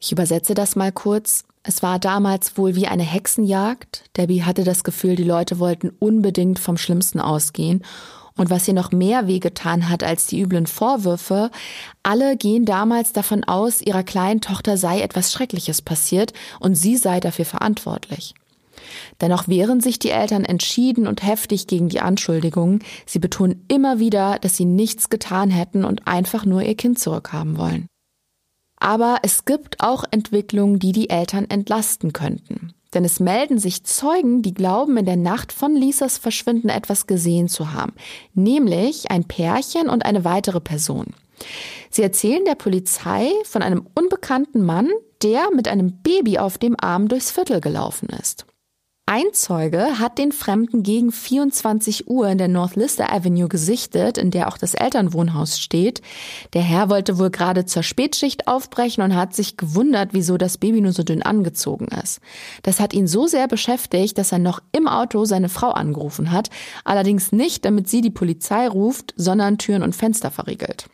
Ich 0.00 0.12
übersetze 0.12 0.54
das 0.54 0.74
mal 0.74 0.90
kurz. 0.90 1.44
Es 1.68 1.82
war 1.82 1.98
damals 1.98 2.56
wohl 2.56 2.76
wie 2.76 2.86
eine 2.86 3.02
Hexenjagd. 3.02 4.04
Debbie 4.16 4.42
hatte 4.42 4.64
das 4.64 4.84
Gefühl, 4.84 5.16
die 5.16 5.22
Leute 5.22 5.58
wollten 5.58 5.90
unbedingt 5.98 6.58
vom 6.58 6.78
Schlimmsten 6.78 7.20
ausgehen. 7.20 7.84
Und 8.38 8.48
was 8.48 8.66
ihr 8.66 8.72
noch 8.72 8.90
mehr 8.90 9.26
wehgetan 9.26 9.90
hat 9.90 10.02
als 10.02 10.26
die 10.28 10.40
üblen 10.40 10.66
Vorwürfe, 10.66 11.50
alle 12.02 12.38
gehen 12.38 12.64
damals 12.64 13.12
davon 13.12 13.44
aus, 13.44 13.82
ihrer 13.82 14.02
kleinen 14.02 14.40
Tochter 14.40 14.78
sei 14.78 15.02
etwas 15.02 15.30
Schreckliches 15.30 15.82
passiert 15.82 16.32
und 16.58 16.74
sie 16.74 16.96
sei 16.96 17.20
dafür 17.20 17.44
verantwortlich. 17.44 18.32
Dennoch 19.20 19.46
wehren 19.46 19.82
sich 19.82 19.98
die 19.98 20.08
Eltern 20.08 20.46
entschieden 20.46 21.06
und 21.06 21.22
heftig 21.22 21.66
gegen 21.66 21.90
die 21.90 22.00
Anschuldigungen. 22.00 22.82
Sie 23.04 23.18
betonen 23.18 23.66
immer 23.68 23.98
wieder, 23.98 24.38
dass 24.38 24.56
sie 24.56 24.64
nichts 24.64 25.10
getan 25.10 25.50
hätten 25.50 25.84
und 25.84 26.06
einfach 26.06 26.46
nur 26.46 26.62
ihr 26.62 26.76
Kind 26.76 26.98
zurückhaben 26.98 27.58
wollen. 27.58 27.88
Aber 28.80 29.18
es 29.22 29.44
gibt 29.44 29.80
auch 29.80 30.04
Entwicklungen, 30.10 30.78
die 30.78 30.92
die 30.92 31.10
Eltern 31.10 31.46
entlasten 31.48 32.12
könnten. 32.12 32.74
Denn 32.94 33.04
es 33.04 33.20
melden 33.20 33.58
sich 33.58 33.84
Zeugen, 33.84 34.40
die 34.42 34.54
glauben, 34.54 34.96
in 34.96 35.04
der 35.04 35.16
Nacht 35.16 35.52
von 35.52 35.74
Lisas 35.74 36.16
Verschwinden 36.16 36.70
etwas 36.70 37.06
gesehen 37.06 37.48
zu 37.48 37.72
haben. 37.72 37.92
Nämlich 38.34 39.10
ein 39.10 39.24
Pärchen 39.24 39.88
und 39.88 40.06
eine 40.06 40.24
weitere 40.24 40.60
Person. 40.60 41.14
Sie 41.90 42.02
erzählen 42.02 42.44
der 42.44 42.54
Polizei 42.54 43.30
von 43.44 43.62
einem 43.62 43.86
unbekannten 43.94 44.64
Mann, 44.64 44.88
der 45.22 45.50
mit 45.54 45.68
einem 45.68 46.00
Baby 46.02 46.38
auf 46.38 46.58
dem 46.58 46.76
Arm 46.80 47.08
durchs 47.08 47.30
Viertel 47.30 47.60
gelaufen 47.60 48.08
ist. 48.20 48.46
Ein 49.10 49.32
Zeuge 49.32 49.98
hat 49.98 50.18
den 50.18 50.32
Fremden 50.32 50.82
gegen 50.82 51.12
24 51.12 52.08
Uhr 52.08 52.28
in 52.28 52.36
der 52.36 52.48
North 52.48 52.76
Lister 52.76 53.10
Avenue 53.10 53.48
gesichtet, 53.48 54.18
in 54.18 54.30
der 54.30 54.48
auch 54.48 54.58
das 54.58 54.74
Elternwohnhaus 54.74 55.58
steht. 55.58 56.02
Der 56.52 56.60
Herr 56.60 56.90
wollte 56.90 57.18
wohl 57.18 57.30
gerade 57.30 57.64
zur 57.64 57.82
Spätschicht 57.82 58.46
aufbrechen 58.46 59.02
und 59.02 59.16
hat 59.16 59.34
sich 59.34 59.56
gewundert, 59.56 60.10
wieso 60.12 60.36
das 60.36 60.58
Baby 60.58 60.82
nur 60.82 60.92
so 60.92 61.04
dünn 61.04 61.22
angezogen 61.22 61.86
ist. 61.86 62.20
Das 62.64 62.80
hat 62.80 62.92
ihn 62.92 63.06
so 63.06 63.26
sehr 63.26 63.48
beschäftigt, 63.48 64.18
dass 64.18 64.30
er 64.30 64.40
noch 64.40 64.60
im 64.72 64.86
Auto 64.86 65.24
seine 65.24 65.48
Frau 65.48 65.70
angerufen 65.70 66.30
hat, 66.30 66.50
allerdings 66.84 67.32
nicht, 67.32 67.64
damit 67.64 67.88
sie 67.88 68.02
die 68.02 68.10
Polizei 68.10 68.68
ruft, 68.68 69.14
sondern 69.16 69.56
Türen 69.56 69.82
und 69.82 69.96
Fenster 69.96 70.30
verriegelt. 70.30 70.84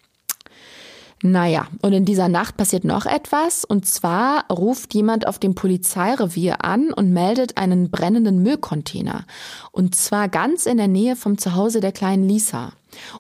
Naja, 1.27 1.69
und 1.81 1.95
in 1.95 2.05
dieser 2.05 2.29
Nacht 2.29 2.59
passiert 2.59 2.85
noch 2.85 3.07
etwas, 3.07 3.65
und 3.65 3.87
zwar 3.87 4.45
ruft 4.53 4.93
jemand 4.93 5.27
auf 5.27 5.39
dem 5.39 5.55
Polizeirevier 5.55 6.63
an 6.63 6.93
und 6.93 7.15
meldet 7.15 7.57
einen 7.57 7.91
brennenden 7.91 8.43
Müllcontainer. 8.43 9.25
Und 9.73 9.95
zwar 9.95 10.29
ganz 10.29 10.67
in 10.67 10.77
der 10.77 10.87
Nähe 10.87 11.17
vom 11.17 11.39
Zuhause 11.39 11.81
der 11.81 11.93
kleinen 11.93 12.29
Lisa. 12.29 12.73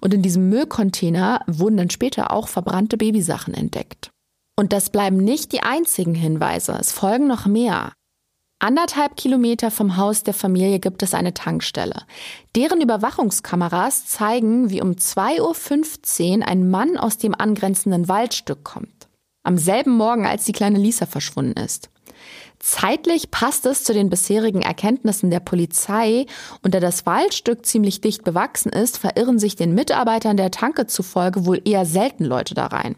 Und 0.02 0.12
in 0.12 0.20
diesem 0.20 0.50
Müllcontainer 0.50 1.40
wurden 1.46 1.78
dann 1.78 1.88
später 1.88 2.30
auch 2.30 2.48
verbrannte 2.48 2.98
Babysachen 2.98 3.54
entdeckt. 3.54 4.10
Und 4.54 4.74
das 4.74 4.90
bleiben 4.90 5.16
nicht 5.16 5.52
die 5.52 5.62
einzigen 5.62 6.14
Hinweise, 6.14 6.76
es 6.78 6.92
folgen 6.92 7.26
noch 7.26 7.46
mehr. 7.46 7.94
Anderthalb 8.58 9.16
Kilometer 9.16 9.70
vom 9.70 9.96
Haus 9.96 10.22
der 10.22 10.32
Familie 10.32 10.78
gibt 10.78 11.02
es 11.02 11.12
eine 11.12 11.34
Tankstelle. 11.34 12.02
Deren 12.56 12.80
Überwachungskameras 12.80 14.06
zeigen, 14.06 14.70
wie 14.70 14.80
um 14.80 14.92
2.15 14.92 16.38
Uhr 16.38 16.48
ein 16.48 16.70
Mann 16.70 16.96
aus 16.96 17.18
dem 17.18 17.34
angrenzenden 17.34 18.08
Waldstück 18.08 18.64
kommt. 18.64 19.08
Am 19.42 19.58
selben 19.58 19.96
Morgen, 19.96 20.26
als 20.26 20.44
die 20.44 20.52
kleine 20.52 20.78
Lisa 20.78 21.04
verschwunden 21.04 21.60
ist. 21.60 21.90
Zeitlich 22.58 23.30
passt 23.30 23.66
es 23.66 23.84
zu 23.84 23.92
den 23.92 24.08
bisherigen 24.08 24.62
Erkenntnissen 24.62 25.30
der 25.30 25.40
Polizei 25.40 26.24
und 26.62 26.72
da 26.72 26.80
das 26.80 27.04
Waldstück 27.04 27.66
ziemlich 27.66 28.00
dicht 28.00 28.24
bewachsen 28.24 28.72
ist, 28.72 28.96
verirren 28.96 29.38
sich 29.38 29.56
den 29.56 29.74
Mitarbeitern 29.74 30.38
der 30.38 30.50
Tanke 30.50 30.86
zufolge 30.86 31.44
wohl 31.44 31.60
eher 31.66 31.84
selten 31.84 32.24
Leute 32.24 32.54
da 32.54 32.68
rein. 32.68 32.96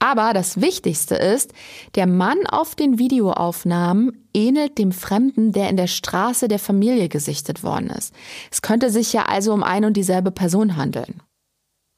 Aber 0.00 0.32
das 0.32 0.60
Wichtigste 0.62 1.14
ist, 1.14 1.52
der 1.94 2.06
Mann 2.06 2.46
auf 2.46 2.74
den 2.74 2.98
Videoaufnahmen 2.98 4.26
ähnelt 4.32 4.78
dem 4.78 4.92
Fremden, 4.92 5.52
der 5.52 5.68
in 5.68 5.76
der 5.76 5.88
Straße 5.88 6.48
der 6.48 6.58
Familie 6.58 7.10
gesichtet 7.10 7.62
worden 7.62 7.90
ist. 7.90 8.14
Es 8.50 8.62
könnte 8.62 8.90
sich 8.90 9.12
ja 9.12 9.26
also 9.26 9.52
um 9.52 9.62
ein 9.62 9.84
und 9.84 9.96
dieselbe 9.96 10.30
Person 10.30 10.76
handeln. 10.76 11.22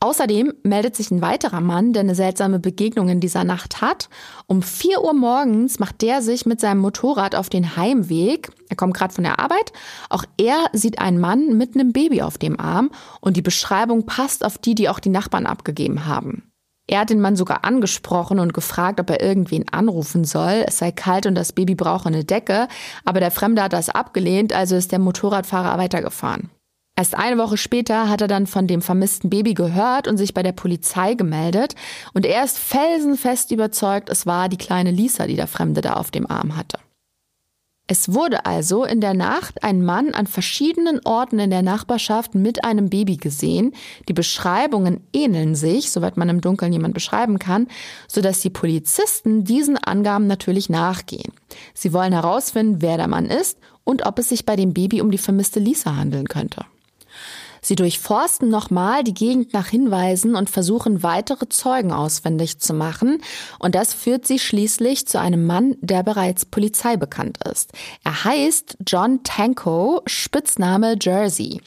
Außerdem 0.00 0.52
meldet 0.64 0.96
sich 0.96 1.12
ein 1.12 1.22
weiterer 1.22 1.60
Mann, 1.60 1.92
der 1.92 2.00
eine 2.00 2.16
seltsame 2.16 2.58
Begegnung 2.58 3.08
in 3.08 3.20
dieser 3.20 3.44
Nacht 3.44 3.80
hat. 3.80 4.08
Um 4.48 4.60
4 4.60 5.00
Uhr 5.04 5.14
morgens 5.14 5.78
macht 5.78 6.02
der 6.02 6.22
sich 6.22 6.44
mit 6.44 6.60
seinem 6.60 6.80
Motorrad 6.80 7.36
auf 7.36 7.48
den 7.48 7.76
Heimweg. 7.76 8.50
Er 8.68 8.74
kommt 8.74 8.94
gerade 8.94 9.14
von 9.14 9.22
der 9.22 9.38
Arbeit. 9.38 9.72
Auch 10.10 10.24
er 10.38 10.66
sieht 10.72 10.98
einen 10.98 11.20
Mann 11.20 11.56
mit 11.56 11.76
einem 11.76 11.92
Baby 11.92 12.22
auf 12.22 12.36
dem 12.36 12.58
Arm 12.58 12.90
und 13.20 13.36
die 13.36 13.42
Beschreibung 13.42 14.04
passt 14.04 14.44
auf 14.44 14.58
die, 14.58 14.74
die 14.74 14.88
auch 14.88 14.98
die 14.98 15.08
Nachbarn 15.08 15.46
abgegeben 15.46 16.04
haben. 16.04 16.51
Er 16.92 17.00
hat 17.00 17.08
den 17.08 17.22
Mann 17.22 17.36
sogar 17.36 17.64
angesprochen 17.64 18.38
und 18.38 18.52
gefragt, 18.52 19.00
ob 19.00 19.08
er 19.08 19.22
irgendwen 19.22 19.66
anrufen 19.70 20.24
soll. 20.24 20.62
Es 20.66 20.76
sei 20.76 20.92
kalt 20.92 21.24
und 21.24 21.34
das 21.34 21.54
Baby 21.54 21.74
brauche 21.74 22.06
eine 22.06 22.22
Decke, 22.22 22.68
aber 23.06 23.18
der 23.18 23.30
Fremde 23.30 23.62
hat 23.62 23.72
das 23.72 23.88
abgelehnt, 23.88 24.52
also 24.52 24.76
ist 24.76 24.92
der 24.92 24.98
Motorradfahrer 24.98 25.78
weitergefahren. 25.78 26.50
Erst 26.94 27.14
eine 27.14 27.38
Woche 27.38 27.56
später 27.56 28.10
hat 28.10 28.20
er 28.20 28.28
dann 28.28 28.46
von 28.46 28.66
dem 28.66 28.82
vermissten 28.82 29.30
Baby 29.30 29.54
gehört 29.54 30.06
und 30.06 30.18
sich 30.18 30.34
bei 30.34 30.42
der 30.42 30.52
Polizei 30.52 31.14
gemeldet. 31.14 31.76
Und 32.12 32.26
er 32.26 32.44
ist 32.44 32.58
felsenfest 32.58 33.52
überzeugt, 33.52 34.10
es 34.10 34.26
war 34.26 34.50
die 34.50 34.58
kleine 34.58 34.90
Lisa, 34.90 35.26
die 35.26 35.36
der 35.36 35.46
Fremde 35.46 35.80
da 35.80 35.94
auf 35.94 36.10
dem 36.10 36.30
Arm 36.30 36.58
hatte. 36.58 36.78
Es 37.92 38.14
wurde 38.14 38.46
also 38.46 38.84
in 38.84 39.02
der 39.02 39.12
Nacht 39.12 39.62
ein 39.62 39.84
Mann 39.84 40.14
an 40.14 40.26
verschiedenen 40.26 41.00
Orten 41.04 41.38
in 41.38 41.50
der 41.50 41.60
Nachbarschaft 41.60 42.34
mit 42.34 42.64
einem 42.64 42.88
Baby 42.88 43.18
gesehen. 43.18 43.74
Die 44.08 44.14
Beschreibungen 44.14 45.06
ähneln 45.12 45.54
sich, 45.54 45.90
soweit 45.90 46.16
man 46.16 46.30
im 46.30 46.40
Dunkeln 46.40 46.72
jemand 46.72 46.94
beschreiben 46.94 47.38
kann, 47.38 47.68
sodass 48.08 48.40
die 48.40 48.48
Polizisten 48.48 49.44
diesen 49.44 49.76
Angaben 49.76 50.26
natürlich 50.26 50.70
nachgehen. 50.70 51.34
Sie 51.74 51.92
wollen 51.92 52.14
herausfinden, 52.14 52.80
wer 52.80 52.96
der 52.96 53.08
Mann 53.08 53.26
ist 53.26 53.58
und 53.84 54.06
ob 54.06 54.18
es 54.18 54.30
sich 54.30 54.46
bei 54.46 54.56
dem 54.56 54.72
Baby 54.72 55.02
um 55.02 55.10
die 55.10 55.18
vermisste 55.18 55.60
Lisa 55.60 55.94
handeln 55.94 56.28
könnte. 56.28 56.64
Sie 57.62 57.76
durchforsten 57.76 58.48
nochmal 58.48 59.04
die 59.04 59.14
Gegend 59.14 59.52
nach 59.54 59.68
Hinweisen 59.68 60.34
und 60.34 60.50
versuchen 60.50 61.04
weitere 61.04 61.48
Zeugen 61.48 61.92
auswendig 61.92 62.58
zu 62.58 62.74
machen. 62.74 63.22
Und 63.60 63.76
das 63.76 63.94
führt 63.94 64.26
sie 64.26 64.40
schließlich 64.40 65.06
zu 65.06 65.20
einem 65.20 65.46
Mann, 65.46 65.76
der 65.80 66.02
bereits 66.02 66.44
Polizei 66.44 66.96
bekannt 66.96 67.38
ist. 67.50 67.70
Er 68.02 68.24
heißt 68.24 68.78
John 68.84 69.22
Tanko, 69.22 70.02
Spitzname 70.06 70.96
Jersey. 71.00 71.60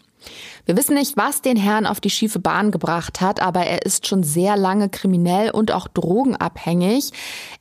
Wir 0.65 0.75
wissen 0.75 0.95
nicht, 0.95 1.15
was 1.15 1.41
den 1.41 1.57
Herrn 1.57 1.85
auf 1.85 1.99
die 1.99 2.09
schiefe 2.09 2.39
Bahn 2.39 2.71
gebracht 2.71 3.21
hat, 3.21 3.41
aber 3.41 3.61
er 3.61 3.85
ist 3.85 4.07
schon 4.07 4.23
sehr 4.23 4.57
lange 4.57 4.89
kriminell 4.89 5.51
und 5.51 5.71
auch 5.71 5.87
drogenabhängig. 5.87 7.11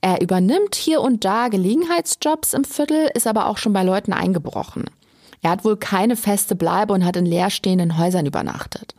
Er 0.01 0.23
übernimmt 0.23 0.75
hier 0.75 1.03
und 1.03 1.25
da 1.25 1.49
Gelegenheitsjobs 1.49 2.55
im 2.55 2.65
Viertel, 2.65 3.11
ist 3.15 3.27
aber 3.27 3.47
auch 3.47 3.59
schon 3.59 3.75
bei 3.75 3.83
Leuten 3.83 4.13
eingebrochen. 4.13 4.87
Er 5.45 5.51
hat 5.51 5.65
wohl 5.67 5.77
keine 5.77 6.17
feste 6.17 6.55
Bleibe 6.55 6.95
und 6.95 7.05
hat 7.05 7.17
in 7.17 7.27
leerstehenden 7.27 7.99
Häusern 7.99 8.25
übernachtet. 8.25 8.95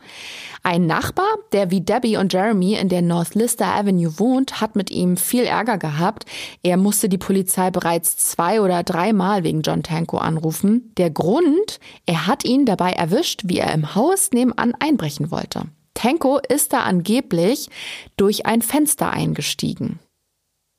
Ein 0.62 0.86
Nachbar, 0.86 1.26
der 1.50 1.72
wie 1.72 1.80
Debbie 1.80 2.18
und 2.18 2.32
Jeremy 2.32 2.74
in 2.74 2.88
der 2.88 3.02
North 3.02 3.34
Lister 3.34 3.66
Avenue 3.66 4.16
wohnt, 4.20 4.60
hat 4.60 4.76
mit 4.76 4.92
ihm 4.92 5.16
viel 5.16 5.42
Ärger 5.42 5.76
gehabt. 5.76 6.24
Er 6.62 6.76
musste 6.76 7.08
die 7.08 7.18
Polizei 7.18 7.72
bereits 7.72 8.16
zwei 8.16 8.60
oder 8.60 8.84
dreimal 8.84 9.42
wegen 9.42 9.62
John 9.62 9.82
Tanko 9.82 10.18
anrufen. 10.18 10.92
Der 10.98 11.10
Grund, 11.10 11.80
er 12.06 12.28
hat 12.28 12.44
ihn 12.44 12.64
dabei 12.64 12.92
erwischt, 12.92 13.42
wie 13.46 13.58
er 13.58 13.74
im 13.74 13.96
Haus 13.96 14.30
nebenan 14.30 14.72
einbrechen 14.78 15.32
wollte. 15.32 15.62
Tanko 15.94 16.38
ist 16.48 16.72
da 16.72 16.82
angeblich 16.82 17.70
durch 18.16 18.46
ein 18.46 18.62
Fenster 18.62 19.10
eingestiegen. 19.10 19.98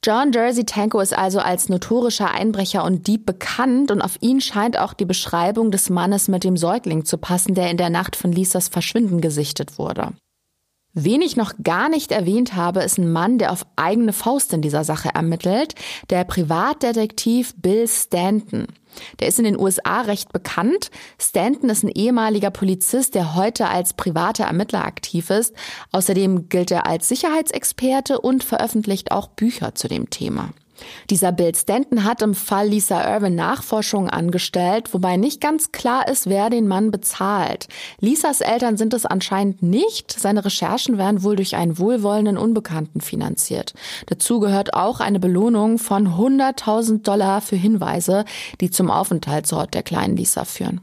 John 0.07 0.31
Jersey 0.31 0.63
Tanko 0.63 1.01
ist 1.01 1.11
also 1.11 1.39
als 1.39 1.67
notorischer 1.67 2.31
Einbrecher 2.31 2.85
und 2.85 3.07
Dieb 3.07 3.25
bekannt 3.25 3.91
und 3.91 4.01
auf 4.01 4.17
ihn 4.21 4.39
scheint 4.39 4.79
auch 4.79 4.93
die 4.93 5.03
Beschreibung 5.03 5.69
des 5.69 5.89
Mannes 5.89 6.29
mit 6.29 6.45
dem 6.45 6.55
Säugling 6.55 7.03
zu 7.03 7.17
passen, 7.17 7.55
der 7.55 7.69
in 7.69 7.75
der 7.75 7.89
Nacht 7.89 8.15
von 8.15 8.31
Lisas 8.31 8.69
Verschwinden 8.69 9.19
gesichtet 9.19 9.77
wurde. 9.77 10.13
Wen 10.93 11.21
ich 11.21 11.35
noch 11.35 11.55
gar 11.61 11.89
nicht 11.89 12.13
erwähnt 12.13 12.55
habe, 12.55 12.83
ist 12.83 12.97
ein 12.97 13.11
Mann, 13.11 13.37
der 13.37 13.51
auf 13.51 13.65
eigene 13.75 14.13
Faust 14.13 14.53
in 14.53 14.61
dieser 14.61 14.85
Sache 14.85 15.09
ermittelt, 15.13 15.75
der 16.09 16.23
Privatdetektiv 16.23 17.53
Bill 17.57 17.85
Stanton. 17.89 18.67
Der 19.19 19.27
ist 19.27 19.39
in 19.39 19.45
den 19.45 19.59
USA 19.59 20.01
recht 20.01 20.31
bekannt. 20.33 20.91
Stanton 21.19 21.69
ist 21.69 21.83
ein 21.83 21.89
ehemaliger 21.89 22.51
Polizist, 22.51 23.15
der 23.15 23.35
heute 23.35 23.67
als 23.67 23.93
privater 23.93 24.45
Ermittler 24.45 24.85
aktiv 24.85 25.29
ist. 25.29 25.53
Außerdem 25.91 26.49
gilt 26.49 26.71
er 26.71 26.87
als 26.87 27.09
Sicherheitsexperte 27.09 28.19
und 28.19 28.43
veröffentlicht 28.43 29.11
auch 29.11 29.27
Bücher 29.27 29.75
zu 29.75 29.87
dem 29.87 30.09
Thema. 30.09 30.49
Dieser 31.09 31.31
Bill 31.31 31.53
Stanton 31.55 32.03
hat 32.03 32.21
im 32.21 32.35
Fall 32.35 32.67
Lisa 32.67 33.13
Irvin 33.13 33.35
Nachforschungen 33.35 34.09
angestellt, 34.09 34.93
wobei 34.93 35.17
nicht 35.17 35.41
ganz 35.41 35.71
klar 35.71 36.07
ist, 36.07 36.27
wer 36.27 36.49
den 36.49 36.67
Mann 36.67 36.91
bezahlt. 36.91 37.67
Lisas 37.99 38.41
Eltern 38.41 38.77
sind 38.77 38.93
es 38.93 39.05
anscheinend 39.05 39.63
nicht. 39.63 40.17
Seine 40.17 40.43
Recherchen 40.43 40.97
werden 40.97 41.23
wohl 41.23 41.35
durch 41.35 41.55
einen 41.55 41.77
wohlwollenden 41.77 42.37
Unbekannten 42.37 43.01
finanziert. 43.01 43.73
Dazu 44.07 44.39
gehört 44.39 44.73
auch 44.73 44.99
eine 44.99 45.19
Belohnung 45.19 45.77
von 45.79 46.09
100.000 46.09 47.03
Dollar 47.03 47.41
für 47.41 47.55
Hinweise, 47.55 48.25
die 48.61 48.71
zum 48.71 48.89
Aufenthaltsort 48.89 49.73
der 49.73 49.83
kleinen 49.83 50.17
Lisa 50.17 50.45
führen. 50.45 50.81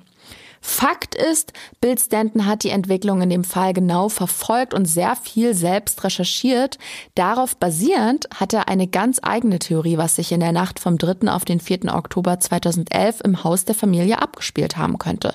Fakt 0.66 1.14
ist, 1.14 1.52
Bill 1.82 1.98
Stanton 1.98 2.46
hat 2.46 2.64
die 2.64 2.70
Entwicklung 2.70 3.20
in 3.20 3.28
dem 3.28 3.44
Fall 3.44 3.74
genau 3.74 4.08
verfolgt 4.08 4.72
und 4.72 4.86
sehr 4.86 5.14
viel 5.14 5.54
selbst 5.54 6.02
recherchiert. 6.02 6.78
Darauf 7.14 7.54
basierend 7.54 8.26
hat 8.34 8.54
er 8.54 8.66
eine 8.66 8.88
ganz 8.88 9.20
eigene 9.22 9.58
Theorie, 9.58 9.98
was 9.98 10.16
sich 10.16 10.32
in 10.32 10.40
der 10.40 10.52
Nacht 10.52 10.80
vom 10.80 10.96
3. 10.96 11.30
auf 11.30 11.44
den 11.44 11.60
4. 11.60 11.94
Oktober 11.94 12.40
2011 12.40 13.20
im 13.20 13.44
Haus 13.44 13.66
der 13.66 13.74
Familie 13.74 14.22
abgespielt 14.22 14.78
haben 14.78 14.96
könnte. 14.96 15.34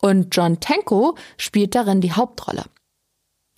Und 0.00 0.34
John 0.36 0.60
Tenko 0.60 1.16
spielt 1.36 1.74
darin 1.74 2.00
die 2.00 2.12
Hauptrolle. 2.12 2.62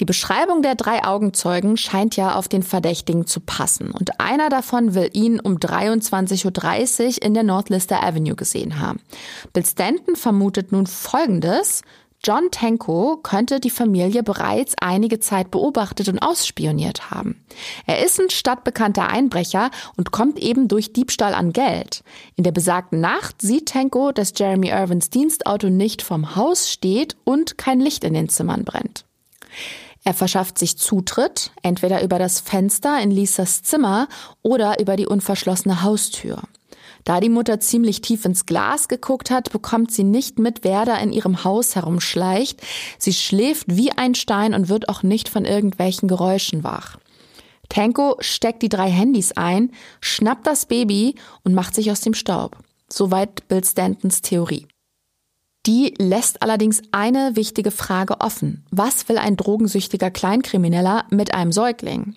Die 0.03 0.07
Beschreibung 0.07 0.63
der 0.63 0.75
drei 0.75 1.05
Augenzeugen 1.05 1.77
scheint 1.77 2.17
ja 2.17 2.35
auf 2.35 2.49
den 2.49 2.65
Verdächtigen 2.65 3.25
zu 3.25 3.39
passen 3.39 3.93
und 3.93 4.19
einer 4.21 4.49
davon 4.49 4.97
will 4.97 5.09
ihn 5.13 5.39
um 5.39 5.59
23.30 5.59 7.05
Uhr 7.05 7.23
in 7.23 7.35
der 7.35 7.45
North 7.45 7.69
Lister 7.69 8.03
Avenue 8.03 8.35
gesehen 8.35 8.81
haben. 8.81 8.99
Bill 9.53 9.65
Stanton 9.65 10.17
vermutet 10.17 10.73
nun 10.73 10.89
Folgendes. 10.89 11.83
John 12.25 12.51
Tenko 12.51 13.19
könnte 13.23 13.61
die 13.61 13.71
Familie 13.71 14.25
bereits 14.25 14.75
einige 14.81 15.21
Zeit 15.21 15.53
beobachtet 15.53 16.09
und 16.09 16.19
ausspioniert 16.19 17.13
haben. 17.13 17.41
Er 17.87 18.05
ist 18.05 18.21
ein 18.21 18.29
stadtbekannter 18.29 19.07
Einbrecher 19.07 19.71
und 19.97 20.11
kommt 20.11 20.41
eben 20.41 20.67
durch 20.67 20.93
Diebstahl 20.93 21.33
an 21.33 21.53
Geld. 21.53 22.03
In 22.35 22.43
der 22.43 22.51
besagten 22.51 23.01
Nacht 23.01 23.41
sieht 23.41 23.67
Tenko, 23.67 24.11
dass 24.11 24.33
Jeremy 24.37 24.71
Irvins 24.71 25.11
Dienstauto 25.11 25.71
nicht 25.71 26.03
vom 26.03 26.35
Haus 26.35 26.73
steht 26.73 27.15
und 27.23 27.57
kein 27.57 27.79
Licht 27.79 28.03
in 28.03 28.15
den 28.15 28.29
Zimmern 28.29 28.65
brennt. 28.65 29.05
Er 30.05 30.15
verschafft 30.15 30.59
sich 30.59 30.79
Zutritt, 30.79 31.53
entweder 31.63 32.03
über 32.03 32.19
das 32.19 32.41
Fenster 32.41 33.01
in 33.01 33.11
Lisas 33.11 33.63
Zimmer 33.63 34.09
oder 34.43 34.81
über 34.81 34.97
die 34.97 35.07
unverschlossene 35.07 35.83
Haustür. 35.83 36.43
Da 37.05 37.21
die 37.21 37.29
Mutter 37.29 37.59
ziemlich 37.61 38.01
tief 38.01 38.25
ins 38.25 38.47
Glas 38.47 38.89
geguckt 38.89 39.31
hat, 39.31 39.51
bekommt 39.51 39.93
sie 39.93 40.05
nicht 40.05 40.39
mit, 40.39 40.63
wer 40.63 40.85
da 40.85 40.97
in 40.99 41.13
ihrem 41.13 41.45
Haus 41.45 41.75
herumschleicht. 41.75 42.61
Sie 42.99 43.13
schläft 43.13 43.77
wie 43.77 43.93
ein 43.93 44.15
Stein 44.15 44.55
und 44.55 44.69
wird 44.69 44.89
auch 44.89 45.03
nicht 45.03 45.29
von 45.29 45.45
irgendwelchen 45.45 46.09
Geräuschen 46.09 46.63
wach. 46.63 46.99
Tanko 47.69 48.17
steckt 48.21 48.63
die 48.63 48.69
drei 48.69 48.91
Handys 48.91 49.33
ein, 49.33 49.73
schnappt 50.01 50.47
das 50.47 50.67
Baby 50.67 51.17
und 51.43 51.55
macht 51.55 51.75
sich 51.75 51.91
aus 51.91 52.01
dem 52.01 52.15
Staub. 52.15 52.57
Soweit 52.89 53.49
Bill 53.49 53.65
Stantons 53.65 54.21
Theorie. 54.21 54.67
Die 55.67 55.95
lässt 55.99 56.43
allerdings 56.43 56.83
eine 56.91 57.37
wichtige 57.37 57.71
Frage 57.71 58.21
offen. 58.21 58.65
Was 58.71 59.09
will 59.09 59.19
ein 59.19 59.37
drogensüchtiger 59.37 60.11
Kleinkrimineller 60.11 61.05
mit 61.11 61.35
einem 61.35 61.53
Säugling? 61.53 62.17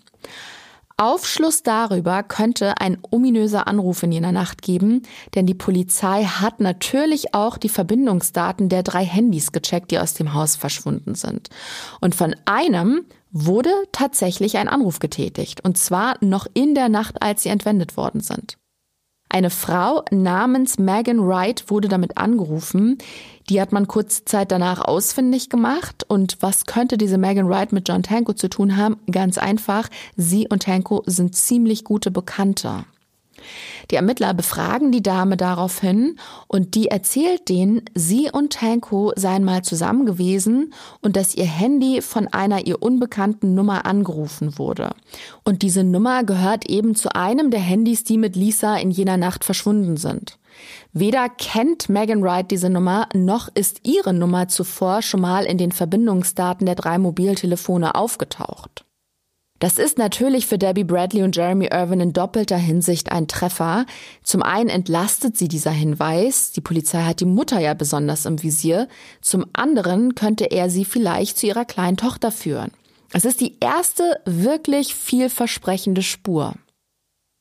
Aufschluss 0.97 1.61
darüber 1.61 2.23
könnte 2.23 2.79
ein 2.79 2.97
ominöser 3.11 3.67
Anruf 3.67 4.01
in 4.03 4.13
jener 4.13 4.31
Nacht 4.31 4.61
geben, 4.61 5.01
denn 5.35 5.45
die 5.45 5.53
Polizei 5.53 6.23
hat 6.23 6.61
natürlich 6.61 7.33
auch 7.33 7.57
die 7.57 7.69
Verbindungsdaten 7.69 8.69
der 8.69 8.81
drei 8.81 9.03
Handys 9.03 9.51
gecheckt, 9.51 9.91
die 9.91 9.99
aus 9.99 10.13
dem 10.13 10.33
Haus 10.33 10.55
verschwunden 10.55 11.13
sind. 11.13 11.49
Und 11.99 12.15
von 12.15 12.33
einem 12.45 13.05
wurde 13.31 13.71
tatsächlich 13.91 14.57
ein 14.57 14.69
Anruf 14.69 14.99
getätigt, 14.99 15.61
und 15.65 15.77
zwar 15.77 16.15
noch 16.21 16.47
in 16.53 16.73
der 16.75 16.87
Nacht, 16.87 17.21
als 17.21 17.43
sie 17.43 17.49
entwendet 17.49 17.97
worden 17.97 18.21
sind. 18.21 18.57
Eine 19.35 19.49
Frau 19.49 20.05
namens 20.11 20.79
Megan 20.79 21.19
Wright 21.19 21.65
wurde 21.67 21.89
damit 21.89 22.17
angerufen. 22.17 22.99
Die 23.49 23.59
hat 23.59 23.73
man 23.73 23.85
kurze 23.85 24.23
Zeit 24.23 24.49
danach 24.49 24.79
ausfindig 24.79 25.49
gemacht. 25.49 26.05
Und 26.07 26.37
was 26.39 26.65
könnte 26.65 26.97
diese 26.97 27.17
Megan 27.17 27.49
Wright 27.49 27.73
mit 27.73 27.89
John 27.89 28.01
Tanko 28.01 28.31
zu 28.31 28.47
tun 28.47 28.77
haben? 28.77 28.95
Ganz 29.11 29.37
einfach, 29.37 29.89
sie 30.15 30.47
und 30.47 30.63
Tanko 30.63 31.03
sind 31.05 31.35
ziemlich 31.35 31.83
gute 31.83 32.11
Bekannte. 32.11 32.85
Die 33.91 33.95
Ermittler 33.95 34.33
befragen 34.33 34.91
die 34.91 35.03
Dame 35.03 35.37
daraufhin 35.37 36.17
und 36.47 36.75
die 36.75 36.87
erzählt 36.87 37.49
denen, 37.49 37.81
sie 37.93 38.29
und 38.31 38.53
Tanko 38.53 39.13
seien 39.15 39.43
mal 39.43 39.63
zusammen 39.63 40.05
gewesen 40.05 40.73
und 41.01 41.15
dass 41.15 41.35
ihr 41.35 41.45
Handy 41.45 42.01
von 42.01 42.27
einer 42.27 42.65
ihr 42.65 42.81
unbekannten 42.81 43.53
Nummer 43.53 43.85
angerufen 43.85 44.57
wurde. 44.57 44.91
Und 45.43 45.61
diese 45.61 45.83
Nummer 45.83 46.23
gehört 46.23 46.69
eben 46.69 46.95
zu 46.95 47.13
einem 47.15 47.51
der 47.51 47.59
Handys, 47.59 48.03
die 48.03 48.17
mit 48.17 48.35
Lisa 48.35 48.77
in 48.77 48.91
jener 48.91 49.17
Nacht 49.17 49.43
verschwunden 49.43 49.97
sind. 49.97 50.37
Weder 50.93 51.27
kennt 51.29 51.89
Megan 51.89 52.23
Wright 52.23 52.49
diese 52.49 52.69
Nummer, 52.69 53.09
noch 53.13 53.49
ist 53.53 53.81
ihre 53.83 54.13
Nummer 54.13 54.47
zuvor 54.47 55.01
schon 55.01 55.21
mal 55.21 55.43
in 55.43 55.57
den 55.57 55.71
Verbindungsdaten 55.71 56.65
der 56.65 56.75
drei 56.75 56.97
Mobiltelefone 56.97 57.95
aufgetaucht. 57.95 58.84
Das 59.59 59.77
ist 59.77 59.97
natürlich 59.97 60.47
für 60.47 60.57
Debbie 60.57 60.83
Bradley 60.83 61.23
und 61.23 61.35
Jeremy 61.35 61.69
Irvin 61.71 62.01
in 62.01 62.13
doppelter 62.13 62.57
Hinsicht 62.57 63.11
ein 63.11 63.27
Treffer. 63.27 63.85
Zum 64.21 64.43
einen 64.43 64.69
entlastet 64.69 65.37
sie 65.37 65.47
dieser 65.47 65.71
Hinweis, 65.71 66.51
die 66.51 66.61
Polizei 66.61 67.03
hat 67.03 67.21
die 67.21 67.25
Mutter 67.25 67.59
ja 67.59 67.73
besonders 67.73 68.25
im 68.25 68.43
Visier, 68.43 68.89
zum 69.21 69.45
anderen 69.53 70.13
könnte 70.13 70.45
er 70.45 70.69
sie 70.69 70.83
vielleicht 70.83 71.37
zu 71.37 71.47
ihrer 71.47 71.63
kleinen 71.63 71.95
Tochter 71.95 72.31
führen. 72.31 72.71
Es 73.13 73.23
ist 73.23 73.39
die 73.39 73.55
erste 73.61 74.19
wirklich 74.25 74.93
vielversprechende 74.93 76.01
Spur. 76.01 76.55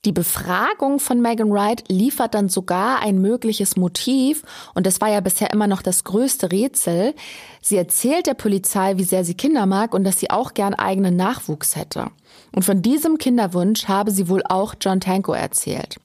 Die 0.04 0.12
Befragung 0.12 1.00
von 1.00 1.22
Megan 1.22 1.50
Wright 1.50 1.84
liefert 1.88 2.34
dann 2.34 2.50
sogar 2.50 3.00
ein 3.00 3.22
mögliches 3.22 3.76
Motiv 3.76 4.42
und 4.74 4.86
das 4.86 5.00
war 5.00 5.08
ja 5.08 5.20
bisher 5.20 5.50
immer 5.50 5.66
noch 5.66 5.80
das 5.80 6.04
größte 6.04 6.52
Rätsel. 6.52 7.14
Sie 7.62 7.76
erzählt 7.76 8.26
der 8.26 8.34
Polizei, 8.34 8.98
wie 8.98 9.04
sehr 9.04 9.24
sie 9.24 9.34
Kinder 9.34 9.64
mag 9.64 9.94
und 9.94 10.04
dass 10.04 10.20
sie 10.20 10.30
auch 10.30 10.52
gern 10.52 10.74
eigenen 10.74 11.16
Nachwuchs 11.16 11.74
hätte. 11.74 12.08
Und 12.52 12.66
von 12.66 12.82
diesem 12.82 13.16
Kinderwunsch 13.16 13.88
habe 13.88 14.10
sie 14.10 14.28
wohl 14.28 14.42
auch 14.46 14.74
John 14.78 15.00
Tanko 15.00 15.32
erzählt. 15.32 15.96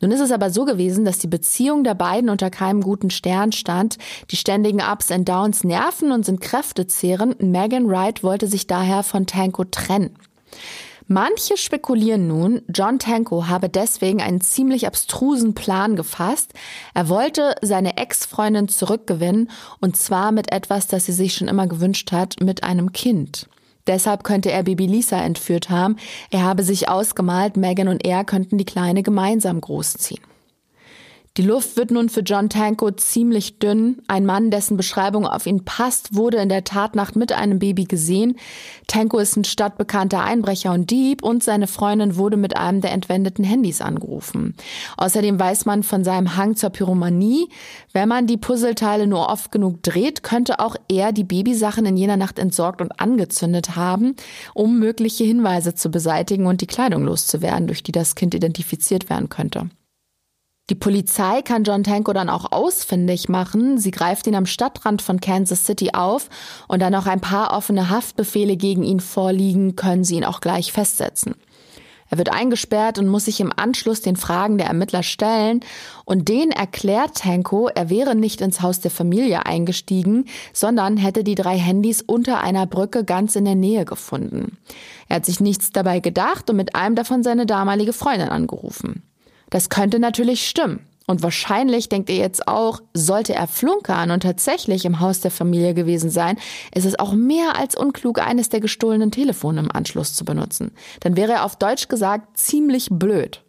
Nun 0.00 0.10
ist 0.10 0.20
es 0.20 0.32
aber 0.32 0.50
so 0.50 0.66
gewesen, 0.66 1.04
dass 1.06 1.18
die 1.18 1.26
Beziehung 1.26 1.82
der 1.82 1.94
beiden 1.94 2.28
unter 2.28 2.50
keinem 2.50 2.82
guten 2.82 3.10
Stern 3.10 3.52
stand. 3.52 3.96
Die 4.30 4.36
ständigen 4.36 4.80
Ups 4.80 5.10
and 5.10 5.28
Downs 5.28 5.64
nerven 5.64 6.12
und 6.12 6.26
sind 6.26 6.40
kräftezehrend. 6.40 7.42
Megan 7.42 7.88
Wright 7.88 8.22
wollte 8.22 8.46
sich 8.46 8.66
daher 8.66 9.02
von 9.02 9.26
Tanko 9.26 9.64
trennen. 9.64 10.16
Manche 11.12 11.56
spekulieren 11.56 12.28
nun, 12.28 12.62
John 12.72 13.00
Tanko 13.00 13.48
habe 13.48 13.68
deswegen 13.68 14.22
einen 14.22 14.40
ziemlich 14.40 14.86
abstrusen 14.86 15.54
Plan 15.54 15.96
gefasst. 15.96 16.54
Er 16.94 17.08
wollte 17.08 17.56
seine 17.62 17.96
Ex-Freundin 17.96 18.68
zurückgewinnen 18.68 19.50
und 19.80 19.96
zwar 19.96 20.30
mit 20.30 20.52
etwas, 20.52 20.86
das 20.86 21.06
sie 21.06 21.12
sich 21.12 21.34
schon 21.34 21.48
immer 21.48 21.66
gewünscht 21.66 22.12
hat, 22.12 22.36
mit 22.40 22.62
einem 22.62 22.92
Kind. 22.92 23.48
Deshalb 23.88 24.22
könnte 24.22 24.52
er 24.52 24.62
Baby 24.62 24.86
Lisa 24.86 25.20
entführt 25.20 25.68
haben. 25.68 25.96
Er 26.30 26.44
habe 26.44 26.62
sich 26.62 26.88
ausgemalt, 26.88 27.56
Megan 27.56 27.88
und 27.88 28.06
er 28.06 28.22
könnten 28.22 28.56
die 28.56 28.64
Kleine 28.64 29.02
gemeinsam 29.02 29.60
großziehen. 29.60 30.29
Die 31.36 31.42
Luft 31.42 31.76
wird 31.76 31.92
nun 31.92 32.08
für 32.08 32.22
John 32.22 32.48
Tanko 32.48 32.90
ziemlich 32.90 33.60
dünn. 33.60 34.02
Ein 34.08 34.26
Mann, 34.26 34.50
dessen 34.50 34.76
Beschreibung 34.76 35.28
auf 35.28 35.46
ihn 35.46 35.64
passt, 35.64 36.16
wurde 36.16 36.38
in 36.38 36.48
der 36.48 36.64
Tatnacht 36.64 37.14
mit 37.14 37.30
einem 37.30 37.60
Baby 37.60 37.84
gesehen. 37.84 38.36
Tanko 38.88 39.18
ist 39.18 39.36
ein 39.36 39.44
stadtbekannter 39.44 40.24
Einbrecher 40.24 40.72
und 40.72 40.90
Dieb 40.90 41.22
und 41.22 41.44
seine 41.44 41.68
Freundin 41.68 42.16
wurde 42.16 42.36
mit 42.36 42.56
einem 42.56 42.80
der 42.80 42.90
entwendeten 42.90 43.44
Handys 43.44 43.80
angerufen. 43.80 44.56
Außerdem 44.96 45.38
weiß 45.38 45.66
man 45.66 45.84
von 45.84 46.02
seinem 46.02 46.36
Hang 46.36 46.56
zur 46.56 46.70
Pyromanie. 46.70 47.48
Wenn 47.92 48.08
man 48.08 48.26
die 48.26 48.36
Puzzleteile 48.36 49.06
nur 49.06 49.28
oft 49.28 49.52
genug 49.52 49.84
dreht, 49.84 50.24
könnte 50.24 50.58
auch 50.58 50.74
er 50.88 51.12
die 51.12 51.24
Babysachen 51.24 51.86
in 51.86 51.96
jener 51.96 52.16
Nacht 52.16 52.40
entsorgt 52.40 52.80
und 52.80 52.98
angezündet 52.98 53.76
haben, 53.76 54.16
um 54.52 54.80
mögliche 54.80 55.22
Hinweise 55.22 55.76
zu 55.76 55.92
beseitigen 55.92 56.46
und 56.46 56.60
die 56.60 56.66
Kleidung 56.66 57.04
loszuwerden, 57.04 57.68
durch 57.68 57.84
die 57.84 57.92
das 57.92 58.16
Kind 58.16 58.34
identifiziert 58.34 59.08
werden 59.08 59.28
könnte. 59.28 59.70
Die 60.70 60.76
Polizei 60.76 61.42
kann 61.42 61.64
John 61.64 61.82
Tanko 61.82 62.12
dann 62.12 62.28
auch 62.28 62.52
ausfindig 62.52 63.28
machen. 63.28 63.78
Sie 63.78 63.90
greift 63.90 64.28
ihn 64.28 64.36
am 64.36 64.46
Stadtrand 64.46 65.02
von 65.02 65.20
Kansas 65.20 65.66
City 65.66 65.90
auf 65.94 66.28
und 66.68 66.80
da 66.80 66.90
noch 66.90 67.08
ein 67.08 67.20
paar 67.20 67.56
offene 67.56 67.90
Haftbefehle 67.90 68.56
gegen 68.56 68.84
ihn 68.84 69.00
vorliegen, 69.00 69.74
können 69.74 70.04
sie 70.04 70.14
ihn 70.14 70.24
auch 70.24 70.40
gleich 70.40 70.70
festsetzen. 70.70 71.34
Er 72.08 72.18
wird 72.18 72.32
eingesperrt 72.32 72.98
und 72.98 73.08
muss 73.08 73.24
sich 73.24 73.40
im 73.40 73.52
Anschluss 73.54 74.00
den 74.00 74.14
Fragen 74.14 74.58
der 74.58 74.68
Ermittler 74.68 75.02
stellen. 75.02 75.60
Und 76.04 76.28
den 76.28 76.50
erklärt 76.50 77.16
Tanko, 77.16 77.68
er 77.68 77.90
wäre 77.90 78.14
nicht 78.14 78.40
ins 78.40 78.62
Haus 78.62 78.78
der 78.80 78.90
Familie 78.92 79.46
eingestiegen, 79.46 80.26
sondern 80.52 80.96
hätte 80.96 81.24
die 81.24 81.36
drei 81.36 81.56
Handys 81.56 82.02
unter 82.02 82.40
einer 82.40 82.66
Brücke 82.66 83.04
ganz 83.04 83.34
in 83.34 83.44
der 83.44 83.54
Nähe 83.56 83.84
gefunden. 83.84 84.56
Er 85.08 85.16
hat 85.16 85.26
sich 85.26 85.40
nichts 85.40 85.70
dabei 85.70 85.98
gedacht 85.98 86.48
und 86.48 86.56
mit 86.56 86.76
einem 86.76 86.94
davon 86.94 87.24
seine 87.24 87.46
damalige 87.46 87.92
Freundin 87.92 88.28
angerufen. 88.28 89.02
Das 89.50 89.68
könnte 89.68 89.98
natürlich 89.98 90.48
stimmen. 90.48 90.86
Und 91.06 91.24
wahrscheinlich 91.24 91.88
denkt 91.88 92.08
ihr 92.08 92.16
jetzt 92.16 92.46
auch, 92.46 92.80
sollte 92.94 93.34
er 93.34 93.48
flunkern 93.48 94.12
und 94.12 94.22
tatsächlich 94.22 94.84
im 94.84 95.00
Haus 95.00 95.20
der 95.20 95.32
Familie 95.32 95.74
gewesen 95.74 96.08
sein, 96.08 96.38
ist 96.72 96.84
es 96.84 96.96
auch 97.00 97.14
mehr 97.14 97.58
als 97.58 97.74
unklug, 97.74 98.24
eines 98.24 98.48
der 98.48 98.60
gestohlenen 98.60 99.10
Telefone 99.10 99.58
im 99.58 99.72
Anschluss 99.72 100.14
zu 100.14 100.24
benutzen. 100.24 100.70
Dann 101.00 101.16
wäre 101.16 101.32
er 101.32 101.44
auf 101.44 101.56
Deutsch 101.56 101.88
gesagt 101.88 102.38
ziemlich 102.38 102.90
blöd. 102.92 103.42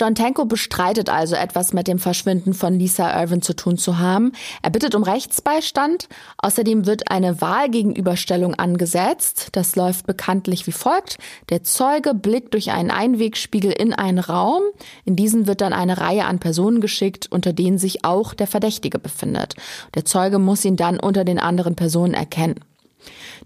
John 0.00 0.14
Tanko 0.14 0.46
bestreitet 0.46 1.10
also 1.10 1.34
etwas 1.34 1.74
mit 1.74 1.86
dem 1.86 1.98
Verschwinden 1.98 2.54
von 2.54 2.72
Lisa 2.78 3.20
Irvin 3.20 3.42
zu 3.42 3.54
tun 3.54 3.76
zu 3.76 3.98
haben. 3.98 4.32
Er 4.62 4.70
bittet 4.70 4.94
um 4.94 5.02
Rechtsbeistand. 5.02 6.08
Außerdem 6.38 6.86
wird 6.86 7.10
eine 7.10 7.42
Wahlgegenüberstellung 7.42 8.54
angesetzt. 8.54 9.50
Das 9.52 9.76
läuft 9.76 10.06
bekanntlich 10.06 10.66
wie 10.66 10.72
folgt. 10.72 11.18
Der 11.50 11.64
Zeuge 11.64 12.14
blickt 12.14 12.54
durch 12.54 12.70
einen 12.70 12.90
Einwegspiegel 12.90 13.72
in 13.72 13.92
einen 13.92 14.20
Raum. 14.20 14.62
In 15.04 15.16
diesen 15.16 15.46
wird 15.46 15.60
dann 15.60 15.74
eine 15.74 15.98
Reihe 15.98 16.24
an 16.24 16.38
Personen 16.38 16.80
geschickt, 16.80 17.26
unter 17.30 17.52
denen 17.52 17.76
sich 17.76 18.02
auch 18.02 18.32
der 18.32 18.46
Verdächtige 18.46 18.98
befindet. 18.98 19.54
Der 19.94 20.06
Zeuge 20.06 20.38
muss 20.38 20.64
ihn 20.64 20.76
dann 20.76 20.98
unter 20.98 21.26
den 21.26 21.38
anderen 21.38 21.76
Personen 21.76 22.14
erkennen. 22.14 22.58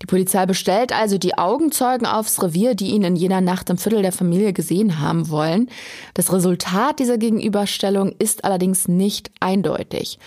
Die 0.02 0.06
Polizei 0.06 0.46
bestellt 0.46 0.92
also 0.92 1.18
die 1.18 1.36
Augenzeugen 1.36 2.06
aufs 2.06 2.42
Revier, 2.42 2.74
die 2.74 2.88
ihn 2.88 3.04
in 3.04 3.16
jener 3.16 3.40
Nacht 3.40 3.70
im 3.70 3.78
Viertel 3.78 4.02
der 4.02 4.12
Familie 4.12 4.52
gesehen 4.52 5.00
haben 5.00 5.30
wollen. 5.30 5.68
Das 6.14 6.32
Resultat 6.32 6.98
dieser 6.98 7.18
Gegenüberstellung 7.18 8.14
ist 8.18 8.44
allerdings 8.44 8.88
nicht 8.88 9.30
eindeutig. 9.40 10.18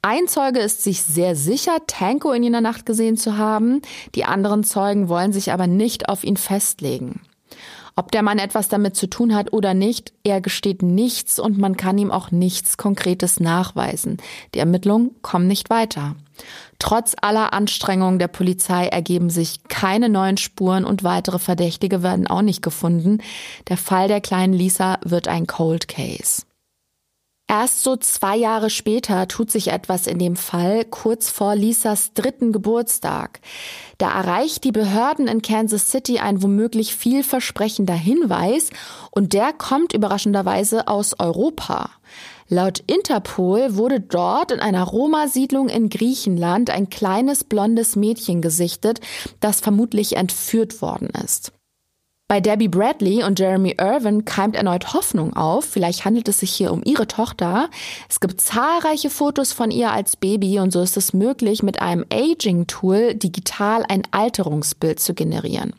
Ein 0.00 0.28
Zeuge 0.28 0.60
ist 0.60 0.84
sich 0.84 1.02
sehr 1.02 1.34
sicher, 1.34 1.78
Tanko 1.86 2.32
in 2.32 2.44
jener 2.44 2.60
Nacht 2.60 2.86
gesehen 2.86 3.16
zu 3.16 3.36
haben. 3.36 3.82
Die 4.14 4.24
anderen 4.24 4.62
Zeugen 4.62 5.08
wollen 5.08 5.32
sich 5.32 5.52
aber 5.52 5.66
nicht 5.66 6.08
auf 6.08 6.22
ihn 6.22 6.36
festlegen. 6.36 7.20
Ob 7.98 8.12
der 8.12 8.22
Mann 8.22 8.38
etwas 8.38 8.68
damit 8.68 8.94
zu 8.94 9.08
tun 9.08 9.34
hat 9.34 9.52
oder 9.52 9.74
nicht, 9.74 10.12
er 10.22 10.40
gesteht 10.40 10.82
nichts 10.82 11.40
und 11.40 11.58
man 11.58 11.76
kann 11.76 11.98
ihm 11.98 12.12
auch 12.12 12.30
nichts 12.30 12.76
Konkretes 12.76 13.40
nachweisen. 13.40 14.18
Die 14.54 14.60
Ermittlungen 14.60 15.16
kommen 15.20 15.48
nicht 15.48 15.68
weiter. 15.68 16.14
Trotz 16.78 17.16
aller 17.20 17.52
Anstrengungen 17.52 18.18
der 18.18 18.28
Polizei 18.28 18.86
ergeben 18.86 19.30
sich 19.30 19.64
keine 19.64 20.08
neuen 20.08 20.36
Spuren 20.36 20.84
und 20.84 21.02
weitere 21.02 21.38
Verdächtige 21.38 22.02
werden 22.02 22.28
auch 22.28 22.42
nicht 22.42 22.62
gefunden. 22.62 23.18
Der 23.68 23.76
Fall 23.76 24.06
der 24.06 24.20
kleinen 24.20 24.52
Lisa 24.52 24.98
wird 25.04 25.26
ein 25.26 25.46
Cold 25.46 25.88
Case. 25.88 26.42
Erst 27.50 27.82
so 27.82 27.96
zwei 27.96 28.36
Jahre 28.36 28.68
später 28.68 29.26
tut 29.26 29.50
sich 29.50 29.68
etwas 29.68 30.06
in 30.06 30.18
dem 30.18 30.36
Fall, 30.36 30.84
kurz 30.84 31.30
vor 31.30 31.56
Lisas 31.56 32.12
dritten 32.12 32.52
Geburtstag. 32.52 33.40
Da 33.96 34.10
erreicht 34.10 34.64
die 34.64 34.72
Behörden 34.72 35.28
in 35.28 35.40
Kansas 35.40 35.90
City 35.90 36.18
ein 36.18 36.42
womöglich 36.42 36.94
vielversprechender 36.94 37.94
Hinweis 37.94 38.68
und 39.10 39.32
der 39.32 39.54
kommt 39.54 39.94
überraschenderweise 39.94 40.88
aus 40.88 41.18
Europa. 41.18 41.88
Laut 42.48 42.82
Interpol 42.86 43.76
wurde 43.76 44.00
dort 44.00 44.52
in 44.52 44.60
einer 44.60 44.84
Roma-Siedlung 44.84 45.68
in 45.68 45.90
Griechenland 45.90 46.70
ein 46.70 46.88
kleines 46.88 47.44
blondes 47.44 47.94
Mädchen 47.94 48.40
gesichtet, 48.40 49.00
das 49.40 49.60
vermutlich 49.60 50.16
entführt 50.16 50.80
worden 50.80 51.10
ist. 51.24 51.52
Bei 52.26 52.40
Debbie 52.40 52.68
Bradley 52.68 53.22
und 53.22 53.38
Jeremy 53.38 53.76
Irvin 53.80 54.26
keimt 54.26 54.54
erneut 54.54 54.92
Hoffnung 54.92 55.34
auf. 55.34 55.64
Vielleicht 55.64 56.04
handelt 56.04 56.28
es 56.28 56.40
sich 56.40 56.50
hier 56.52 56.72
um 56.72 56.82
ihre 56.84 57.06
Tochter. 57.06 57.70
Es 58.08 58.20
gibt 58.20 58.40
zahlreiche 58.40 59.08
Fotos 59.08 59.54
von 59.54 59.70
ihr 59.70 59.92
als 59.92 60.16
Baby 60.16 60.58
und 60.58 60.70
so 60.70 60.82
ist 60.82 60.98
es 60.98 61.14
möglich, 61.14 61.62
mit 61.62 61.80
einem 61.80 62.04
Aging-Tool 62.12 63.14
digital 63.14 63.84
ein 63.88 64.02
Alterungsbild 64.10 65.00
zu 65.00 65.14
generieren. 65.14 65.72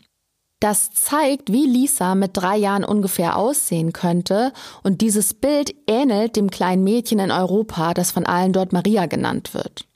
Das 0.60 0.91
zeigt, 0.91 1.53
wie 1.53 1.66
Lisa 1.66 2.16
mit 2.16 2.32
drei 2.36 2.57
Jahren 2.57 2.84
ungefähr 2.84 3.38
aussehen 3.38 3.93
könnte 3.93 4.51
und 4.84 5.01
dieses 5.01 5.34
Bild 5.34 5.74
ähnelt 5.88 6.36
dem 6.36 6.51
kleinen 6.51 6.84
Mädchen 6.84 7.20
in 7.20 7.32
Europa, 7.32 7.93
das 7.93 8.12
von 8.12 8.26
allen 8.26 8.51
dort 8.51 8.74
Maria 8.74 9.05
genannt 9.05 9.53
wird. 9.53 9.88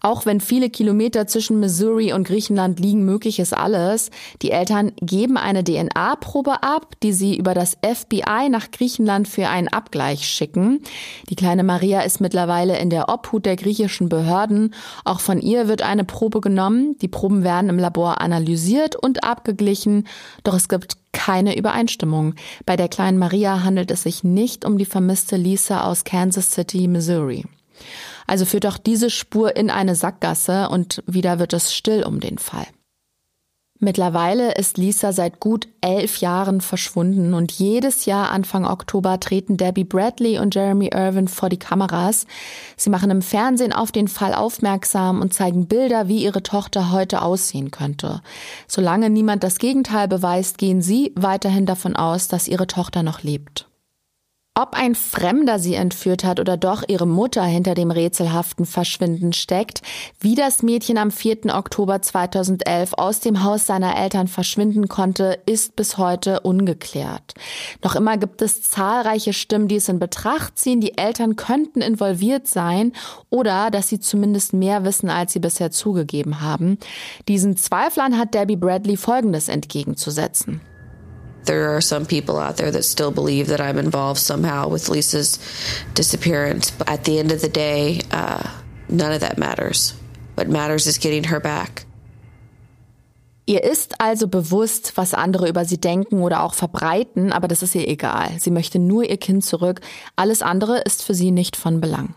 Auch 0.00 0.24
wenn 0.24 0.40
viele 0.40 0.70
Kilometer 0.70 1.26
zwischen 1.26 1.60
Missouri 1.60 2.12
und 2.12 2.26
Griechenland 2.26 2.80
liegen, 2.80 3.04
möglich 3.04 3.38
ist 3.38 3.52
alles. 3.52 4.10
Die 4.40 4.50
Eltern 4.50 4.92
geben 5.00 5.36
eine 5.36 5.62
DNA-Probe 5.62 6.62
ab, 6.62 6.94
die 7.02 7.12
sie 7.12 7.36
über 7.36 7.52
das 7.52 7.76
FBI 7.82 8.48
nach 8.48 8.70
Griechenland 8.70 9.28
für 9.28 9.48
einen 9.48 9.68
Abgleich 9.68 10.26
schicken. 10.26 10.82
Die 11.28 11.36
kleine 11.36 11.64
Maria 11.64 12.00
ist 12.00 12.20
mittlerweile 12.20 12.78
in 12.78 12.88
der 12.88 13.10
Obhut 13.10 13.44
der 13.44 13.56
griechischen 13.56 14.08
Behörden. 14.08 14.74
Auch 15.04 15.20
von 15.20 15.40
ihr 15.40 15.68
wird 15.68 15.82
eine 15.82 16.04
Probe 16.04 16.40
genommen. 16.40 16.96
Die 17.02 17.08
Proben 17.08 17.44
werden 17.44 17.68
im 17.68 17.78
Labor 17.78 18.22
analysiert 18.22 18.96
und 18.96 19.22
abgeglichen. 19.22 20.06
Doch 20.44 20.54
es 20.54 20.68
gibt 20.68 20.96
keine 21.12 21.58
Übereinstimmung. 21.58 22.34
Bei 22.64 22.76
der 22.76 22.88
kleinen 22.88 23.18
Maria 23.18 23.62
handelt 23.62 23.90
es 23.90 24.04
sich 24.04 24.24
nicht 24.24 24.64
um 24.64 24.78
die 24.78 24.86
vermisste 24.86 25.36
Lisa 25.36 25.84
aus 25.84 26.04
Kansas 26.04 26.52
City, 26.52 26.88
Missouri. 26.88 27.44
Also 28.30 28.44
führt 28.44 28.64
auch 28.66 28.78
diese 28.78 29.10
Spur 29.10 29.56
in 29.56 29.70
eine 29.70 29.96
Sackgasse 29.96 30.68
und 30.68 31.02
wieder 31.04 31.40
wird 31.40 31.52
es 31.52 31.74
still 31.74 32.04
um 32.04 32.20
den 32.20 32.38
Fall. 32.38 32.66
Mittlerweile 33.80 34.54
ist 34.54 34.78
Lisa 34.78 35.12
seit 35.12 35.40
gut 35.40 35.66
elf 35.80 36.18
Jahren 36.18 36.60
verschwunden 36.60 37.34
und 37.34 37.50
jedes 37.50 38.04
Jahr 38.04 38.30
Anfang 38.30 38.64
Oktober 38.64 39.18
treten 39.18 39.56
Debbie 39.56 39.82
Bradley 39.82 40.38
und 40.38 40.54
Jeremy 40.54 40.90
Irvin 40.94 41.26
vor 41.26 41.48
die 41.48 41.58
Kameras. 41.58 42.24
Sie 42.76 42.90
machen 42.90 43.10
im 43.10 43.20
Fernsehen 43.22 43.72
auf 43.72 43.90
den 43.90 44.06
Fall 44.06 44.32
aufmerksam 44.32 45.20
und 45.20 45.34
zeigen 45.34 45.66
Bilder, 45.66 46.06
wie 46.06 46.22
ihre 46.22 46.44
Tochter 46.44 46.92
heute 46.92 47.22
aussehen 47.22 47.72
könnte. 47.72 48.22
Solange 48.68 49.10
niemand 49.10 49.42
das 49.42 49.58
Gegenteil 49.58 50.06
beweist, 50.06 50.56
gehen 50.56 50.82
sie 50.82 51.12
weiterhin 51.16 51.66
davon 51.66 51.96
aus, 51.96 52.28
dass 52.28 52.46
ihre 52.46 52.68
Tochter 52.68 53.02
noch 53.02 53.24
lebt. 53.24 53.69
Ob 54.56 54.74
ein 54.74 54.96
Fremder 54.96 55.60
sie 55.60 55.74
entführt 55.74 56.24
hat 56.24 56.40
oder 56.40 56.56
doch 56.56 56.82
ihre 56.88 57.06
Mutter 57.06 57.44
hinter 57.44 57.74
dem 57.74 57.92
rätselhaften 57.92 58.66
Verschwinden 58.66 59.32
steckt, 59.32 59.80
wie 60.18 60.34
das 60.34 60.64
Mädchen 60.64 60.98
am 60.98 61.12
4. 61.12 61.54
Oktober 61.54 62.02
2011 62.02 62.94
aus 62.94 63.20
dem 63.20 63.44
Haus 63.44 63.66
seiner 63.66 63.96
Eltern 63.96 64.26
verschwinden 64.26 64.88
konnte, 64.88 65.38
ist 65.46 65.76
bis 65.76 65.98
heute 65.98 66.40
ungeklärt. 66.40 67.34
Noch 67.84 67.94
immer 67.94 68.18
gibt 68.18 68.42
es 68.42 68.60
zahlreiche 68.62 69.32
Stimmen, 69.32 69.68
die 69.68 69.76
es 69.76 69.88
in 69.88 70.00
Betracht 70.00 70.58
ziehen, 70.58 70.80
die 70.80 70.98
Eltern 70.98 71.36
könnten 71.36 71.80
involviert 71.80 72.48
sein 72.48 72.92
oder 73.30 73.70
dass 73.70 73.88
sie 73.88 74.00
zumindest 74.00 74.52
mehr 74.52 74.84
wissen, 74.84 75.10
als 75.10 75.32
sie 75.32 75.40
bisher 75.40 75.70
zugegeben 75.70 76.40
haben. 76.40 76.76
Diesen 77.28 77.56
Zweiflern 77.56 78.18
hat 78.18 78.34
Debbie 78.34 78.56
Bradley 78.56 78.96
Folgendes 78.96 79.48
entgegenzusetzen. 79.48 80.60
There 81.50 81.74
are 81.74 81.80
some 81.80 82.06
people 82.06 82.38
out 82.38 82.58
there 82.58 82.70
that 82.70 82.84
still 82.84 83.10
believe 83.10 83.48
that 83.48 83.60
I'm 83.60 83.76
involved 83.76 84.20
somehow 84.20 84.68
with 84.68 84.88
Lisa's 84.88 85.40
disappearance. 85.94 86.70
But 86.70 86.88
at 86.88 87.02
the 87.02 87.18
end 87.18 87.32
of 87.32 87.40
the 87.40 87.48
day, 87.48 88.02
uh, 88.12 88.48
none 88.88 89.10
of 89.10 89.22
that 89.22 89.36
matters. 89.36 89.92
What 90.36 90.48
matters 90.48 90.86
is 90.86 90.96
getting 90.98 91.24
her 91.24 91.40
back. 91.40 91.86
Ihr 93.46 93.64
ist 93.64 94.00
also 94.00 94.28
bewusst, 94.28 94.92
was 94.96 95.12
andere 95.12 95.48
über 95.48 95.64
sie 95.64 95.80
denken 95.80 96.22
oder 96.22 96.44
auch 96.44 96.54
verbreiten, 96.54 97.32
aber 97.32 97.48
das 97.48 97.64
ist 97.64 97.74
ihr 97.74 97.88
egal. 97.88 98.30
Sie 98.38 98.52
möchte 98.52 98.78
nur 98.78 99.02
ihr 99.02 99.16
Kind 99.16 99.44
zurück. 99.44 99.80
Alles 100.14 100.42
andere 100.42 100.78
ist 100.82 101.02
für 101.02 101.14
sie 101.14 101.32
nicht 101.32 101.56
von 101.56 101.80
Belang. 101.80 102.14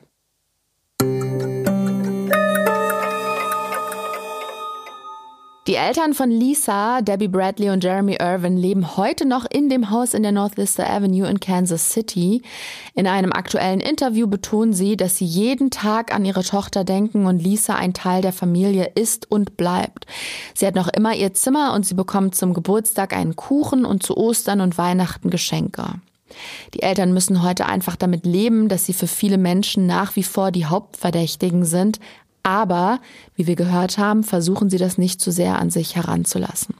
Die 5.66 5.76
Eltern 5.76 6.14
von 6.14 6.30
Lisa, 6.30 7.00
Debbie 7.00 7.30
Bradley 7.30 7.70
und 7.70 7.86
Jeremy 7.86 8.18
Irvin 8.20 8.58
leben 8.58 8.98
heute 8.98 9.26
noch 9.26 9.46
in 9.50 9.70
dem 9.70 9.92
Haus 9.92 10.14
in 10.14 10.22
der 10.22 10.34
North 10.34 10.58
Lister 10.58 10.90
Avenue 10.90 11.26
in 11.26 11.40
Kansas 11.40 11.90
City. 11.90 12.42
In 12.96 13.08
einem 13.08 13.32
aktuellen 13.32 13.80
Interview 13.80 14.28
betonen 14.28 14.74
sie, 14.74 14.98
dass 14.98 15.16
sie 15.16 15.26
jeden 15.26 15.72
Tag 15.72 16.14
an 16.14 16.26
ihre 16.26 16.44
Tochter 16.44 16.84
denken 16.84 17.28
und 17.28 17.42
Lisa 17.42 17.76
ein 17.76 17.94
Teil 17.94 18.22
der 18.22 18.34
Familie 18.34 18.92
ist 18.96 19.32
und 19.32 19.56
bleibt. 19.56 20.06
Sie 20.54 20.68
hat 20.68 20.76
noch 20.76 20.90
immer 20.90 21.16
ihr 21.16 21.34
Zimmer 21.34 21.74
und 21.74 21.86
sie 21.86 21.96
bekommt 21.96 22.36
zum 22.36 22.54
Geburtstag 22.54 23.14
einen 23.14 23.38
Kuchen 23.38 23.86
und 23.86 24.04
zu 24.04 24.18
Ostern 24.18 24.60
und 24.60 24.78
Weihnachten 24.78 25.30
Geschenke. 25.30 25.86
Die 26.74 26.82
Eltern 26.82 27.14
müssen 27.14 27.44
heute 27.44 27.68
einfach 27.68 27.96
damit 27.96 28.26
leben, 28.26 28.68
dass 28.68 28.86
sie 28.86 28.94
für 28.94 29.08
viele 29.08 29.38
Menschen 29.38 29.86
nach 29.86 30.16
wie 30.16 30.24
vor 30.24 30.52
die 30.52 30.66
Hauptverdächtigen 30.66 31.64
sind, 31.64 32.00
aber, 32.44 33.00
wie 33.36 33.48
wir 33.48 33.56
gehört 33.56 33.98
haben, 33.98 34.24
versuchen 34.24 34.70
sie 34.70 34.78
das 34.78 34.98
nicht 34.98 35.22
zu 35.22 35.32
sehr 35.32 35.60
an 35.60 35.70
sich 35.70 35.96
heranzulassen. 35.96 36.76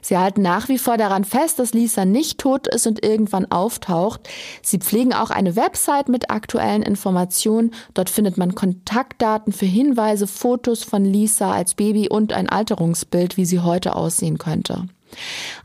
Sie 0.00 0.16
halten 0.16 0.42
nach 0.42 0.68
wie 0.68 0.78
vor 0.78 0.96
daran 0.96 1.24
fest, 1.24 1.58
dass 1.58 1.72
Lisa 1.72 2.04
nicht 2.04 2.38
tot 2.38 2.66
ist 2.66 2.86
und 2.86 3.04
irgendwann 3.04 3.50
auftaucht. 3.50 4.28
Sie 4.62 4.78
pflegen 4.78 5.12
auch 5.12 5.30
eine 5.30 5.56
Website 5.56 6.08
mit 6.08 6.30
aktuellen 6.30 6.82
Informationen. 6.82 7.72
Dort 7.94 8.10
findet 8.10 8.36
man 8.38 8.54
Kontaktdaten 8.54 9.52
für 9.52 9.66
Hinweise, 9.66 10.26
Fotos 10.26 10.82
von 10.82 11.04
Lisa 11.04 11.52
als 11.52 11.74
Baby 11.74 12.08
und 12.08 12.32
ein 12.32 12.48
Alterungsbild, 12.48 13.36
wie 13.36 13.44
sie 13.44 13.60
heute 13.60 13.94
aussehen 13.94 14.38
könnte. 14.38 14.88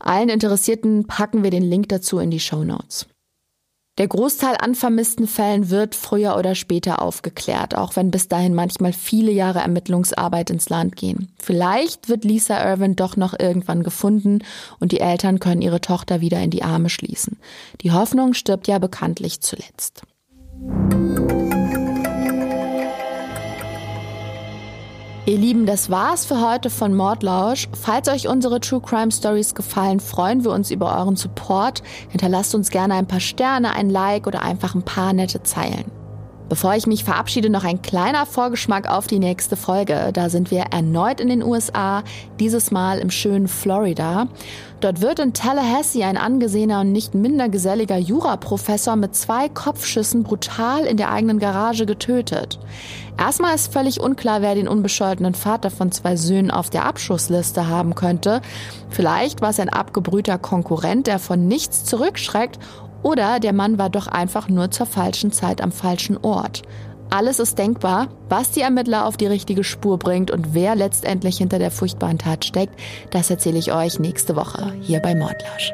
Allen 0.00 0.28
Interessierten 0.28 1.06
packen 1.06 1.42
wir 1.42 1.50
den 1.50 1.68
Link 1.68 1.88
dazu 1.88 2.18
in 2.18 2.30
die 2.30 2.40
Show 2.40 2.64
Notes. 2.64 3.06
Der 3.98 4.06
Großteil 4.06 4.56
an 4.60 4.76
vermissten 4.76 5.26
Fällen 5.26 5.70
wird 5.70 5.96
früher 5.96 6.36
oder 6.36 6.54
später 6.54 7.02
aufgeklärt, 7.02 7.76
auch 7.76 7.96
wenn 7.96 8.12
bis 8.12 8.28
dahin 8.28 8.54
manchmal 8.54 8.92
viele 8.92 9.32
Jahre 9.32 9.58
Ermittlungsarbeit 9.58 10.50
ins 10.50 10.68
Land 10.68 10.94
gehen. 10.94 11.32
Vielleicht 11.42 12.08
wird 12.08 12.24
Lisa 12.24 12.64
Irvin 12.64 12.94
doch 12.94 13.16
noch 13.16 13.34
irgendwann 13.36 13.82
gefunden 13.82 14.38
und 14.78 14.92
die 14.92 15.00
Eltern 15.00 15.40
können 15.40 15.62
ihre 15.62 15.80
Tochter 15.80 16.20
wieder 16.20 16.40
in 16.40 16.50
die 16.50 16.62
Arme 16.62 16.90
schließen. 16.90 17.38
Die 17.80 17.90
Hoffnung 17.90 18.34
stirbt 18.34 18.68
ja 18.68 18.78
bekanntlich 18.78 19.40
zuletzt. 19.40 20.02
Ihr 25.28 25.36
Lieben, 25.36 25.66
das 25.66 25.90
war's 25.90 26.24
für 26.24 26.40
heute 26.40 26.70
von 26.70 26.94
Mordlausch. 26.94 27.68
Falls 27.78 28.08
euch 28.08 28.28
unsere 28.28 28.60
True 28.60 28.80
Crime 28.80 29.12
Stories 29.12 29.54
gefallen, 29.54 30.00
freuen 30.00 30.42
wir 30.42 30.52
uns 30.52 30.70
über 30.70 30.96
euren 30.96 31.16
Support. 31.16 31.82
Hinterlasst 32.08 32.54
uns 32.54 32.70
gerne 32.70 32.94
ein 32.94 33.06
paar 33.06 33.20
Sterne, 33.20 33.74
ein 33.74 33.90
Like 33.90 34.26
oder 34.26 34.40
einfach 34.40 34.74
ein 34.74 34.84
paar 34.84 35.12
nette 35.12 35.42
Zeilen. 35.42 35.97
Bevor 36.48 36.74
ich 36.74 36.86
mich 36.86 37.04
verabschiede, 37.04 37.50
noch 37.50 37.64
ein 37.64 37.82
kleiner 37.82 38.24
Vorgeschmack 38.24 38.88
auf 38.88 39.06
die 39.06 39.18
nächste 39.18 39.54
Folge. 39.54 40.10
Da 40.14 40.30
sind 40.30 40.50
wir 40.50 40.60
erneut 40.70 41.20
in 41.20 41.28
den 41.28 41.42
USA, 41.42 42.02
dieses 42.40 42.70
Mal 42.70 43.00
im 43.00 43.10
schönen 43.10 43.48
Florida. 43.48 44.28
Dort 44.80 45.02
wird 45.02 45.18
in 45.18 45.34
Tallahassee 45.34 46.04
ein 46.04 46.16
angesehener 46.16 46.80
und 46.80 46.92
nicht 46.92 47.14
minder 47.14 47.50
geselliger 47.50 47.98
Juraprofessor 47.98 48.96
mit 48.96 49.14
zwei 49.14 49.50
Kopfschüssen 49.50 50.22
brutal 50.22 50.86
in 50.86 50.96
der 50.96 51.10
eigenen 51.10 51.38
Garage 51.38 51.84
getötet. 51.84 52.58
Erstmal 53.18 53.54
ist 53.54 53.72
völlig 53.72 54.00
unklar, 54.00 54.40
wer 54.40 54.54
den 54.54 54.68
unbescholtenen 54.68 55.34
Vater 55.34 55.70
von 55.70 55.92
zwei 55.92 56.16
Söhnen 56.16 56.52
auf 56.52 56.70
der 56.70 56.86
Abschussliste 56.86 57.66
haben 57.66 57.94
könnte. 57.96 58.40
Vielleicht 58.88 59.42
war 59.42 59.50
es 59.50 59.60
ein 59.60 59.68
abgebrühter 59.68 60.38
Konkurrent, 60.38 61.08
der 61.08 61.18
von 61.18 61.46
nichts 61.46 61.84
zurückschreckt 61.84 62.58
oder 63.02 63.40
der 63.40 63.52
Mann 63.52 63.78
war 63.78 63.90
doch 63.90 64.06
einfach 64.06 64.48
nur 64.48 64.70
zur 64.70 64.86
falschen 64.86 65.32
Zeit 65.32 65.60
am 65.60 65.72
falschen 65.72 66.16
Ort. 66.18 66.62
Alles 67.10 67.38
ist 67.38 67.58
denkbar. 67.58 68.08
Was 68.28 68.50
die 68.50 68.60
Ermittler 68.60 69.06
auf 69.06 69.16
die 69.16 69.26
richtige 69.26 69.64
Spur 69.64 69.98
bringt 69.98 70.30
und 70.30 70.52
wer 70.54 70.74
letztendlich 70.76 71.38
hinter 71.38 71.58
der 71.58 71.70
furchtbaren 71.70 72.18
Tat 72.18 72.44
steckt, 72.44 72.78
das 73.10 73.30
erzähle 73.30 73.58
ich 73.58 73.72
euch 73.72 73.98
nächste 73.98 74.36
Woche 74.36 74.74
hier 74.82 75.00
bei 75.00 75.14
Mordlausch. 75.14 75.72